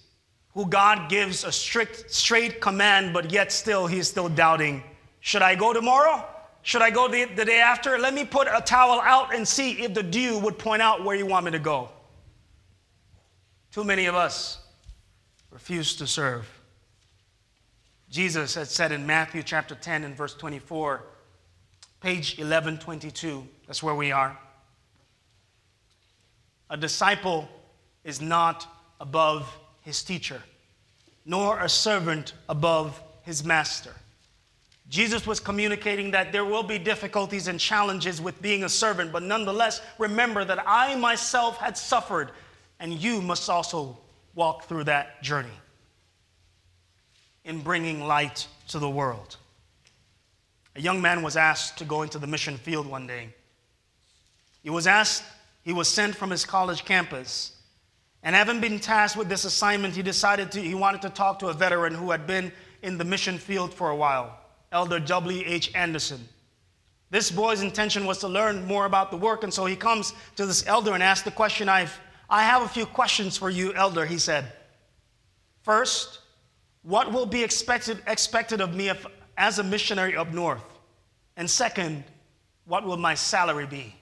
who 0.56 0.64
God 0.64 1.10
gives 1.10 1.44
a 1.44 1.52
strict, 1.52 2.10
straight 2.10 2.62
command, 2.62 3.12
but 3.12 3.30
yet 3.30 3.52
still 3.52 3.86
he's 3.86 4.08
still 4.08 4.30
doubting. 4.30 4.82
Should 5.20 5.42
I 5.42 5.54
go 5.54 5.74
tomorrow? 5.74 6.26
Should 6.62 6.80
I 6.80 6.88
go 6.88 7.08
the, 7.08 7.26
the 7.26 7.44
day 7.44 7.60
after? 7.60 7.98
Let 7.98 8.14
me 8.14 8.24
put 8.24 8.48
a 8.48 8.62
towel 8.62 9.02
out 9.02 9.34
and 9.34 9.46
see 9.46 9.72
if 9.82 9.92
the 9.92 10.02
dew 10.02 10.38
would 10.38 10.58
point 10.58 10.80
out 10.80 11.04
where 11.04 11.14
you 11.14 11.26
want 11.26 11.44
me 11.44 11.50
to 11.50 11.58
go. 11.58 11.90
Too 13.70 13.84
many 13.84 14.06
of 14.06 14.14
us 14.14 14.58
refuse 15.50 15.94
to 15.96 16.06
serve. 16.06 16.48
Jesus 18.08 18.54
had 18.54 18.68
said 18.68 18.92
in 18.92 19.04
Matthew 19.04 19.42
chapter 19.42 19.74
10 19.74 20.04
and 20.04 20.16
verse 20.16 20.32
24, 20.32 21.04
page 22.00 22.38
1122, 22.38 23.46
that's 23.66 23.82
where 23.82 23.94
we 23.94 24.10
are. 24.10 24.38
A 26.70 26.78
disciple 26.78 27.46
is 28.04 28.22
not 28.22 28.66
above 28.98 29.46
his 29.86 30.02
teacher, 30.02 30.42
nor 31.24 31.60
a 31.60 31.68
servant 31.68 32.32
above 32.48 33.00
his 33.22 33.44
master. 33.44 33.92
Jesus 34.88 35.28
was 35.28 35.38
communicating 35.38 36.10
that 36.10 36.32
there 36.32 36.44
will 36.44 36.64
be 36.64 36.76
difficulties 36.76 37.46
and 37.46 37.60
challenges 37.60 38.20
with 38.20 38.42
being 38.42 38.64
a 38.64 38.68
servant, 38.68 39.12
but 39.12 39.22
nonetheless, 39.22 39.80
remember 39.96 40.44
that 40.44 40.62
I 40.66 40.96
myself 40.96 41.58
had 41.58 41.78
suffered, 41.78 42.32
and 42.80 42.94
you 42.94 43.22
must 43.22 43.48
also 43.48 43.96
walk 44.34 44.64
through 44.64 44.84
that 44.84 45.22
journey 45.22 45.48
in 47.44 47.60
bringing 47.60 48.04
light 48.04 48.48
to 48.68 48.80
the 48.80 48.90
world. 48.90 49.36
A 50.74 50.80
young 50.80 51.00
man 51.00 51.22
was 51.22 51.36
asked 51.36 51.78
to 51.78 51.84
go 51.84 52.02
into 52.02 52.18
the 52.18 52.26
mission 52.26 52.56
field 52.56 52.88
one 52.88 53.06
day. 53.06 53.28
He 54.64 54.70
was 54.70 54.88
asked, 54.88 55.22
he 55.62 55.72
was 55.72 55.86
sent 55.86 56.16
from 56.16 56.30
his 56.30 56.44
college 56.44 56.84
campus 56.84 57.55
and 58.26 58.34
having 58.34 58.60
been 58.60 58.80
tasked 58.80 59.16
with 59.16 59.28
this 59.28 59.44
assignment, 59.44 59.94
he 59.94 60.02
decided 60.02 60.50
to, 60.50 60.60
he 60.60 60.74
wanted 60.74 61.00
to 61.02 61.10
talk 61.10 61.38
to 61.38 61.46
a 61.46 61.52
veteran 61.52 61.94
who 61.94 62.10
had 62.10 62.26
been 62.26 62.50
in 62.82 62.98
the 62.98 63.04
mission 63.04 63.38
field 63.38 63.72
for 63.72 63.90
a 63.90 63.94
while, 63.94 64.36
Elder 64.72 64.98
W.H. 64.98 65.72
Anderson. 65.76 66.28
This 67.08 67.30
boy's 67.30 67.62
intention 67.62 68.04
was 68.04 68.18
to 68.18 68.28
learn 68.28 68.66
more 68.66 68.84
about 68.84 69.12
the 69.12 69.16
work, 69.16 69.44
and 69.44 69.54
so 69.54 69.64
he 69.64 69.76
comes 69.76 70.12
to 70.34 70.44
this 70.44 70.66
elder 70.66 70.92
and 70.92 71.04
asks 71.04 71.24
the 71.24 71.30
question 71.30 71.68
I've, 71.68 71.96
I 72.28 72.42
have 72.42 72.62
a 72.62 72.68
few 72.68 72.84
questions 72.84 73.38
for 73.38 73.48
you, 73.48 73.72
elder, 73.74 74.04
he 74.04 74.18
said. 74.18 74.52
First, 75.62 76.18
what 76.82 77.12
will 77.12 77.26
be 77.26 77.44
expected, 77.44 78.02
expected 78.08 78.60
of 78.60 78.74
me 78.74 78.88
if, 78.88 79.06
as 79.38 79.60
a 79.60 79.62
missionary 79.62 80.16
up 80.16 80.32
north? 80.32 80.64
And 81.36 81.48
second, 81.48 82.02
what 82.64 82.84
will 82.84 82.96
my 82.96 83.14
salary 83.14 83.66
be? 83.66 83.94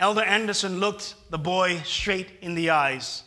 Elder 0.00 0.22
Anderson 0.22 0.80
looked 0.80 1.14
the 1.28 1.38
boy 1.38 1.82
straight 1.84 2.30
in 2.40 2.54
the 2.54 2.70
eyes, 2.70 3.22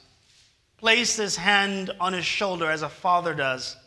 placed 0.77 1.17
his 1.17 1.35
hand 1.35 1.91
on 1.99 2.13
his 2.13 2.25
shoulder 2.25 2.69
as 2.69 2.81
a 2.81 2.89
father 2.89 3.35
does, 3.35 3.77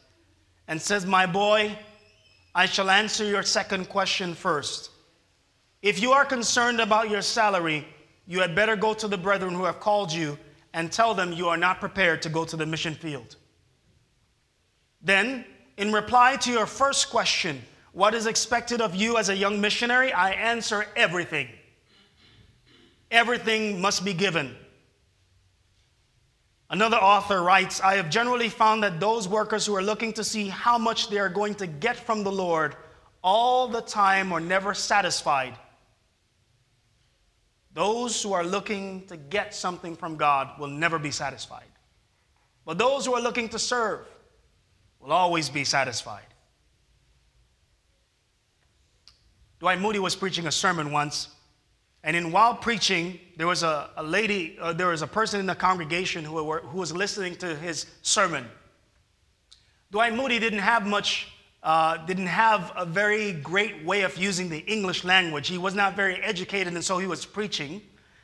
and 0.68 0.80
says, 0.80 1.04
My 1.04 1.26
boy, 1.26 1.76
I 2.54 2.66
shall 2.66 2.88
answer 2.88 3.24
your 3.24 3.42
second 3.42 3.88
question 3.88 4.34
first. 4.34 4.90
If 5.82 6.00
you 6.00 6.12
are 6.12 6.24
concerned 6.24 6.80
about 6.80 7.10
your 7.10 7.22
salary, 7.22 7.88
you 8.24 8.40
had 8.40 8.54
better 8.54 8.76
go 8.76 8.94
to 8.94 9.08
the 9.08 9.18
brethren 9.18 9.54
who 9.54 9.64
have 9.64 9.80
called 9.80 10.12
you 10.12 10.38
and 10.72 10.92
tell 10.92 11.12
them 11.12 11.32
you 11.32 11.48
are 11.48 11.56
not 11.56 11.80
prepared 11.80 12.22
to 12.22 12.28
go 12.28 12.44
to 12.44 12.56
the 12.56 12.66
mission 12.66 12.94
field. 12.94 13.34
Then, 15.02 15.44
in 15.76 15.92
reply 15.92 16.36
to 16.36 16.52
your 16.52 16.66
first 16.66 17.10
question, 17.10 17.62
what 17.92 18.14
is 18.14 18.26
expected 18.26 18.80
of 18.80 18.94
you 18.94 19.18
as 19.18 19.28
a 19.28 19.36
young 19.36 19.60
missionary? 19.60 20.12
I 20.12 20.30
answer 20.30 20.86
everything 20.94 21.48
everything 23.10 23.80
must 23.80 24.04
be 24.04 24.12
given. 24.12 24.54
Another 26.68 26.96
author 26.96 27.42
writes 27.42 27.80
I 27.80 27.96
have 27.96 28.10
generally 28.10 28.48
found 28.48 28.82
that 28.82 28.98
those 28.98 29.28
workers 29.28 29.64
who 29.66 29.76
are 29.76 29.82
looking 29.82 30.12
to 30.14 30.24
see 30.24 30.48
how 30.48 30.78
much 30.78 31.08
they 31.08 31.18
are 31.18 31.28
going 31.28 31.54
to 31.56 31.66
get 31.66 31.96
from 31.96 32.24
the 32.24 32.32
Lord 32.32 32.74
all 33.22 33.68
the 33.68 33.82
time 33.82 34.32
are 34.32 34.40
never 34.40 34.74
satisfied. 34.74 35.54
Those 37.72 38.22
who 38.22 38.32
are 38.32 38.44
looking 38.44 39.06
to 39.08 39.16
get 39.16 39.54
something 39.54 39.94
from 39.96 40.16
God 40.16 40.58
will 40.58 40.68
never 40.68 40.98
be 40.98 41.10
satisfied. 41.10 41.66
But 42.64 42.78
those 42.78 43.06
who 43.06 43.14
are 43.14 43.20
looking 43.20 43.48
to 43.50 43.58
serve 43.58 44.06
will 44.98 45.12
always 45.12 45.48
be 45.50 45.62
satisfied. 45.62 46.24
Dwight 49.60 49.80
Moody 49.80 49.98
was 49.98 50.16
preaching 50.16 50.46
a 50.46 50.52
sermon 50.52 50.90
once, 50.90 51.28
and 52.06 52.14
in 52.14 52.30
while 52.30 52.54
preaching, 52.54 53.18
there 53.36 53.48
was 53.48 53.64
a, 53.64 53.90
a 53.96 54.02
lady, 54.02 54.56
uh, 54.60 54.72
there 54.72 54.86
was 54.86 55.02
a 55.02 55.08
person 55.08 55.40
in 55.40 55.46
the 55.46 55.56
congregation 55.56 56.24
who, 56.24 56.40
were, 56.44 56.60
who 56.60 56.78
was 56.78 56.94
listening 56.94 57.34
to 57.38 57.56
his 57.56 57.86
sermon. 58.02 58.46
Dwight 59.90 60.14
Moody 60.14 60.38
didn't 60.38 60.60
have 60.60 60.86
much, 60.86 61.26
uh, 61.64 61.96
didn't 62.06 62.28
have 62.28 62.72
a 62.76 62.86
very 62.86 63.32
great 63.32 63.84
way 63.84 64.02
of 64.02 64.16
using 64.16 64.48
the 64.48 64.60
English 64.72 65.02
language. 65.02 65.48
He 65.48 65.58
was 65.58 65.74
not 65.74 65.96
very 65.96 66.22
educated, 66.22 66.72
and 66.74 66.84
so 66.84 66.98
he 66.98 67.08
was 67.08 67.26
preaching, 67.26 67.82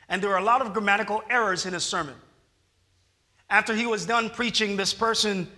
and 0.08 0.22
there 0.22 0.30
were 0.30 0.36
a 0.36 0.44
lot 0.44 0.62
of 0.62 0.72
grammatical 0.72 1.20
errors 1.28 1.66
in 1.66 1.72
his 1.72 1.82
sermon. 1.82 2.14
After 3.50 3.74
he 3.74 3.86
was 3.86 4.06
done 4.06 4.30
preaching, 4.30 4.76
this 4.76 4.94
person 4.94 5.48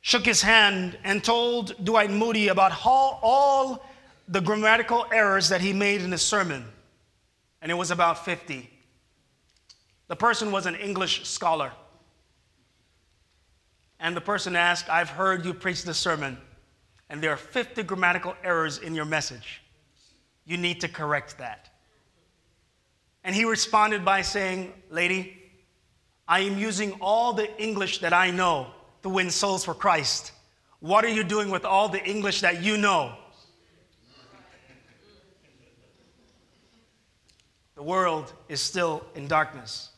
shook 0.00 0.26
his 0.26 0.42
hand 0.42 0.98
and 1.04 1.22
told 1.22 1.84
Dwight 1.84 2.10
Moody 2.10 2.48
about 2.48 2.72
how 2.72 3.20
all 3.22 3.86
the 4.26 4.40
grammatical 4.40 5.06
errors 5.12 5.48
that 5.50 5.60
he 5.60 5.72
made 5.72 6.02
in 6.02 6.10
his 6.10 6.22
sermon 6.22 6.64
and 7.64 7.70
it 7.70 7.76
was 7.76 7.90
about 7.90 8.26
50. 8.26 8.68
The 10.08 10.16
person 10.16 10.52
was 10.52 10.66
an 10.66 10.74
English 10.74 11.26
scholar. 11.26 11.72
And 13.98 14.14
the 14.14 14.20
person 14.20 14.54
asked, 14.54 14.90
I've 14.90 15.08
heard 15.08 15.46
you 15.46 15.54
preach 15.54 15.82
the 15.82 15.94
sermon, 15.94 16.36
and 17.08 17.22
there 17.22 17.30
are 17.30 17.38
50 17.38 17.82
grammatical 17.84 18.36
errors 18.44 18.76
in 18.76 18.94
your 18.94 19.06
message. 19.06 19.62
You 20.44 20.58
need 20.58 20.82
to 20.82 20.88
correct 20.88 21.38
that. 21.38 21.70
And 23.24 23.34
he 23.34 23.46
responded 23.46 24.04
by 24.04 24.20
saying, 24.20 24.74
Lady, 24.90 25.34
I 26.28 26.40
am 26.40 26.58
using 26.58 26.92
all 27.00 27.32
the 27.32 27.50
English 27.58 28.00
that 28.00 28.12
I 28.12 28.30
know 28.30 28.72
to 29.04 29.08
win 29.08 29.30
souls 29.30 29.64
for 29.64 29.72
Christ. 29.72 30.32
What 30.80 31.02
are 31.02 31.08
you 31.08 31.24
doing 31.24 31.48
with 31.48 31.64
all 31.64 31.88
the 31.88 32.04
English 32.04 32.42
that 32.42 32.62
you 32.62 32.76
know? 32.76 33.16
The 37.74 37.82
world 37.82 38.32
is 38.48 38.60
still 38.60 39.04
in 39.14 39.26
darkness. 39.26 39.90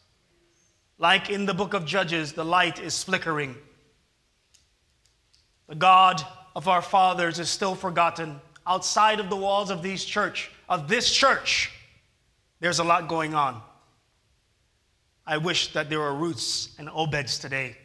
Like 0.98 1.28
in 1.28 1.44
the 1.44 1.54
book 1.54 1.74
of 1.74 1.84
Judges, 1.84 2.32
the 2.32 2.44
light 2.44 2.80
is 2.80 3.02
flickering. 3.02 3.54
The 5.68 5.74
God 5.74 6.22
of 6.54 6.68
our 6.68 6.80
fathers 6.80 7.38
is 7.38 7.50
still 7.50 7.74
forgotten. 7.74 8.40
Outside 8.66 9.20
of 9.20 9.28
the 9.28 9.36
walls 9.36 9.70
of 9.70 9.82
these 9.82 10.04
church, 10.04 10.50
of 10.68 10.88
this 10.88 11.12
church, 11.12 11.70
there's 12.60 12.78
a 12.78 12.84
lot 12.84 13.08
going 13.08 13.34
on. 13.34 13.60
I 15.26 15.38
wish 15.38 15.72
that 15.74 15.90
there 15.90 15.98
were 15.98 16.14
Ruths 16.14 16.70
and 16.78 16.88
Obeds 16.88 17.40
today 17.40 17.76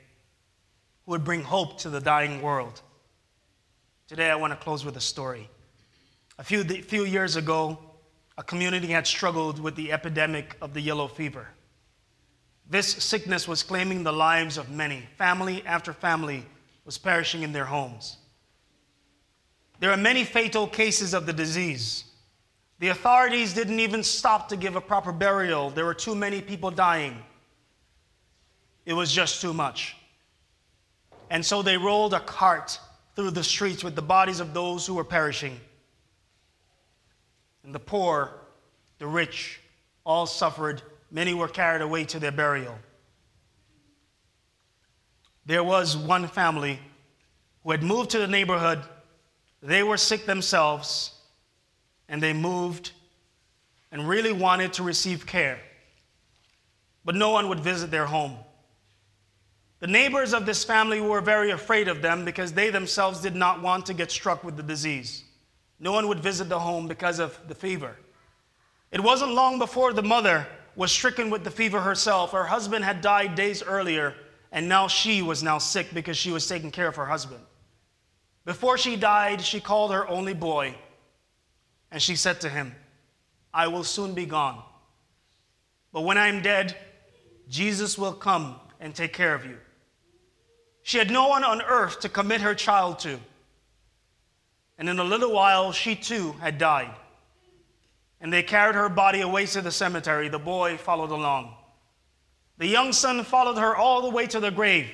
who 1.05 1.11
would 1.11 1.23
bring 1.23 1.41
hope 1.41 1.79
to 1.79 1.89
the 1.89 1.99
dying 1.99 2.41
world. 2.41 2.81
Today, 4.07 4.29
I 4.29 4.35
want 4.35 4.51
to 4.51 4.57
close 4.57 4.85
with 4.85 4.95
a 4.95 5.01
story. 5.01 5.49
A 6.37 6.43
few, 6.43 6.63
few 6.63 7.03
years 7.03 7.35
ago, 7.35 7.77
a 8.41 8.43
community 8.43 8.87
had 8.87 9.05
struggled 9.05 9.59
with 9.59 9.75
the 9.75 9.91
epidemic 9.91 10.57
of 10.63 10.73
the 10.73 10.81
yellow 10.81 11.07
fever. 11.07 11.47
This 12.67 12.87
sickness 12.87 13.47
was 13.47 13.61
claiming 13.61 14.01
the 14.01 14.11
lives 14.11 14.57
of 14.57 14.71
many. 14.71 15.03
Family 15.15 15.63
after 15.63 15.93
family 15.93 16.47
was 16.83 16.97
perishing 16.97 17.43
in 17.43 17.53
their 17.53 17.65
homes. 17.65 18.17
There 19.79 19.91
are 19.91 19.97
many 19.97 20.23
fatal 20.23 20.65
cases 20.65 21.13
of 21.13 21.27
the 21.27 21.33
disease. 21.33 22.05
The 22.79 22.87
authorities 22.87 23.53
didn't 23.53 23.79
even 23.79 24.01
stop 24.01 24.49
to 24.49 24.57
give 24.57 24.75
a 24.75 24.81
proper 24.81 25.11
burial. 25.11 25.69
There 25.69 25.85
were 25.85 25.93
too 25.93 26.15
many 26.15 26.41
people 26.41 26.71
dying. 26.71 27.21
It 28.87 28.93
was 28.93 29.13
just 29.13 29.39
too 29.39 29.53
much. 29.53 29.95
And 31.29 31.45
so 31.45 31.61
they 31.61 31.77
rolled 31.77 32.15
a 32.15 32.19
cart 32.19 32.79
through 33.15 33.31
the 33.31 33.43
streets 33.43 33.83
with 33.83 33.95
the 33.95 34.01
bodies 34.01 34.39
of 34.39 34.55
those 34.55 34.87
who 34.87 34.95
were 34.95 35.03
perishing 35.03 35.59
and 37.63 37.73
the 37.73 37.79
poor, 37.79 38.33
the 38.99 39.07
rich, 39.07 39.59
all 40.05 40.25
suffered. 40.25 40.81
Many 41.11 41.33
were 41.33 41.47
carried 41.47 41.81
away 41.81 42.05
to 42.05 42.19
their 42.19 42.31
burial. 42.31 42.77
There 45.45 45.63
was 45.63 45.97
one 45.97 46.27
family 46.27 46.79
who 47.63 47.71
had 47.71 47.83
moved 47.83 48.11
to 48.11 48.19
the 48.19 48.27
neighborhood. 48.27 48.81
They 49.61 49.83
were 49.83 49.97
sick 49.97 50.25
themselves, 50.25 51.11
and 52.07 52.21
they 52.21 52.33
moved 52.33 52.91
and 53.91 54.07
really 54.07 54.31
wanted 54.31 54.73
to 54.73 54.83
receive 54.83 55.25
care. 55.25 55.59
But 57.03 57.15
no 57.15 57.31
one 57.31 57.49
would 57.49 57.59
visit 57.59 57.91
their 57.91 58.05
home. 58.05 58.37
The 59.79 59.87
neighbors 59.87 60.33
of 60.33 60.45
this 60.45 60.63
family 60.63 61.01
were 61.01 61.21
very 61.21 61.49
afraid 61.49 61.87
of 61.87 62.03
them 62.03 62.23
because 62.23 62.53
they 62.53 62.69
themselves 62.69 63.19
did 63.19 63.35
not 63.35 63.61
want 63.61 63.87
to 63.87 63.95
get 63.95 64.11
struck 64.11 64.43
with 64.43 64.55
the 64.55 64.63
disease. 64.63 65.23
No 65.81 65.91
one 65.91 66.07
would 66.07 66.19
visit 66.19 66.47
the 66.47 66.59
home 66.59 66.87
because 66.87 67.17
of 67.17 67.37
the 67.47 67.55
fever. 67.55 67.97
It 68.91 69.01
wasn't 69.01 69.33
long 69.33 69.57
before 69.57 69.93
the 69.93 70.03
mother 70.03 70.47
was 70.75 70.91
stricken 70.91 71.31
with 71.31 71.43
the 71.43 71.49
fever 71.49 71.81
herself. 71.81 72.31
Her 72.31 72.45
husband 72.45 72.85
had 72.85 73.01
died 73.01 73.33
days 73.33 73.63
earlier, 73.63 74.13
and 74.51 74.69
now 74.69 74.87
she 74.87 75.23
was 75.23 75.41
now 75.41 75.57
sick 75.57 75.91
because 75.91 76.15
she 76.15 76.31
was 76.31 76.47
taking 76.47 76.69
care 76.69 76.87
of 76.87 76.95
her 76.97 77.07
husband. 77.07 77.41
Before 78.45 78.77
she 78.77 78.95
died, 78.95 79.41
she 79.41 79.59
called 79.59 79.91
her 79.91 80.07
only 80.07 80.35
boy, 80.35 80.75
and 81.91 81.99
she 81.99 82.15
said 82.15 82.39
to 82.41 82.49
him, 82.49 82.75
I 83.51 83.67
will 83.67 83.83
soon 83.83 84.13
be 84.13 84.27
gone. 84.27 84.61
But 85.91 86.01
when 86.01 86.17
I 86.17 86.27
am 86.27 86.43
dead, 86.43 86.77
Jesus 87.49 87.97
will 87.97 88.13
come 88.13 88.55
and 88.79 88.93
take 88.93 89.13
care 89.13 89.33
of 89.33 89.45
you. 89.45 89.57
She 90.83 90.99
had 90.99 91.09
no 91.09 91.27
one 91.27 91.43
on 91.43 91.61
earth 91.63 92.01
to 92.01 92.09
commit 92.09 92.41
her 92.41 92.53
child 92.53 92.99
to 92.99 93.19
and 94.81 94.89
in 94.89 94.97
a 94.97 95.03
little 95.03 95.31
while 95.31 95.71
she 95.71 95.95
too 95.95 96.31
had 96.41 96.57
died. 96.57 96.89
And 98.19 98.33
they 98.33 98.41
carried 98.41 98.73
her 98.73 98.89
body 98.89 99.21
away 99.21 99.45
to 99.45 99.61
the 99.61 99.69
cemetery. 99.69 100.27
The 100.27 100.39
boy 100.39 100.75
followed 100.77 101.11
along. 101.11 101.53
The 102.57 102.65
young 102.65 102.91
son 102.91 103.23
followed 103.23 103.59
her 103.59 103.75
all 103.75 104.01
the 104.01 104.09
way 104.09 104.25
to 104.25 104.39
the 104.39 104.49
grave. 104.49 104.89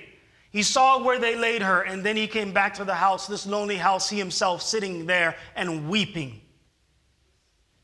He 0.52 0.62
saw 0.62 1.02
where 1.02 1.20
they 1.20 1.38
laid 1.38 1.62
her, 1.62 1.84
and 1.84 2.04
then 2.04 2.18
he 2.18 2.28
came 2.28 2.52
back 2.52 2.74
to 2.74 2.84
the 2.84 2.96
house, 2.96 3.28
this 3.28 3.48
lonely 3.48 3.78
house, 3.78 4.10
he 4.10 4.18
himself 4.18 4.62
sitting 4.62 5.06
there 5.06 5.38
and 5.56 5.88
weeping. 5.88 6.42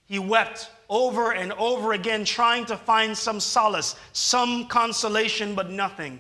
He 0.06 0.20
wept 0.20 0.70
over 0.90 1.32
and 1.32 1.54
over 1.54 1.94
again, 1.94 2.26
trying 2.26 2.66
to 2.66 2.76
find 2.76 3.18
some 3.18 3.40
solace, 3.40 3.96
some 4.12 4.68
consolation, 4.68 5.56
but 5.56 5.70
nothing. 5.70 6.20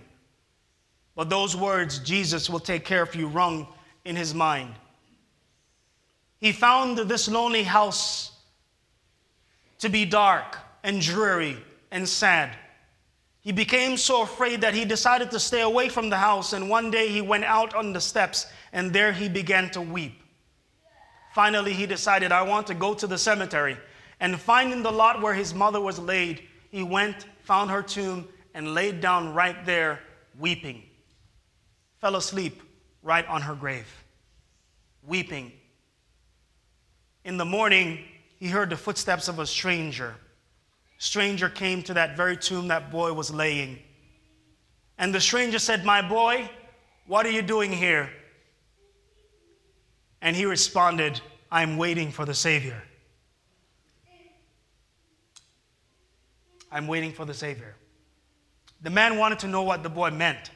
But 1.13 1.29
those 1.29 1.57
words, 1.57 1.99
Jesus 1.99 2.49
will 2.49 2.61
take 2.61 2.85
care 2.85 3.03
of 3.03 3.13
you, 3.15 3.27
rung 3.27 3.67
in 4.05 4.15
his 4.15 4.33
mind 4.33 4.75
he 6.43 6.51
found 6.51 6.97
this 6.97 7.29
lonely 7.29 7.63
house 7.63 8.31
to 9.79 9.87
be 9.87 10.03
dark 10.03 10.57
and 10.83 10.99
dreary 10.99 11.55
and 11.89 12.07
sad. 12.07 12.57
He 13.39 13.53
became 13.53 13.95
so 13.95 14.23
afraid 14.23 14.59
that 14.59 14.73
he 14.73 14.83
decided 14.83 15.31
to 15.31 15.39
stay 15.39 15.61
away 15.61 15.87
from 15.87 16.09
the 16.09 16.17
house, 16.17 16.51
and 16.51 16.69
one 16.69 16.91
day 16.91 17.07
he 17.07 17.21
went 17.21 17.45
out 17.45 17.73
on 17.73 17.93
the 17.93 18.01
steps, 18.01 18.47
and 18.73 18.91
there 18.91 19.13
he 19.13 19.29
began 19.29 19.69
to 19.69 19.79
weep. 19.79 20.21
Finally, 21.33 21.71
he 21.71 21.85
decided, 21.85 22.33
I 22.33 22.41
want 22.41 22.67
to 22.67 22.73
go 22.73 22.93
to 22.93 23.07
the 23.07 23.17
cemetery. 23.17 23.77
And 24.19 24.37
finding 24.37 24.83
the 24.83 24.91
lot 24.91 25.21
where 25.21 25.33
his 25.33 25.53
mother 25.53 25.79
was 25.79 25.97
laid, 25.97 26.41
he 26.71 26.83
went, 26.83 27.25
found 27.43 27.71
her 27.71 27.81
tomb, 27.81 28.27
and 28.53 28.73
laid 28.73 28.99
down 28.99 29.33
right 29.33 29.65
there, 29.65 30.01
weeping. 30.37 30.83
Fell 32.01 32.17
asleep 32.17 32.61
right 33.01 33.25
on 33.27 33.41
her 33.43 33.55
grave, 33.55 33.87
weeping 35.07 35.53
in 37.25 37.37
the 37.37 37.45
morning, 37.45 37.99
he 38.39 38.47
heard 38.47 38.69
the 38.69 38.77
footsteps 38.77 39.27
of 39.27 39.39
a 39.39 39.45
stranger. 39.45 40.15
Stranger 40.97 41.49
came 41.49 41.83
to 41.83 41.93
that 41.93 42.17
very 42.17 42.37
tomb 42.37 42.67
that 42.67 42.91
boy 42.91 43.13
was 43.13 43.33
laying. 43.33 43.79
And 44.97 45.13
the 45.13 45.21
stranger 45.21 45.59
said, 45.59 45.85
My 45.85 46.01
boy, 46.01 46.49
what 47.07 47.25
are 47.25 47.31
you 47.31 47.41
doing 47.41 47.71
here? 47.71 48.09
And 50.21 50.35
he 50.35 50.45
responded, 50.45 51.19
I'm 51.51 51.77
waiting 51.77 52.11
for 52.11 52.25
the 52.25 52.33
Savior. 52.33 52.81
I'm 56.71 56.87
waiting 56.87 57.11
for 57.11 57.25
the 57.25 57.33
Savior. 57.33 57.75
The 58.81 58.89
man 58.89 59.17
wanted 59.17 59.39
to 59.39 59.47
know 59.47 59.61
what 59.61 59.83
the 59.83 59.89
boy 59.89 60.09
meant. 60.11 60.49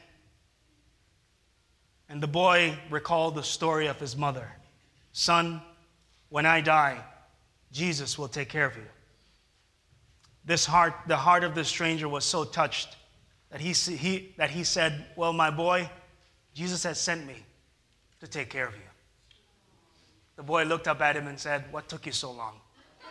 And 2.08 2.22
the 2.22 2.26
boy 2.26 2.76
recalled 2.90 3.34
the 3.34 3.42
story 3.42 3.86
of 3.86 4.00
his 4.00 4.16
mother 4.16 4.50
Son, 5.12 5.60
when 6.28 6.46
I 6.46 6.60
die, 6.60 6.98
Jesus 7.72 8.18
will 8.18 8.28
take 8.28 8.48
care 8.48 8.66
of 8.66 8.76
you. 8.76 8.84
This 10.44 10.64
heart, 10.64 10.94
the 11.06 11.16
heart 11.16 11.44
of 11.44 11.54
the 11.54 11.64
stranger 11.64 12.08
was 12.08 12.24
so 12.24 12.44
touched 12.44 12.96
that 13.50 13.60
he, 13.60 13.72
he, 13.72 14.34
that 14.36 14.50
he 14.50 14.64
said, 14.64 15.06
Well, 15.16 15.32
my 15.32 15.50
boy, 15.50 15.90
Jesus 16.54 16.82
has 16.84 17.00
sent 17.00 17.26
me 17.26 17.36
to 18.20 18.26
take 18.26 18.50
care 18.50 18.66
of 18.66 18.74
you. 18.74 18.80
The 20.36 20.42
boy 20.42 20.64
looked 20.64 20.88
up 20.88 21.00
at 21.00 21.16
him 21.16 21.26
and 21.26 21.38
said, 21.38 21.64
What 21.70 21.88
took 21.88 22.06
you 22.06 22.12
so 22.12 22.32
long? 22.32 22.54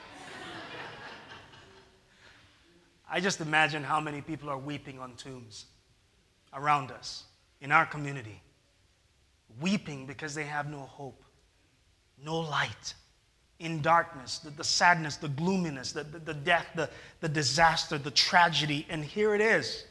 I 3.10 3.20
just 3.20 3.42
imagine 3.42 3.84
how 3.84 4.00
many 4.00 4.22
people 4.22 4.50
are 4.50 4.58
weeping 4.58 5.00
on 5.00 5.16
tombs 5.16 5.66
around 6.54 6.92
us 6.92 7.26
in 7.62 7.72
our 7.72 7.86
community, 7.86 8.42
weeping 9.60 10.06
because 10.06 10.34
they 10.34 10.44
have 10.44 10.70
no 10.70 10.80
hope, 10.80 11.24
no 12.24 12.40
light, 12.40 12.94
in 13.60 13.82
darkness, 13.82 14.40
the, 14.40 14.52
the 14.52 14.64
sadness, 14.64 15.18
the 15.18 15.30
gloominess, 15.30 15.92
the, 15.92 16.04
the, 16.04 16.20
the 16.20 16.34
death, 16.34 16.68
the, 16.76 16.90
the 17.22 17.30
disaster, 17.30 17.98
the 17.98 18.12
tragedy. 18.12 18.86
And 18.90 19.04
here 19.04 19.34
it 19.34 19.42
is 19.42 19.86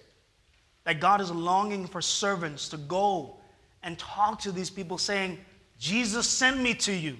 that 0.85 1.01
God 1.01 1.21
is 1.21 1.31
longing 1.31 1.87
for 1.87 2.01
servants 2.01 2.69
to 2.69 2.77
go 2.77 3.37
and 3.83 3.99
talk 3.99 4.41
to 4.41 4.53
these 4.53 4.71
people, 4.71 4.99
saying, 4.99 5.39
Jesus 5.79 6.29
sent 6.29 6.61
me 6.61 6.75
to 6.75 6.93
you. 6.93 7.17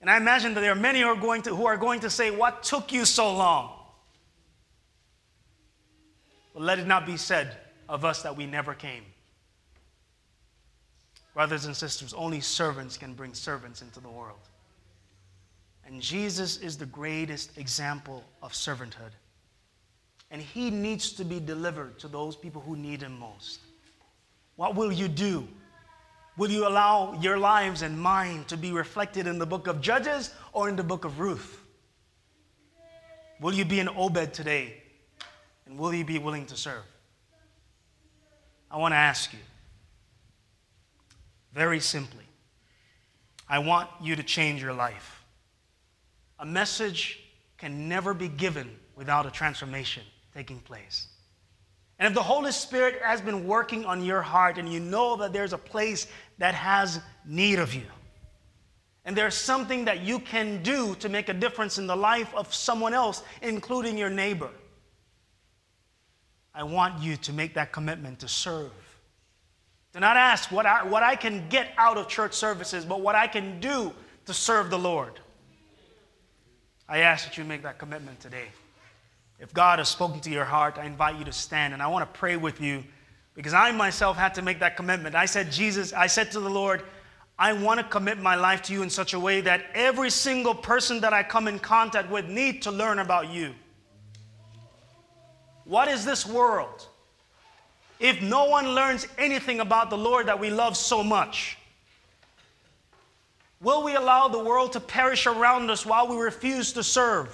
And 0.00 0.10
I 0.10 0.16
imagine 0.16 0.52
that 0.54 0.60
there 0.60 0.72
are 0.72 0.74
many 0.74 1.00
who 1.00 1.06
are 1.06 1.16
going 1.16 1.42
to, 1.42 1.54
who 1.54 1.66
are 1.66 1.76
going 1.76 2.00
to 2.00 2.10
say, 2.10 2.30
What 2.30 2.62
took 2.62 2.92
you 2.92 3.04
so 3.04 3.32
long? 3.32 3.72
But 6.52 6.62
let 6.62 6.78
it 6.78 6.86
not 6.86 7.06
be 7.06 7.16
said 7.16 7.56
of 7.88 8.04
us 8.04 8.22
that 8.22 8.36
we 8.36 8.46
never 8.46 8.74
came. 8.74 9.04
Brothers 11.34 11.64
and 11.64 11.74
sisters, 11.74 12.12
only 12.12 12.40
servants 12.40 12.96
can 12.96 13.14
bring 13.14 13.32
servants 13.32 13.80
into 13.80 14.00
the 14.00 14.08
world. 14.08 14.40
And 15.86 16.00
Jesus 16.00 16.58
is 16.58 16.76
the 16.76 16.86
greatest 16.86 17.56
example 17.58 18.22
of 18.42 18.52
servanthood. 18.52 19.12
And 20.30 20.40
he 20.40 20.70
needs 20.70 21.12
to 21.12 21.24
be 21.24 21.40
delivered 21.40 21.98
to 22.00 22.08
those 22.08 22.36
people 22.36 22.62
who 22.62 22.76
need 22.76 23.02
him 23.02 23.18
most. 23.18 23.60
What 24.56 24.74
will 24.74 24.92
you 24.92 25.08
do? 25.08 25.46
Will 26.36 26.50
you 26.50 26.66
allow 26.66 27.18
your 27.20 27.38
lives 27.38 27.82
and 27.82 27.98
mine 27.98 28.44
to 28.44 28.56
be 28.56 28.72
reflected 28.72 29.26
in 29.26 29.38
the 29.38 29.46
book 29.46 29.66
of 29.66 29.80
Judges 29.80 30.34
or 30.52 30.68
in 30.68 30.76
the 30.76 30.82
book 30.82 31.04
of 31.04 31.20
Ruth? 31.20 31.60
Will 33.40 33.52
you 33.52 33.64
be 33.64 33.80
an 33.80 33.88
Obed 33.88 34.32
today? 34.32 34.82
And 35.66 35.78
will 35.78 35.92
you 35.92 36.04
be 36.04 36.18
willing 36.18 36.46
to 36.46 36.56
serve? 36.56 36.84
I 38.70 38.78
want 38.78 38.92
to 38.92 38.96
ask 38.96 39.32
you 39.32 39.38
very 41.52 41.80
simply 41.80 42.24
I 43.48 43.58
want 43.58 43.90
you 44.00 44.16
to 44.16 44.22
change 44.22 44.62
your 44.62 44.72
life. 44.72 45.22
A 46.38 46.46
message 46.46 47.20
can 47.58 47.86
never 47.88 48.14
be 48.14 48.28
given 48.28 48.70
without 48.96 49.26
a 49.26 49.30
transformation 49.30 50.02
taking 50.34 50.58
place. 50.60 51.08
And 51.98 52.08
if 52.08 52.14
the 52.14 52.22
Holy 52.22 52.50
Spirit 52.50 53.00
has 53.02 53.20
been 53.20 53.46
working 53.46 53.84
on 53.84 54.02
your 54.02 54.22
heart 54.22 54.56
and 54.56 54.72
you 54.72 54.80
know 54.80 55.16
that 55.16 55.32
there's 55.32 55.52
a 55.52 55.58
place 55.58 56.06
that 56.38 56.54
has 56.54 57.00
need 57.26 57.58
of 57.58 57.74
you, 57.74 57.84
and 59.04 59.14
there's 59.14 59.34
something 59.34 59.84
that 59.84 60.00
you 60.00 60.18
can 60.18 60.62
do 60.62 60.94
to 60.96 61.08
make 61.08 61.28
a 61.28 61.34
difference 61.34 61.76
in 61.76 61.86
the 61.86 61.96
life 61.96 62.32
of 62.34 62.54
someone 62.54 62.94
else, 62.94 63.22
including 63.42 63.98
your 63.98 64.10
neighbor, 64.10 64.50
I 66.54 66.62
want 66.64 67.02
you 67.02 67.16
to 67.16 67.32
make 67.32 67.54
that 67.54 67.72
commitment 67.72 68.20
to 68.20 68.28
serve. 68.28 68.70
Do 69.92 70.00
not 70.00 70.16
ask 70.16 70.50
what 70.50 70.64
I, 70.64 70.84
what 70.84 71.02
I 71.02 71.16
can 71.16 71.48
get 71.48 71.68
out 71.76 71.98
of 71.98 72.08
church 72.08 72.32
services, 72.32 72.84
but 72.84 73.00
what 73.00 73.14
I 73.14 73.26
can 73.26 73.60
do 73.60 73.92
to 74.26 74.34
serve 74.34 74.70
the 74.70 74.78
Lord. 74.78 75.20
I 76.88 76.98
ask 76.98 77.24
that 77.24 77.36
you 77.36 77.44
make 77.44 77.62
that 77.62 77.78
commitment 77.78 78.20
today. 78.20 78.46
If 79.38 79.52
God 79.52 79.80
has 79.80 79.88
spoken 79.88 80.20
to 80.20 80.30
your 80.30 80.44
heart, 80.44 80.78
I 80.78 80.84
invite 80.84 81.18
you 81.18 81.24
to 81.24 81.32
stand 81.32 81.74
and 81.74 81.82
I 81.82 81.88
want 81.88 82.10
to 82.10 82.18
pray 82.18 82.36
with 82.36 82.60
you 82.60 82.84
because 83.34 83.54
I 83.54 83.72
myself 83.72 84.16
had 84.16 84.34
to 84.34 84.42
make 84.42 84.60
that 84.60 84.76
commitment. 84.76 85.14
I 85.14 85.26
said, 85.26 85.50
Jesus, 85.50 85.92
I 85.92 86.06
said 86.06 86.30
to 86.32 86.40
the 86.40 86.50
Lord, 86.50 86.82
I 87.38 87.52
want 87.52 87.80
to 87.80 87.84
commit 87.84 88.18
my 88.18 88.34
life 88.34 88.62
to 88.62 88.72
you 88.72 88.82
in 88.82 88.90
such 88.90 89.14
a 89.14 89.18
way 89.18 89.40
that 89.40 89.64
every 89.74 90.10
single 90.10 90.54
person 90.54 91.00
that 91.00 91.12
I 91.12 91.22
come 91.22 91.48
in 91.48 91.58
contact 91.58 92.10
with 92.10 92.28
need 92.28 92.62
to 92.62 92.70
learn 92.70 92.98
about 92.98 93.30
you. 93.30 93.54
What 95.64 95.88
is 95.88 96.04
this 96.04 96.26
world? 96.26 96.86
If 98.02 98.20
no 98.20 98.46
one 98.46 98.74
learns 98.74 99.06
anything 99.16 99.60
about 99.60 99.88
the 99.88 99.96
Lord 99.96 100.26
that 100.26 100.40
we 100.40 100.50
love 100.50 100.76
so 100.76 101.04
much, 101.04 101.56
will 103.60 103.84
we 103.84 103.94
allow 103.94 104.26
the 104.26 104.42
world 104.42 104.72
to 104.72 104.80
perish 104.80 105.28
around 105.28 105.70
us 105.70 105.86
while 105.86 106.08
we 106.08 106.16
refuse 106.16 106.72
to 106.72 106.82
serve? 106.82 107.32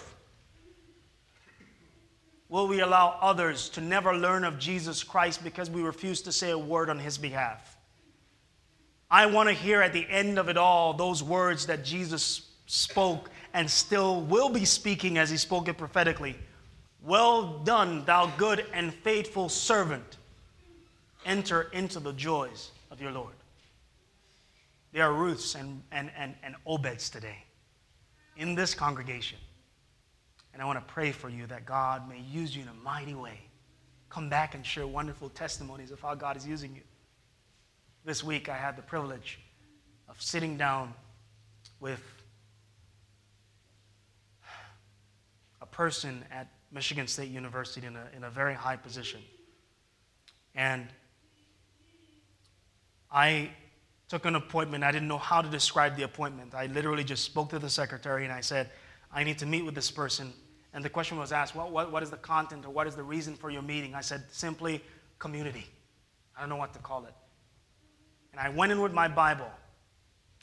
Will 2.51 2.69
we 2.69 2.81
allow 2.81 3.16
others 3.23 3.71
to 3.71 3.81
never 3.81 4.14
learn 4.14 4.45
of 4.45 4.59
Jesus 4.59 5.03
Christ 5.03 5.43
because 5.43 5.71
we 5.71 5.81
refuse 5.81 6.21
to 6.21 6.33
say 6.33 6.51
a 6.51 6.59
word 6.59 6.91
on 6.91 6.99
his 6.99 7.16
behalf? 7.16 7.79
I 9.11 9.25
want 9.25 9.49
to 9.49 9.55
hear 9.55 9.81
at 9.81 9.95
the 9.95 10.07
end 10.11 10.39
of 10.39 10.51
it 10.51 10.59
all 10.59 10.93
those 10.93 11.23
words 11.23 11.64
that 11.64 11.83
Jesus 11.83 12.43
spoke 12.66 13.31
and 13.55 13.71
still 13.71 14.21
will 14.21 14.51
be 14.51 14.66
speaking 14.66 15.16
as 15.16 15.31
he 15.31 15.39
spoke 15.39 15.66
it 15.69 15.79
prophetically. 15.79 16.37
Well 17.03 17.61
done, 17.61 18.05
thou 18.05 18.27
good 18.37 18.66
and 18.75 18.93
faithful 18.93 19.49
servant. 19.49 20.18
Enter 21.29 21.68
into 21.72 22.01
the 22.01 22.12
joys 22.12 22.72
of 22.91 23.01
your 23.01 23.12
Lord. 23.12 23.35
There 24.93 25.05
are 25.05 25.12
Ruths 25.12 25.55
and, 25.55 25.83
and, 25.93 26.11
and, 26.18 26.35
and 26.43 26.57
Obeds 26.66 27.09
today 27.09 27.45
in 28.37 28.57
this 28.57 28.74
congregation 28.74 29.39
and 30.59 30.64
I 30.64 30.66
want 30.66 30.85
to 30.85 30.93
pray 30.93 31.12
for 31.12 31.29
you 31.29 31.47
that 31.47 31.66
God 31.66 32.09
may 32.09 32.18
use 32.18 32.57
you 32.57 32.62
in 32.62 32.68
a 32.68 32.74
mighty 32.74 33.14
way. 33.14 33.39
Come 34.09 34.29
back 34.29 34.57
and 34.57 34.66
share 34.66 34.89
wonderful 34.89 35.29
testimonies 35.29 35.93
of 35.93 36.01
how 36.01 36.16
God 36.16 36.37
is 36.37 36.45
using 36.45 36.74
you. 36.74 36.83
This 38.05 38.24
week, 38.24 38.49
I 38.49 38.57
had 38.57 38.74
the 38.74 38.83
privilege 38.83 39.39
of 40.09 40.20
sitting 40.20 40.57
down 40.57 40.95
with 41.79 42.03
a 45.61 45.66
person 45.66 46.24
at 46.33 46.49
Michigan 46.72 47.07
State 47.07 47.31
University 47.31 47.87
in 47.87 47.95
a, 47.95 48.09
in 48.16 48.24
a 48.24 48.31
very 48.31 48.55
high 48.55 48.76
position. 48.76 49.20
And 50.57 50.89
I 53.11 53.51
took 54.09 54.25
an 54.25 54.35
appointment. 54.35 54.85
I 54.85 54.93
didn't 54.93 55.09
know 55.09 55.19
how 55.19 55.43
to 55.43 55.49
describe 55.49 55.97
the 55.97 56.03
appointment. 56.05 56.55
I 56.55 56.67
literally 56.67 57.05
just 57.05 57.25
spoke 57.25 57.51
to 57.51 57.59
the 57.59 57.71
secretary 57.71 58.25
and 58.25 58.33
I 58.33 58.41
said, 58.41 58.71
I 59.13 59.25
need 59.25 59.39
to 59.39 59.47
meet 59.47 59.65
with 59.65 59.75
this 59.75 59.91
person 59.91 60.33
and 60.73 60.85
the 60.85 60.91
question 60.91 61.19
was 61.19 61.33
asked, 61.33 61.55
what, 61.55 61.91
what 61.91 62.03
is 62.03 62.11
the 62.11 62.19
content 62.19 62.65
or 62.65 62.71
what 62.71 62.87
is 62.87 62.95
the 62.95 63.03
reason 63.03 63.35
for 63.35 63.51
your 63.51 63.63
meeting? 63.63 63.95
I 63.95 64.01
said, 64.01 64.25
simply 64.31 64.83
community. 65.19 65.67
I 66.37 66.41
don't 66.41 66.49
know 66.49 66.57
what 66.57 66.73
to 66.75 66.79
call 66.79 67.05
it. 67.07 67.15
And 68.33 68.41
I 68.41 68.51
went 68.51 68.71
in 68.71 68.81
with 68.81 68.93
my 68.93 69.09
Bible 69.09 69.51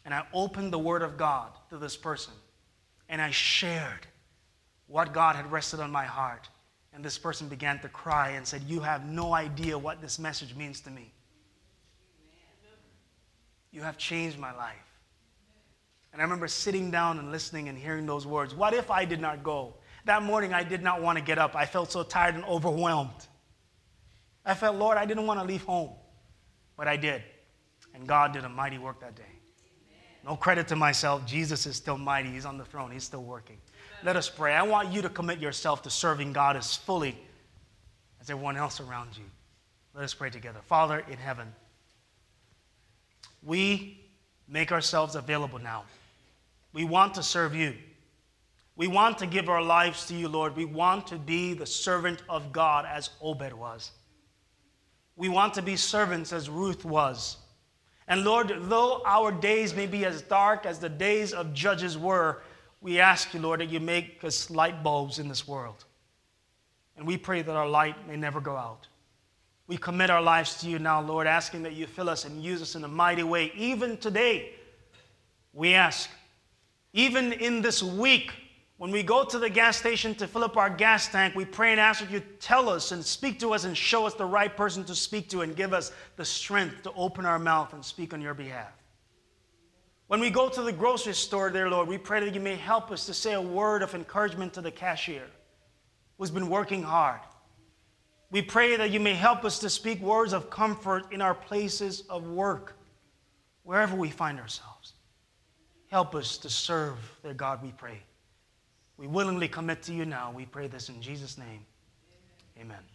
and 0.04 0.14
I 0.14 0.26
opened 0.34 0.74
the 0.74 0.80
Word 0.80 1.04
of 1.04 1.18
God 1.18 1.52
to 1.70 1.78
this 1.78 1.96
person 1.96 2.34
and 3.08 3.22
I 3.22 3.32
shared 3.32 4.08
what 4.88 5.14
God 5.14 5.36
had 5.36 5.52
rested 5.52 5.80
on 5.80 5.92
my 5.92 6.06
heart. 6.06 6.50
And 6.92 7.04
this 7.04 7.18
person 7.18 7.48
began 7.48 7.80
to 7.80 7.90
cry 7.90 8.32
and 8.32 8.48
said, 8.48 8.64
You 8.64 8.80
have 8.80 9.06
no 9.06 9.34
idea 9.34 9.78
what 9.78 10.02
this 10.02 10.18
message 10.18 10.56
means 10.56 10.80
to 10.82 10.90
me. 10.90 11.12
You 13.76 13.82
have 13.82 13.98
changed 13.98 14.40
my 14.40 14.56
life. 14.56 14.78
And 16.14 16.22
I 16.22 16.24
remember 16.24 16.48
sitting 16.48 16.92
down 16.92 17.20
and 17.20 17.30
listening 17.30 17.68
and 17.68 17.78
hearing 17.78 18.06
those 18.06 18.26
words. 18.26 18.56
What 18.56 18.74
if 18.74 18.90
I 18.90 19.04
did 19.04 19.20
not 19.20 19.44
go? 19.44 19.74
That 20.06 20.24
morning, 20.24 20.54
I 20.54 20.64
did 20.64 20.82
not 20.82 21.02
want 21.02 21.18
to 21.18 21.24
get 21.24 21.38
up. 21.38 21.58
I 21.58 21.66
felt 21.66 21.92
so 21.92 22.02
tired 22.02 22.36
and 22.36 22.46
overwhelmed. 22.46 23.28
I 24.46 24.54
felt, 24.54 24.78
Lord, 24.78 24.98
I 24.98 25.06
didn't 25.06 25.28
want 25.28 25.42
to 25.42 25.46
leave 25.46 25.64
home, 25.64 25.90
but 26.78 26.88
I 26.88 26.96
did. 26.96 27.22
And 27.94 28.08
God 28.08 28.32
did 28.32 28.46
a 28.46 28.50
mighty 28.50 28.78
work 28.78 29.02
that 29.02 29.18
day. 29.18 29.24
No 30.24 30.38
credit 30.38 30.70
to 30.70 30.78
myself. 30.78 31.26
Jesus 31.26 31.66
is 31.66 31.76
still 31.76 31.98
mighty. 31.98 32.30
He's 32.30 32.46
on 32.46 32.58
the 32.58 32.66
throne, 32.66 32.92
He's 32.92 33.04
still 33.04 33.24
working. 33.24 33.58
Let 34.06 34.16
us 34.16 34.30
pray. 34.30 34.54
I 34.54 34.64
want 34.64 34.94
you 34.94 35.02
to 35.02 35.10
commit 35.10 35.40
yourself 35.40 35.82
to 35.84 35.90
serving 35.90 36.32
God 36.32 36.56
as 36.56 36.78
fully 36.78 37.18
as 38.22 38.30
everyone 38.30 38.56
else 38.56 38.80
around 38.80 39.18
you. 39.18 39.26
Let 39.94 40.06
us 40.06 40.14
pray 40.14 40.30
together. 40.30 40.60
Father 40.64 41.04
in 41.10 41.18
heaven, 41.18 41.54
we 43.46 44.02
make 44.48 44.72
ourselves 44.72 45.16
available 45.16 45.60
now. 45.60 45.84
We 46.74 46.84
want 46.84 47.14
to 47.16 47.24
serve 47.24 47.56
you. 47.56 47.74
We 48.76 48.88
want 48.88 49.18
to 49.20 49.28
give 49.28 49.48
our 49.48 49.62
lives 49.62 50.06
to 50.08 50.16
you, 50.16 50.28
Lord. 50.28 50.56
We 50.58 50.66
want 50.66 51.08
to 51.08 51.16
be 51.18 51.54
the 51.54 51.66
servant 51.66 52.24
of 52.28 52.52
God 52.52 52.86
as 52.86 53.12
Obed 53.22 53.54
was. 53.54 53.92
We 55.16 55.30
want 55.30 55.54
to 55.54 55.62
be 55.62 55.78
servants 55.78 56.34
as 56.34 56.50
Ruth 56.50 56.84
was. 56.84 57.38
And 58.08 58.26
Lord, 58.26 58.54
though 58.64 59.02
our 59.06 59.32
days 59.32 59.74
may 59.74 59.88
be 59.88 60.06
as 60.06 60.22
dark 60.22 60.66
as 60.66 60.80
the 60.80 60.90
days 60.90 61.34
of 61.34 61.54
judges 61.54 61.98
were, 61.98 62.42
we 62.82 63.00
ask 63.00 63.34
you, 63.34 63.40
Lord, 63.40 63.62
that 63.62 63.70
you 63.70 63.80
make 63.80 64.24
us 64.24 64.50
light 64.50 64.84
bulbs 64.84 65.18
in 65.18 65.28
this 65.28 65.48
world. 65.48 65.86
And 66.98 67.08
we 67.08 67.18
pray 67.18 67.42
that 67.42 67.56
our 67.56 67.68
light 67.68 68.08
may 68.08 68.18
never 68.18 68.42
go 68.42 68.56
out. 68.56 68.88
We 69.68 69.78
commit 69.78 70.10
our 70.10 70.22
lives 70.22 70.62
to 70.62 70.70
you 70.70 70.78
now, 70.78 71.02
Lord, 71.02 71.26
asking 71.28 71.64
that 71.64 71.74
you 71.74 71.88
fill 71.88 72.10
us 72.10 72.26
and 72.26 72.44
use 72.44 72.62
us 72.62 72.76
in 72.76 72.84
a 72.84 72.88
mighty 72.88 73.24
way. 73.24 73.52
Even 73.56 73.98
today, 73.98 74.54
we 75.54 75.74
ask, 75.74 76.10
even 76.94 77.34
in 77.34 77.62
this 77.62 77.82
week, 77.82 78.32
When 78.78 78.92
we 78.92 79.04
go 79.04 79.24
to 79.24 79.40
the 79.40 79.50
gas 79.50 79.78
station 79.78 80.16
to 80.16 80.28
fill 80.28 80.44
up 80.44 80.58
our 80.58 80.70
gas 80.70 81.08
tank, 81.08 81.34
we 81.34 81.46
pray 81.46 81.72
and 81.72 81.80
ask 81.80 82.02
that 82.02 82.12
you 82.12 82.20
tell 82.40 82.68
us 82.68 82.92
and 82.92 83.04
speak 83.04 83.40
to 83.40 83.54
us 83.54 83.64
and 83.64 83.76
show 83.76 84.06
us 84.06 84.16
the 84.16 84.26
right 84.26 84.56
person 84.56 84.84
to 84.86 84.96
speak 84.96 85.30
to 85.30 85.42
and 85.42 85.56
give 85.56 85.72
us 85.74 85.94
the 86.18 86.26
strength 86.26 86.84
to 86.84 86.92
open 86.94 87.26
our 87.26 87.40
mouth 87.40 87.72
and 87.74 87.84
speak 87.84 88.14
on 88.14 88.22
your 88.22 88.34
behalf. 88.34 88.74
When 90.08 90.20
we 90.20 90.30
go 90.30 90.50
to 90.50 90.62
the 90.62 90.74
grocery 90.74 91.14
store, 91.14 91.50
dear 91.50 91.70
Lord, 91.70 91.88
we 91.88 91.98
pray 91.98 92.20
that 92.20 92.34
you 92.34 92.42
may 92.42 92.56
help 92.56 92.92
us 92.92 93.06
to 93.06 93.14
say 93.14 93.34
a 93.34 93.42
word 93.42 93.82
of 93.82 93.96
encouragement 93.96 94.54
to 94.54 94.62
the 94.62 94.72
cashier 94.72 95.26
who's 96.18 96.30
been 96.30 96.50
working 96.50 96.84
hard. 96.84 97.22
We 98.32 98.42
pray 98.42 98.76
that 98.76 98.92
you 98.92 99.00
may 99.00 99.14
help 99.14 99.46
us 99.46 99.60
to 99.60 99.70
speak 99.70 100.02
words 100.02 100.34
of 100.34 100.50
comfort 100.50 101.12
in 101.14 101.22
our 101.22 101.34
places 101.34 102.02
of 102.10 102.28
work, 102.28 102.76
wherever 103.64 103.96
we 103.96 104.10
find 104.10 104.40
ourselves. 104.40 104.94
Help 105.90 106.16
us 106.16 106.38
to 106.40 106.50
serve 106.50 106.98
their 107.24 107.34
God, 107.34 107.62
we 107.64 107.72
pray. 107.72 108.02
We 108.98 109.08
willingly 109.08 109.48
commit 109.48 109.84
to 109.84 109.94
you 109.94 110.06
now. 110.06 110.32
We 110.36 110.46
pray 110.46 110.68
this 110.68 110.90
in 110.90 111.02
Jesus' 111.02 111.38
name. 111.38 111.66
Amen. 112.60 112.95